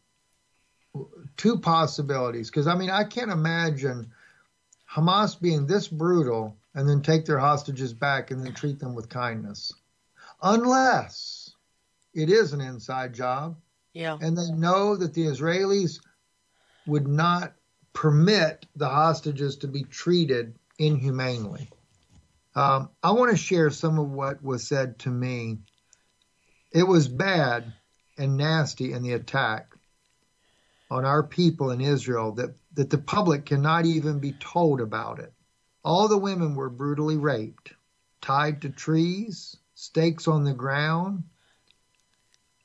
two 1.37 1.59
possibilities. 1.59 2.51
Because 2.51 2.67
I 2.67 2.75
mean, 2.75 2.91
I 2.91 3.05
can't 3.05 3.31
imagine 3.31 4.11
Hamas 4.91 5.41
being 5.41 5.67
this 5.67 5.87
brutal 5.87 6.57
and 6.75 6.89
then 6.89 7.03
take 7.03 7.25
their 7.25 7.39
hostages 7.39 7.93
back 7.93 8.31
and 8.31 8.45
then 8.45 8.55
treat 8.55 8.79
them 8.79 8.95
with 8.95 9.09
kindness. 9.09 9.73
Unless 10.43 11.50
it 12.15 12.31
is 12.31 12.53
an 12.53 12.61
inside 12.61 13.15
job. 13.15 13.57
Yeah. 13.93 14.17
And 14.21 14.37
they 14.37 14.51
know 14.53 14.97
that 14.97 15.15
the 15.15 15.27
Israelis 15.27 16.01
would 16.87 17.09
not 17.09 17.55
permit 17.93 18.67
the 18.77 18.89
hostages 18.89 19.57
to 19.59 19.69
be 19.69 19.83
treated 19.85 20.57
inhumanely. 20.79 21.69
Um, 22.55 22.91
I 23.03 23.13
want 23.13 23.31
to 23.31 23.37
share 23.37 23.71
some 23.71 23.99
of 23.99 24.11
what 24.11 24.43
was 24.43 24.67
said 24.67 24.99
to 25.01 25.11
me. 25.11 25.59
It 26.73 26.85
was 26.85 27.09
bad 27.09 27.73
and 28.17 28.37
nasty 28.37 28.93
in 28.93 29.03
the 29.03 29.13
attack 29.13 29.75
on 30.91 31.05
our 31.05 31.23
people 31.23 31.71
in 31.71 31.81
Israel 31.81 32.33
that 32.33 32.55
that 32.75 32.91
the 32.91 32.99
public 32.99 33.47
cannot 33.47 33.85
even 33.85 34.21
be 34.21 34.33
told 34.33 34.81
about 34.81 35.19
it. 35.19 35.33
All 35.85 36.09
the 36.09 36.19
women 36.19 36.55
were 36.55 36.71
brutally 36.71 37.17
raped, 37.17 37.73
tied 38.21 38.63
to 38.63 38.71
trees, 38.71 39.57
stakes 39.75 40.29
on 40.29 40.45
the 40.45 40.55
ground, 40.55 41.25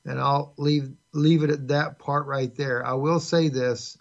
and 0.06 0.20
I'll 0.20 0.54
leave 0.56 0.92
leave 1.12 1.42
it 1.42 1.50
at 1.50 1.68
that 1.68 1.98
part 1.98 2.26
right 2.26 2.54
there. 2.54 2.86
I 2.86 2.94
will 2.94 3.20
say 3.20 3.48
this. 3.48 3.98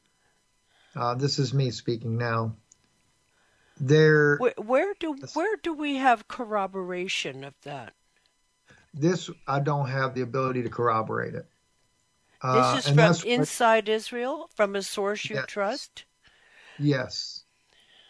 Uh, 0.95 1.15
this 1.15 1.39
is 1.39 1.53
me 1.53 1.71
speaking 1.71 2.17
now. 2.17 2.55
There, 3.77 4.37
where, 4.37 4.53
where 4.57 4.93
do 4.99 5.17
where 5.33 5.57
do 5.61 5.73
we 5.73 5.95
have 5.95 6.27
corroboration 6.29 7.43
of 7.43 7.53
that? 7.63 7.93
This 8.93 9.29
I 9.45 9.59
don't 9.59 9.89
have 9.89 10.13
the 10.13 10.21
ability 10.21 10.63
to 10.63 10.69
corroborate 10.69 11.35
it. 11.35 11.45
Uh, 12.41 12.75
this 12.75 12.87
is 12.87 12.93
from 12.93 13.29
inside 13.29 13.87
what, 13.87 13.95
Israel, 13.95 14.49
from 14.55 14.75
a 14.75 14.81
source 14.81 15.29
you 15.29 15.35
yes, 15.35 15.45
trust? 15.47 16.05
Yes. 16.77 17.43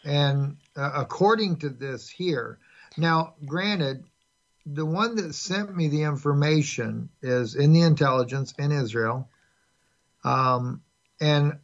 And 0.04 0.58
uh, 0.76 0.92
according 0.94 1.58
to 1.58 1.70
this 1.70 2.10
here, 2.10 2.60
now, 2.98 3.34
granted, 3.46 4.04
the 4.66 4.86
one 4.86 5.16
that 5.16 5.36
sent 5.36 5.76
me 5.76 5.88
the 5.88 6.04
information 6.04 7.10
is 7.22 7.56
in 7.56 7.74
the 7.74 7.82
intelligence 7.82 8.54
in 8.58 8.72
Israel. 8.72 9.30
Um, 10.24 10.82
and 11.22 11.60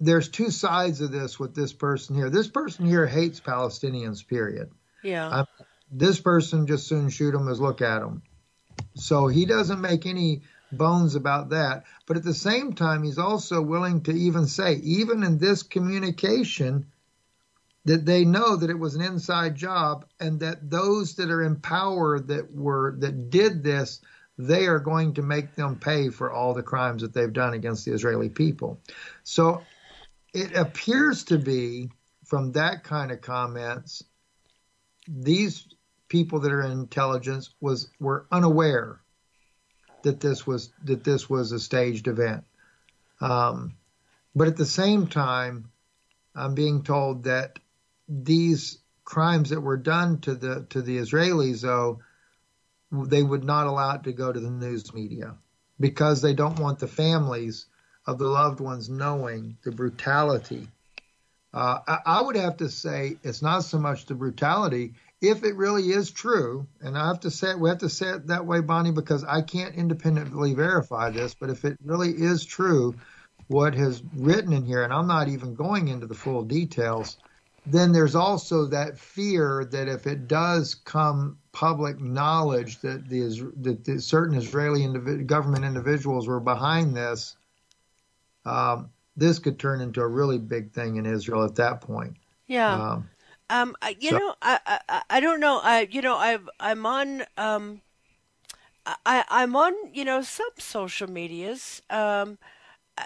there's 0.00 0.28
two 0.28 0.50
sides 0.50 1.00
of 1.00 1.10
this 1.10 1.38
with 1.38 1.54
this 1.54 1.72
person 1.72 2.16
here. 2.16 2.30
This 2.30 2.48
person 2.48 2.86
here 2.86 3.06
hates 3.06 3.40
Palestinians, 3.40 4.26
period. 4.26 4.70
Yeah. 5.02 5.28
Uh, 5.28 5.44
this 5.90 6.20
person 6.20 6.66
just 6.66 6.86
soon 6.86 7.10
shoot 7.10 7.32
them 7.32 7.48
as 7.48 7.60
look 7.60 7.82
at 7.82 8.00
them. 8.00 8.22
So 8.94 9.26
he 9.26 9.44
doesn't 9.44 9.80
make 9.80 10.06
any 10.06 10.42
bones 10.72 11.14
about 11.14 11.50
that. 11.50 11.84
But 12.06 12.16
at 12.16 12.24
the 12.24 12.34
same 12.34 12.74
time, 12.74 13.02
he's 13.02 13.18
also 13.18 13.60
willing 13.60 14.02
to 14.02 14.12
even 14.12 14.46
say, 14.46 14.74
even 14.76 15.22
in 15.22 15.38
this 15.38 15.62
communication, 15.62 16.86
that 17.88 18.04
they 18.04 18.22
know 18.22 18.54
that 18.54 18.68
it 18.68 18.78
was 18.78 18.94
an 18.94 19.00
inside 19.00 19.54
job 19.54 20.04
and 20.20 20.40
that 20.40 20.70
those 20.70 21.14
that 21.14 21.30
are 21.30 21.42
in 21.42 21.56
power 21.56 22.20
that 22.20 22.54
were 22.54 22.94
that 22.98 23.30
did 23.30 23.64
this 23.64 24.00
they 24.36 24.66
are 24.66 24.78
going 24.78 25.14
to 25.14 25.22
make 25.22 25.54
them 25.56 25.74
pay 25.74 26.10
for 26.10 26.30
all 26.30 26.52
the 26.52 26.62
crimes 26.62 27.00
that 27.02 27.14
they've 27.14 27.32
done 27.32 27.54
against 27.54 27.84
the 27.84 27.92
Israeli 27.92 28.28
people. 28.28 28.78
So 29.24 29.62
it 30.32 30.54
appears 30.54 31.24
to 31.24 31.38
be 31.38 31.88
from 32.24 32.52
that 32.52 32.84
kind 32.84 33.10
of 33.10 33.20
comments 33.20 34.04
these 35.08 35.66
people 36.08 36.40
that 36.40 36.52
are 36.52 36.62
in 36.62 36.72
intelligence 36.72 37.50
was 37.60 37.88
were 37.98 38.26
unaware 38.30 39.00
that 40.02 40.20
this 40.20 40.46
was 40.46 40.70
that 40.84 41.04
this 41.04 41.30
was 41.30 41.52
a 41.52 41.58
staged 41.58 42.06
event. 42.06 42.44
Um, 43.22 43.76
but 44.36 44.46
at 44.46 44.58
the 44.58 44.66
same 44.66 45.06
time, 45.06 45.70
I'm 46.36 46.54
being 46.54 46.82
told 46.82 47.24
that 47.24 47.58
these 48.08 48.78
crimes 49.04 49.50
that 49.50 49.60
were 49.60 49.76
done 49.76 50.20
to 50.20 50.34
the 50.34 50.66
to 50.70 50.82
the 50.82 50.98
Israelis, 50.98 51.62
though, 51.62 52.00
they 52.90 53.22
would 53.22 53.44
not 53.44 53.66
allow 53.66 53.94
it 53.94 54.04
to 54.04 54.12
go 54.12 54.32
to 54.32 54.40
the 54.40 54.50
news 54.50 54.92
media 54.94 55.34
because 55.78 56.22
they 56.22 56.34
don't 56.34 56.58
want 56.58 56.78
the 56.78 56.88
families 56.88 57.66
of 58.06 58.18
the 58.18 58.28
loved 58.28 58.60
ones 58.60 58.88
knowing 58.88 59.56
the 59.64 59.70
brutality. 59.70 60.68
Uh, 61.52 61.78
I, 61.86 61.98
I 62.06 62.22
would 62.22 62.36
have 62.36 62.58
to 62.58 62.68
say 62.68 63.16
it's 63.22 63.42
not 63.42 63.60
so 63.60 63.78
much 63.78 64.06
the 64.06 64.14
brutality 64.14 64.94
if 65.20 65.42
it 65.42 65.56
really 65.56 65.90
is 65.90 66.10
true, 66.10 66.66
and 66.80 66.96
I 66.96 67.08
have 67.08 67.20
to 67.20 67.30
say 67.30 67.54
we 67.54 67.68
have 67.70 67.78
to 67.78 67.88
say 67.88 68.10
it 68.10 68.28
that 68.28 68.46
way, 68.46 68.60
Bonnie, 68.60 68.92
because 68.92 69.24
I 69.24 69.42
can't 69.42 69.74
independently 69.74 70.54
verify 70.54 71.10
this, 71.10 71.34
but 71.34 71.50
if 71.50 71.64
it 71.64 71.76
really 71.84 72.10
is 72.10 72.44
true, 72.44 72.94
what 73.48 73.74
has 73.74 74.02
written 74.14 74.52
in 74.52 74.64
here, 74.64 74.84
and 74.84 74.92
I'm 74.92 75.08
not 75.08 75.28
even 75.28 75.54
going 75.54 75.88
into 75.88 76.06
the 76.06 76.14
full 76.14 76.44
details, 76.44 77.16
then 77.70 77.92
there's 77.92 78.14
also 78.14 78.66
that 78.66 78.98
fear 78.98 79.66
that 79.70 79.88
if 79.88 80.06
it 80.06 80.28
does 80.28 80.74
come 80.74 81.38
public 81.52 82.00
knowledge 82.00 82.80
that 82.80 83.08
the 83.08 83.20
that 83.56 83.84
the 83.84 84.00
certain 84.00 84.36
Israeli 84.36 84.82
indiv- 84.82 85.26
government 85.26 85.64
individuals 85.64 86.28
were 86.28 86.40
behind 86.40 86.96
this, 86.96 87.36
um, 88.44 88.90
this 89.16 89.38
could 89.38 89.58
turn 89.58 89.80
into 89.80 90.00
a 90.00 90.06
really 90.06 90.38
big 90.38 90.72
thing 90.72 90.96
in 90.96 91.06
Israel 91.06 91.44
at 91.44 91.56
that 91.56 91.80
point. 91.80 92.16
Yeah. 92.46 92.92
Um, 92.92 93.08
um, 93.50 93.76
you 93.98 94.10
so, 94.10 94.18
know, 94.18 94.34
I, 94.42 94.80
I, 94.88 95.02
I 95.10 95.20
don't 95.20 95.40
know. 95.40 95.60
I, 95.62 95.88
you 95.90 96.02
know, 96.02 96.16
I, 96.16 96.38
I'm 96.60 96.84
on, 96.86 97.24
um, 97.36 97.80
I, 98.86 99.24
I'm 99.28 99.56
on, 99.56 99.72
you 99.92 100.04
know, 100.04 100.22
some 100.22 100.50
social 100.58 101.10
medias. 101.10 101.82
Um, 101.90 102.38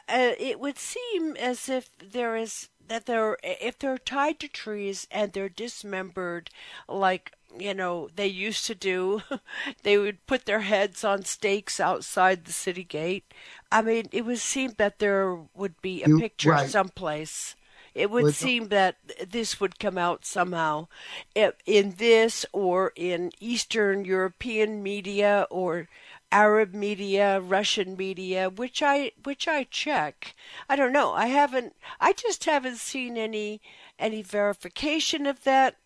it 0.08 0.58
would 0.58 0.78
seem 0.78 1.36
as 1.36 1.68
if 1.68 1.90
there 1.98 2.36
is 2.36 2.68
that 2.92 3.06
they're 3.06 3.36
if 3.42 3.78
they're 3.78 3.98
tied 3.98 4.38
to 4.40 4.48
trees 4.48 5.06
and 5.10 5.32
they're 5.32 5.48
dismembered, 5.48 6.50
like 6.88 7.32
you 7.58 7.74
know 7.74 8.08
they 8.14 8.26
used 8.26 8.66
to 8.66 8.74
do, 8.74 9.22
they 9.82 9.98
would 9.98 10.26
put 10.26 10.44
their 10.44 10.60
heads 10.60 11.04
on 11.04 11.24
stakes 11.24 11.80
outside 11.80 12.44
the 12.44 12.52
city 12.52 12.84
gate. 12.84 13.32
I 13.70 13.82
mean, 13.82 14.08
it 14.12 14.24
would 14.24 14.38
seem 14.38 14.74
that 14.78 14.98
there 14.98 15.36
would 15.54 15.80
be 15.82 16.02
a 16.02 16.08
you, 16.08 16.18
picture 16.18 16.50
right. 16.50 16.70
someplace 16.70 17.56
it 17.94 18.10
would 18.10 18.24
With 18.24 18.36
seem 18.36 18.68
that 18.68 18.96
this 19.28 19.60
would 19.60 19.78
come 19.78 19.98
out 19.98 20.24
somehow 20.24 20.88
in 21.34 21.94
this 21.98 22.46
or 22.52 22.92
in 22.96 23.32
Eastern 23.38 24.04
European 24.04 24.82
media 24.82 25.46
or 25.50 25.88
Arab 26.32 26.74
media, 26.74 27.40
Russian 27.40 27.96
media, 27.96 28.50
which 28.50 28.82
I 28.82 29.12
which 29.24 29.46
I 29.48 29.64
check. 29.64 30.34
I 30.68 30.76
don't 30.76 30.92
know. 30.92 31.12
I 31.12 31.26
haven't. 31.26 31.74
I 32.00 32.12
just 32.12 32.44
haven't 32.46 32.78
seen 32.78 33.16
any 33.18 33.60
any 33.98 34.22
verification 34.22 35.26
of 35.26 35.44
that. 35.44 35.76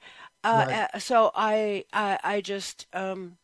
Uh, 0.45 0.67
right. 0.69 0.89
Uh, 0.95 0.99
so 0.99 1.33
I 1.35 1.85
I, 1.93 2.19
I 2.25 2.41
just 2.43 2.87
um, 2.95 3.39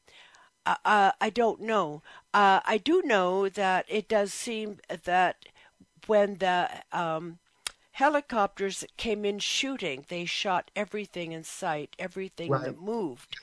I, 0.66 1.12
I 1.20 1.30
don't 1.30 1.61
know. 1.61 2.03
Uh, 2.34 2.61
I 2.64 2.78
do 2.78 3.03
know 3.05 3.48
that 3.48 3.86
it 3.88 4.09
does 4.09 4.32
seem 4.32 4.78
that 5.05 5.46
when 6.07 6.36
the 6.38 6.68
um, 6.92 7.38
helicopters 7.93 8.84
came 8.97 9.24
in 9.24 9.38
shooting. 9.38 10.05
They 10.09 10.24
shot 10.24 10.70
everything 10.74 11.32
in 11.32 11.45
sight, 11.45 11.95
everything 11.99 12.51
right. 12.51 12.64
that 12.64 12.80
moved, 12.80 13.36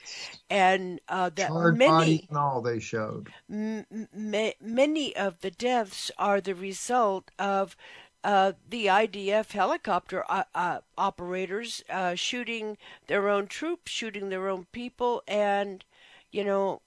and 0.48 1.00
uh, 1.08 1.30
that 1.36 1.48
Charred 1.48 1.78
many 1.78 2.26
and 2.28 2.38
all 2.38 2.60
they 2.60 2.80
showed. 2.80 3.32
M- 3.50 3.86
m- 3.90 4.52
many 4.60 5.16
of 5.16 5.40
the 5.40 5.50
deaths 5.50 6.10
are 6.18 6.40
the 6.40 6.54
result 6.54 7.30
of. 7.38 7.76
Uh, 8.22 8.52
the 8.68 8.84
IDF 8.84 9.52
helicopter 9.52 10.22
uh, 10.28 10.42
uh, 10.54 10.80
operators 10.98 11.82
uh, 11.88 12.14
shooting 12.14 12.76
their 13.06 13.30
own 13.30 13.46
troops, 13.46 13.90
shooting 13.90 14.28
their 14.28 14.46
own 14.46 14.66
people, 14.72 15.22
and 15.26 15.86
you 16.30 16.44
know, 16.44 16.82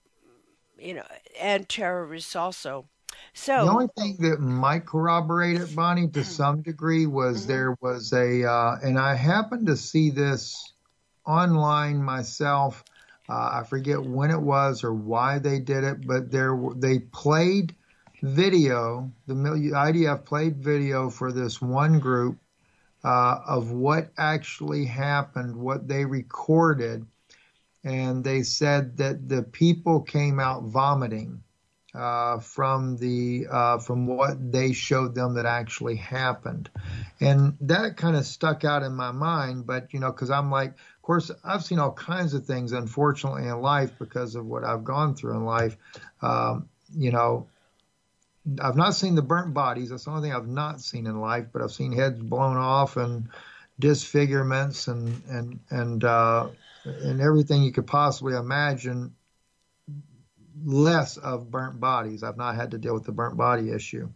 you 0.77 0.93
know, 0.93 1.07
and 1.41 1.67
terrorists 1.67 2.35
also. 2.35 2.85
So 3.33 3.65
the 3.65 3.71
only 3.71 3.87
thing 3.97 4.17
that 4.19 4.39
might 4.39 4.85
corroborate 4.85 5.59
it, 5.59 5.75
Bonnie, 5.75 6.07
to 6.09 6.23
some 6.23 6.61
degree, 6.61 7.07
was 7.07 7.39
mm-hmm. 7.39 7.47
there 7.47 7.77
was 7.81 8.13
a, 8.13 8.49
uh, 8.49 8.77
and 8.83 8.99
I 8.99 9.15
happened 9.15 9.67
to 9.67 9.75
see 9.75 10.11
this 10.11 10.73
online 11.25 12.03
myself. 12.03 12.83
Uh, 13.27 13.61
I 13.61 13.63
forget 13.67 14.01
when 14.01 14.29
it 14.29 14.39
was 14.39 14.83
or 14.83 14.93
why 14.93 15.39
they 15.39 15.59
did 15.59 15.83
it, 15.83 16.05
but 16.05 16.29
there 16.29 16.57
they 16.75 16.99
played 16.99 17.75
video. 18.21 19.11
The 19.25 19.33
IDF 19.33 20.25
played 20.25 20.57
video 20.57 21.09
for 21.09 21.31
this 21.31 21.61
one 21.61 21.99
group 21.99 22.37
uh, 23.03 23.39
of 23.47 23.71
what 23.71 24.11
actually 24.17 24.85
happened, 24.85 25.55
what 25.55 25.87
they 25.87 26.05
recorded, 26.05 27.05
and 27.83 28.23
they 28.23 28.43
said 28.43 28.97
that 28.97 29.27
the 29.27 29.41
people 29.43 30.01
came 30.01 30.39
out 30.39 30.63
vomiting 30.63 31.41
uh, 31.93 32.39
from 32.39 32.97
the 32.97 33.45
uh, 33.49 33.77
from 33.77 34.07
what 34.07 34.51
they 34.51 34.73
showed 34.73 35.13
them 35.13 35.35
that 35.35 35.45
actually 35.45 35.95
happened, 35.95 36.69
and 37.19 37.55
that 37.61 37.97
kind 37.97 38.15
of 38.15 38.25
stuck 38.25 38.63
out 38.63 38.83
in 38.83 38.93
my 38.93 39.11
mind. 39.11 39.67
But 39.67 39.93
you 39.93 39.99
know, 39.99 40.11
because 40.11 40.31
I'm 40.31 40.49
like, 40.49 40.71
of 40.71 41.01
course, 41.01 41.29
I've 41.43 41.63
seen 41.63 41.79
all 41.79 41.93
kinds 41.93 42.33
of 42.33 42.45
things, 42.45 42.71
unfortunately, 42.71 43.47
in 43.47 43.61
life 43.61 43.91
because 43.99 44.35
of 44.35 44.45
what 44.45 44.63
I've 44.63 44.83
gone 44.83 45.15
through 45.15 45.35
in 45.35 45.45
life. 45.45 45.77
Um, 46.21 46.67
you 46.95 47.11
know, 47.11 47.47
I've 48.59 48.77
not 48.77 48.95
seen 48.95 49.13
the 49.15 49.21
burnt 49.21 49.53
bodies. 49.53 49.89
That's 49.89 50.05
the 50.05 50.11
only 50.11 50.27
thing 50.27 50.35
I've 50.35 50.47
not 50.47 50.81
seen 50.81 51.05
in 51.05 51.21
life. 51.21 51.47
But 51.53 51.61
I've 51.61 51.71
seen 51.71 51.91
heads 51.91 52.19
blown 52.19 52.57
off 52.57 52.97
and 52.97 53.29
disfigurements 53.79 54.87
and 54.87 55.21
and 55.29 55.59
and 55.69 56.03
uh, 56.03 56.47
and 56.85 57.21
everything 57.21 57.61
you 57.61 57.71
could 57.71 57.87
possibly 57.87 58.35
imagine 58.35 59.13
less 60.63 61.17
of 61.17 61.49
burnt 61.49 61.79
bodies. 61.79 62.23
I've 62.23 62.37
not 62.37 62.55
had 62.55 62.71
to 62.71 62.77
deal 62.77 62.93
with 62.93 63.05
the 63.05 63.11
burnt 63.11 63.37
body 63.37 63.71
issue. 63.71 64.09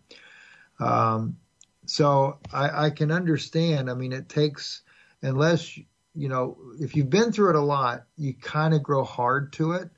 Um, 0.79 1.37
so 1.85 2.37
I, 2.53 2.85
I, 2.85 2.89
can 2.91 3.11
understand. 3.11 3.89
I 3.89 3.93
mean, 3.93 4.13
it 4.13 4.29
takes, 4.29 4.81
unless, 5.21 5.77
you 6.13 6.29
know, 6.29 6.57
if 6.79 6.95
you've 6.95 7.09
been 7.09 7.31
through 7.31 7.51
it 7.51 7.55
a 7.55 7.61
lot, 7.61 8.03
you 8.17 8.33
kind 8.33 8.73
of 8.73 8.83
grow 8.83 9.03
hard 9.03 9.53
to 9.53 9.71
it. 9.71 9.89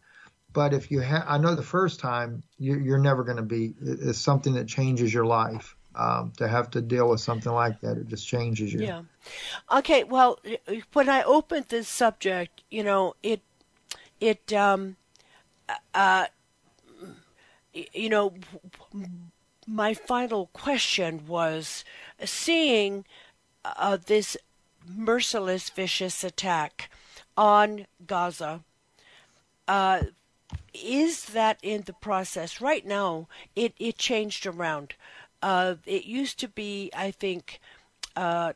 But 0.54 0.74
if 0.74 0.90
you 0.90 1.00
have, 1.02 1.26
I 1.28 1.38
know 1.38 1.56
the 1.56 1.62
first 1.62 2.00
time 2.00 2.44
you're, 2.58 2.80
you're 2.80 3.00
never 3.00 3.24
going 3.24 3.38
to 3.38 3.44
be, 3.44 3.74
it's 3.82 4.20
something 4.20 4.54
that 4.54 4.68
changes 4.68 5.14
your 5.14 5.26
life. 5.26 5.76
Um, 5.96 6.32
to 6.38 6.48
have 6.48 6.70
to 6.72 6.82
deal 6.82 7.10
with 7.10 7.20
something 7.20 7.52
like 7.52 7.82
that, 7.82 7.98
it 7.98 8.08
just 8.08 8.26
changes 8.26 8.72
you. 8.72 8.82
Yeah. 8.82 9.02
Okay. 9.72 10.04
Well, 10.06 10.40
when 10.94 11.10
I 11.10 11.24
opened 11.24 11.66
this 11.70 11.90
subject, 11.90 12.62
you 12.70 12.84
know, 12.84 13.16
it, 13.24 13.42
it, 14.22 14.54
um, 14.54 14.96
uh, 15.94 16.26
you 17.74 18.10
know, 18.10 18.34
my 19.68 19.94
final 19.94 20.48
question 20.54 21.28
was 21.28 21.84
seeing 22.24 23.06
uh, 23.64 23.98
this 24.06 24.36
merciless, 24.88 25.70
vicious 25.70 26.24
attack 26.24 26.90
on 27.38 27.86
Gaza. 28.06 28.64
Uh, 29.68 30.02
is 30.74 31.26
that 31.26 31.60
in 31.62 31.84
the 31.84 31.94
process 31.94 32.60
right 32.60 32.86
now? 32.86 33.28
It 33.56 33.74
it 33.78 33.98
changed 33.98 34.46
around. 34.46 34.96
Uh, 35.42 35.76
it 35.86 36.06
used 36.06 36.40
to 36.40 36.48
be, 36.48 36.90
I 36.96 37.12
think, 37.12 37.60
uh, 38.16 38.54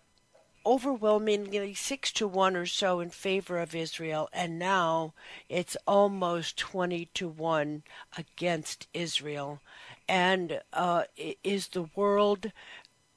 overwhelmingly 0.66 1.74
six 1.74 2.12
to 2.14 2.28
one 2.28 2.56
or 2.56 2.66
so 2.66 3.00
in 3.00 3.10
favor 3.10 3.60
of 3.60 3.76
Israel, 3.76 4.30
and 4.34 4.58
now 4.58 5.14
it's 5.50 5.78
almost 5.88 6.58
20 6.58 7.10
to 7.14 7.28
one 7.28 7.84
against 8.18 8.88
Israel. 8.94 9.62
And 10.08 10.62
uh, 10.72 11.04
is 11.44 11.70
the 11.70 11.90
world 11.96 12.52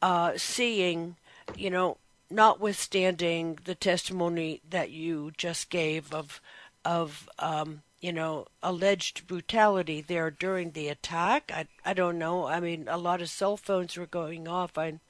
uh, 0.02 0.32
seeing, 0.36 1.16
you 1.56 1.70
know, 1.70 1.98
notwithstanding 2.30 3.58
the 3.64 3.74
testimony 3.74 4.60
that 4.68 4.90
you 4.90 5.32
just 5.36 5.70
gave 5.70 6.12
of, 6.12 6.40
of 6.84 7.28
um, 7.38 7.82
you 8.00 8.12
know, 8.12 8.46
alleged 8.62 9.26
brutality 9.26 10.00
there 10.00 10.30
during 10.30 10.72
the 10.72 10.88
attack? 10.88 11.50
I, 11.54 11.66
I 11.84 11.94
don't 11.94 12.18
know. 12.18 12.46
I 12.46 12.60
mean, 12.60 12.86
a 12.88 12.98
lot 12.98 13.20
of 13.20 13.30
cell 13.30 13.56
phones 13.56 13.96
were 13.96 14.06
going 14.06 14.46
off. 14.46 14.76
I 14.76 15.00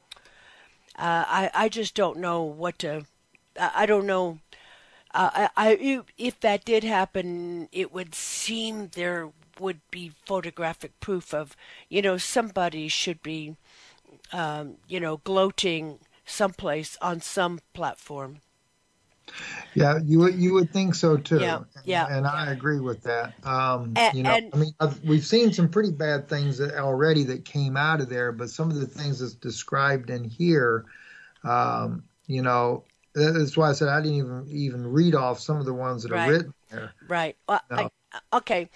uh, 0.98 1.24
I 1.26 1.50
I 1.54 1.68
just 1.68 1.94
don't 1.94 2.18
know 2.18 2.42
what 2.42 2.78
to. 2.80 3.04
I, 3.58 3.86
don't 3.86 4.06
know. 4.06 4.38
Uh, 5.14 5.48
I, 5.56 5.70
I 5.70 6.02
if 6.18 6.40
that 6.40 6.64
did 6.64 6.84
happen, 6.84 7.68
it 7.72 7.92
would 7.92 8.14
seem 8.14 8.88
there 8.88 9.30
would 9.58 9.80
be 9.90 10.12
photographic 10.26 10.98
proof 11.00 11.32
of 11.32 11.56
you 11.88 12.02
know 12.02 12.18
somebody 12.18 12.88
should 12.88 13.22
be 13.22 13.56
um, 14.32 14.76
you 14.88 15.00
know 15.00 15.18
gloating 15.18 15.98
someplace 16.26 16.96
on 17.00 17.20
some 17.20 17.60
platform. 17.72 18.40
Yeah, 19.74 19.98
you 20.04 20.18
would 20.20 20.34
you 20.36 20.54
would 20.54 20.70
think 20.72 20.94
so 20.94 21.16
too. 21.16 21.40
Yeah, 21.40 21.60
yeah. 21.84 22.06
And 22.08 22.26
I 22.26 22.50
agree 22.52 22.80
with 22.80 23.02
that. 23.02 23.34
Um, 23.44 23.92
And- 23.96 24.16
you 24.16 24.22
know, 24.22 24.30
and- 24.30 24.50
I 24.54 24.56
mean, 24.56 24.72
I've, 24.80 25.02
we've 25.04 25.24
seen 25.26 25.52
some 25.52 25.68
pretty 25.68 25.92
bad 25.92 26.28
things 26.28 26.58
that 26.58 26.74
already 26.76 27.24
that 27.24 27.44
came 27.44 27.76
out 27.76 28.00
of 28.00 28.08
there, 28.08 28.32
but 28.32 28.50
some 28.50 28.70
of 28.70 28.76
the 28.78 28.86
things 28.86 29.18
that's 29.20 29.34
described 29.34 30.10
in 30.10 30.24
here, 30.24 30.86
um, 31.44 32.04
you 32.26 32.42
know, 32.42 32.84
that's 33.14 33.56
why 33.56 33.70
I 33.70 33.72
said 33.72 33.88
I 33.88 34.00
didn't 34.00 34.16
even 34.18 34.46
even 34.48 34.86
read 34.86 35.14
off 35.14 35.40
some 35.40 35.58
of 35.58 35.66
the 35.66 35.74
ones 35.74 36.02
that 36.04 36.12
Right. 36.12 36.28
are 36.28 36.32
written 36.32 36.54
there. 36.70 36.92
Right. 37.08 37.36
Well, 37.48 37.60
No. 37.70 37.90
I, 38.12 38.36
okay. 38.36 38.70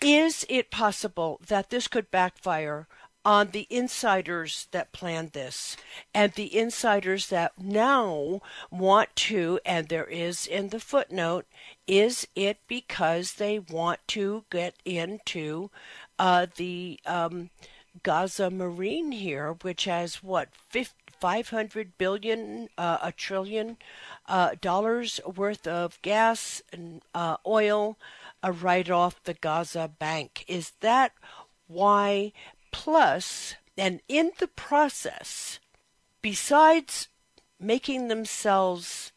Is 0.00 0.44
it 0.48 0.70
possible 0.72 1.40
that 1.46 1.70
this 1.70 1.86
could 1.86 2.10
backfire 2.10 2.88
on 3.24 3.50
the 3.50 3.66
insiders 3.70 4.68
that 4.72 4.92
planned 4.92 5.32
this 5.32 5.76
and 6.14 6.32
the 6.32 6.56
insiders 6.56 7.28
that 7.28 7.52
now 7.58 8.40
want 8.70 9.14
to, 9.14 9.60
and 9.64 9.88
there 9.88 10.06
is 10.06 10.46
in 10.46 10.68
the 10.68 10.80
footnote, 10.80 11.46
is 11.86 12.26
it 12.34 12.58
because 12.66 13.34
they 13.34 13.58
want 13.58 14.00
to 14.08 14.44
get 14.50 14.74
into 14.84 15.70
uh, 16.18 16.46
the 16.56 16.98
um, 17.06 17.50
Gaza 18.02 18.50
Marine 18.50 19.12
here, 19.12 19.52
which 19.62 19.84
has 19.84 20.22
what, 20.22 20.48
50, 20.70 20.94
500 21.22 21.96
billion, 21.98 22.68
uh, 22.76 22.98
a 23.00 23.12
trillion 23.12 23.76
uh, 24.26 24.56
dollars 24.60 25.20
worth 25.24 25.68
of 25.68 26.02
gas 26.02 26.60
and 26.72 27.00
uh, 27.14 27.36
oil 27.46 27.96
uh, 28.42 28.50
right 28.50 28.90
off 28.90 29.22
the 29.22 29.34
Gaza 29.34 29.88
bank? 30.00 30.44
Is 30.48 30.72
that 30.80 31.12
why? 31.68 32.32
Plus, 32.72 33.54
and 33.76 34.00
in 34.08 34.32
the 34.38 34.48
process, 34.48 35.60
besides 36.20 37.08
making 37.60 38.08
themselves 38.08 39.12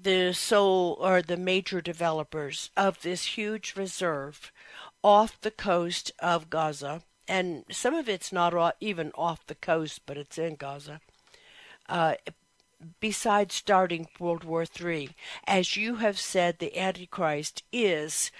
the 0.00 0.32
sole 0.32 0.96
or 1.00 1.22
the 1.22 1.36
major 1.36 1.80
developers 1.80 2.70
of 2.76 3.02
this 3.02 3.36
huge 3.36 3.74
reserve 3.76 4.50
off 5.04 5.40
the 5.40 5.50
coast 5.50 6.10
of 6.18 6.50
Gaza, 6.50 7.02
and 7.28 7.64
some 7.70 7.94
of 7.94 8.08
it's 8.08 8.32
not 8.32 8.76
even 8.80 9.12
off 9.14 9.46
the 9.46 9.54
coast, 9.54 10.02
but 10.06 10.16
it's 10.16 10.38
in 10.38 10.56
Gaza. 10.56 11.00
Uh, 11.88 12.14
besides 13.00 13.54
starting 13.54 14.08
World 14.18 14.44
War 14.44 14.64
III, 14.64 15.10
as 15.46 15.76
you 15.76 15.96
have 15.96 16.18
said, 16.18 16.58
the 16.58 16.76
Antichrist 16.78 17.62
is. 17.72 18.30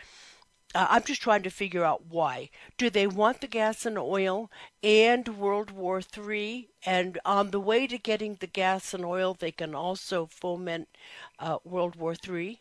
Uh, 0.74 0.86
I'm 0.88 1.02
just 1.02 1.20
trying 1.20 1.42
to 1.42 1.50
figure 1.50 1.84
out 1.84 2.06
why. 2.06 2.50
Do 2.78 2.88
they 2.88 3.06
want 3.06 3.40
the 3.40 3.46
gas 3.46 3.84
and 3.84 3.98
oil 3.98 4.50
and 4.82 5.28
World 5.28 5.70
War 5.70 6.00
III? 6.00 6.68
And 6.86 7.18
on 7.24 7.50
the 7.50 7.60
way 7.60 7.86
to 7.86 7.98
getting 7.98 8.36
the 8.36 8.46
gas 8.46 8.94
and 8.94 9.04
oil, 9.04 9.34
they 9.34 9.52
can 9.52 9.74
also 9.74 10.26
foment 10.26 10.88
uh, 11.38 11.58
World 11.64 11.96
War 11.96 12.14
III. 12.26 12.60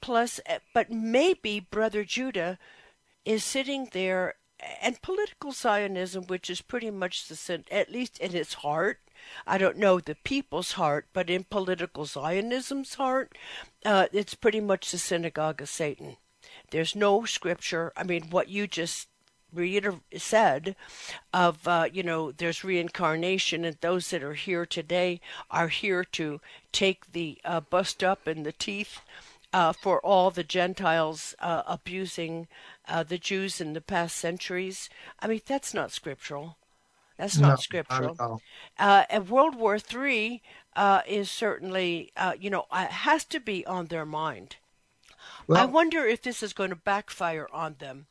Plus, 0.00 0.40
uh, 0.48 0.58
but 0.72 0.90
maybe 0.90 1.60
Brother 1.60 2.04
Judah 2.04 2.58
is 3.24 3.44
sitting 3.44 3.88
there, 3.92 4.34
and 4.80 5.02
political 5.02 5.52
Zionism, 5.52 6.24
which 6.26 6.50
is 6.50 6.60
pretty 6.60 6.90
much 6.90 7.26
the 7.28 7.64
at 7.70 7.90
least 7.90 8.18
in 8.18 8.34
its 8.34 8.54
heart. 8.54 9.00
I 9.46 9.58
don't 9.58 9.76
know 9.76 10.00
the 10.00 10.14
people's 10.14 10.72
heart, 10.72 11.06
but 11.12 11.28
in 11.28 11.44
political 11.44 12.04
Zionism's 12.06 12.94
heart, 12.94 13.36
uh, 13.84 14.06
it's 14.12 14.34
pretty 14.34 14.60
much 14.60 14.90
the 14.90 14.98
synagogue 14.98 15.60
of 15.60 15.68
Satan. 15.68 16.16
There's 16.70 16.94
no 16.94 17.24
scripture. 17.24 17.92
I 17.96 18.04
mean, 18.04 18.30
what 18.30 18.48
you 18.48 18.66
just 18.66 19.08
reiter- 19.52 20.00
said 20.16 20.76
of 21.32 21.66
uh, 21.66 21.88
you 21.92 22.02
know 22.02 22.32
there's 22.32 22.64
reincarnation 22.64 23.64
and 23.64 23.76
those 23.80 24.10
that 24.10 24.22
are 24.22 24.34
here 24.34 24.66
today 24.66 25.20
are 25.50 25.68
here 25.68 26.04
to 26.04 26.40
take 26.72 27.12
the 27.12 27.38
uh, 27.44 27.60
bust 27.60 28.04
up 28.04 28.28
in 28.28 28.42
the 28.44 28.52
teeth 28.52 29.00
uh, 29.52 29.72
for 29.72 30.00
all 30.00 30.30
the 30.30 30.44
Gentiles 30.44 31.34
uh, 31.40 31.62
abusing 31.66 32.46
uh, 32.86 33.02
the 33.02 33.18
Jews 33.18 33.60
in 33.60 33.72
the 33.72 33.80
past 33.80 34.16
centuries. 34.16 34.88
I 35.18 35.26
mean, 35.26 35.40
that's 35.46 35.74
not 35.74 35.92
scriptural. 35.92 36.56
That's 37.16 37.36
not 37.36 37.48
not 37.48 37.60
scriptural. 37.62 38.40
Uh, 38.78 39.04
and 39.10 39.28
World 39.28 39.54
War 39.54 39.76
III 39.76 40.42
uh, 40.74 41.02
is 41.06 41.30
certainly, 41.30 42.12
uh, 42.16 42.32
you 42.38 42.48
know, 42.48 42.64
has 42.70 43.24
to 43.26 43.40
be 43.40 43.66
on 43.66 43.86
their 43.86 44.06
mind. 44.06 44.56
I 45.48 45.64
wonder 45.66 46.04
if 46.04 46.22
this 46.22 46.42
is 46.42 46.52
going 46.52 46.70
to 46.70 46.76
backfire 46.76 47.48
on 47.52 47.76
them. 47.78 48.06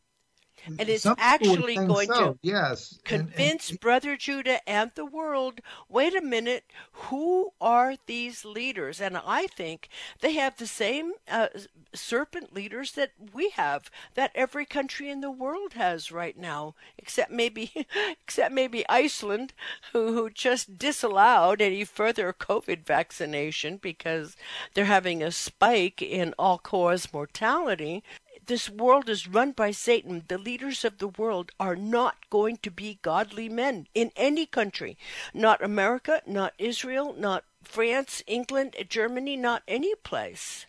And 0.66 0.89
it's 0.89 1.03
some 1.03 1.16
actually 1.18 1.76
going 1.76 2.07
so, 2.07 2.34
to 2.34 2.39
yes, 2.41 2.99
And- 3.05 3.22
and- 3.22 3.30
convince 3.34 3.72
Brother 3.72 4.16
Judah 4.18 4.68
and 4.70 4.91
the 4.95 5.05
world 5.05 5.62
wait 5.88 6.16
a 6.16 6.22
minute, 6.22 6.66
who 6.91 7.53
are 7.60 7.95
these 8.05 8.45
leaders? 8.45 9.01
And 9.01 9.18
I 9.18 9.47
think 9.47 9.89
they 10.22 10.34
have 10.34 10.57
the 10.57 10.68
same 10.68 11.14
uh, 11.30 11.47
serpent 11.93 12.53
leaders 12.53 12.93
that 12.93 13.12
we 13.34 13.49
have, 13.51 13.89
that 14.16 14.32
every 14.36 14.66
country 14.66 15.10
in 15.10 15.22
the 15.22 15.32
world 15.32 15.74
has 15.74 16.12
right 16.12 16.38
now, 16.38 16.76
except 16.97 17.32
maybe, 17.32 17.72
except 18.24 18.53
maybe 18.53 18.88
Iceland, 18.89 19.53
who, 19.91 20.14
who 20.14 20.30
just 20.30 20.78
disallowed 20.78 21.62
any 21.62 21.84
further 21.84 22.32
COVID 22.34 22.86
vaccination 22.86 23.78
because 23.78 24.36
they're 24.74 24.86
having 24.86 25.24
a 25.24 25.32
spike 25.32 26.01
in 26.01 26.34
all 26.38 26.57
cause 26.57 27.12
mortality 27.14 28.03
this 28.50 28.68
world 28.68 29.08
is 29.08 29.28
run 29.28 29.52
by 29.52 29.70
Satan. 29.70 30.24
The 30.28 30.39
leaders 30.39 30.84
of 30.84 30.97
the 30.97 31.08
world 31.08 31.52
are 31.60 31.76
not 31.76 32.28
going 32.32 32.58
to 32.64 32.72
be 32.72 32.97
godly 33.04 33.47
men 33.47 33.86
in 33.93 34.12
any 34.16 34.47
country. 34.47 34.97
Not 35.36 35.64
America, 35.64 36.24
not 36.26 36.56
Israel, 36.58 37.14
not 37.16 37.45
France, 37.64 38.24
England, 38.26 38.76
Germany, 38.89 39.38
not 39.38 39.62
any 39.68 39.93
place. 39.93 40.66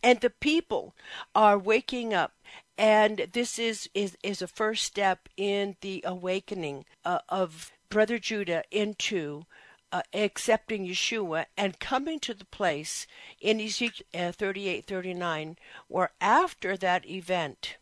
And 0.00 0.20
the 0.20 0.30
people 0.30 0.94
are 1.34 1.58
waking 1.58 2.14
up. 2.14 2.34
And 2.78 3.26
this 3.32 3.58
is, 3.58 3.90
is, 3.92 4.16
is 4.22 4.40
a 4.40 4.46
first 4.46 4.84
step 4.84 5.28
in 5.36 5.76
the 5.80 6.04
awakening 6.06 6.84
uh, 7.04 7.18
of 7.28 7.72
Brother 7.88 8.20
Judah 8.20 8.62
into 8.70 9.44
uh, 9.92 10.02
accepting 10.12 10.86
Yeshua 10.86 11.46
and 11.56 11.80
coming 11.80 12.20
to 12.20 12.34
the 12.34 12.44
place 12.44 13.06
in 13.40 13.60
Ezekiel 13.60 14.06
uh, 14.14 14.32
38 14.32 14.86
39 14.86 15.56
where 15.88 16.10
after 16.20 16.76
that 16.76 17.08
event, 17.08 17.76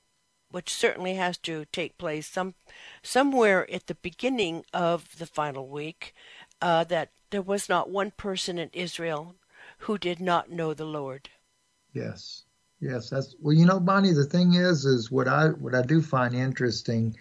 which 0.51 0.73
certainly 0.73 1.15
has 1.15 1.37
to 1.39 1.65
take 1.67 1.99
place 1.99 2.27
some 2.27 2.55
somewhere 3.03 3.71
at 3.71 3.87
the 3.87 3.95
beginning 3.95 4.65
of 4.73 5.19
the 5.19 5.27
final 5.27 5.69
week, 5.69 6.15
uh, 6.63 6.85
that 6.85 7.11
there 7.31 7.43
was 7.43 7.69
not 7.69 7.91
one 7.91 8.11
person 8.11 8.59
in 8.59 8.71
Israel 8.73 9.37
who 9.81 9.99
did 9.99 10.21
not 10.21 10.51
know 10.51 10.75
the 10.75 10.85
Lord. 10.85 11.29
Yes. 11.93 12.45
Yes, 12.81 13.11
that's 13.11 13.35
well. 13.41 13.55
You 13.55 13.67
know, 13.67 13.81
Bonnie. 13.81 14.13
The 14.13 14.25
thing 14.25 14.55
is, 14.55 14.85
is 14.85 15.11
what 15.11 15.27
I 15.27 15.49
what 15.49 15.75
I 15.75 15.83
do 15.83 16.01
find 16.01 16.35
interesting. 16.35 17.17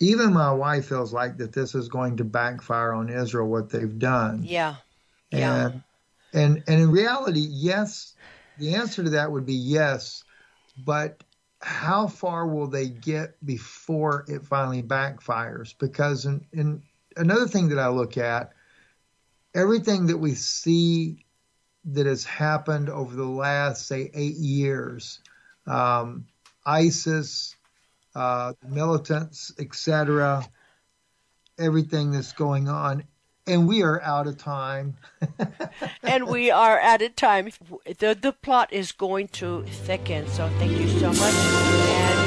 Even 0.00 0.32
my 0.32 0.52
wife 0.52 0.86
feels 0.86 1.12
like 1.12 1.38
that 1.38 1.52
this 1.52 1.74
is 1.74 1.88
going 1.88 2.16
to 2.18 2.24
backfire 2.24 2.92
on 2.92 3.08
Israel. 3.08 3.48
What 3.48 3.70
they've 3.70 3.98
done, 3.98 4.44
Yeah. 4.44 4.76
Yeah. 5.30 5.66
and 5.66 5.82
and 6.32 6.62
and 6.66 6.80
in 6.82 6.90
reality, 6.90 7.46
yes. 7.48 8.14
The 8.58 8.74
answer 8.74 9.04
to 9.04 9.10
that 9.10 9.30
would 9.30 9.46
be 9.46 9.54
yes, 9.54 10.24
but 10.76 11.22
how 11.60 12.06
far 12.08 12.46
will 12.46 12.66
they 12.66 12.88
get 12.88 13.44
before 13.44 14.24
it 14.28 14.44
finally 14.44 14.82
backfires? 14.82 15.74
Because 15.78 16.24
in, 16.24 16.44
in 16.52 16.82
another 17.16 17.46
thing 17.46 17.68
that 17.68 17.78
I 17.78 17.88
look 17.88 18.16
at, 18.18 18.52
everything 19.54 20.06
that 20.06 20.18
we 20.18 20.34
see 20.34 21.24
that 21.84 22.06
has 22.06 22.24
happened 22.24 22.88
over 22.88 23.14
the 23.14 23.24
last, 23.24 23.86
say, 23.86 24.10
eight 24.14 24.36
years, 24.36 25.20
um, 25.66 26.26
ISIS, 26.66 27.56
uh, 28.18 28.52
militants, 28.66 29.52
etc., 29.60 30.44
everything 31.56 32.10
that's 32.10 32.32
going 32.32 32.68
on, 32.68 33.04
and 33.46 33.68
we 33.68 33.82
are 33.82 34.02
out 34.02 34.26
of 34.26 34.36
time. 34.36 34.96
and 36.02 36.26
we 36.26 36.50
are 36.50 36.78
at 36.80 37.00
a 37.00 37.10
time. 37.10 37.50
The 37.86 38.18
the 38.20 38.32
plot 38.32 38.72
is 38.72 38.90
going 38.90 39.28
to 39.28 39.62
thicken. 39.62 40.26
So 40.26 40.48
thank 40.58 40.72
you 40.72 40.88
so 40.88 41.08
much, 41.12 41.34
and. 41.34 42.17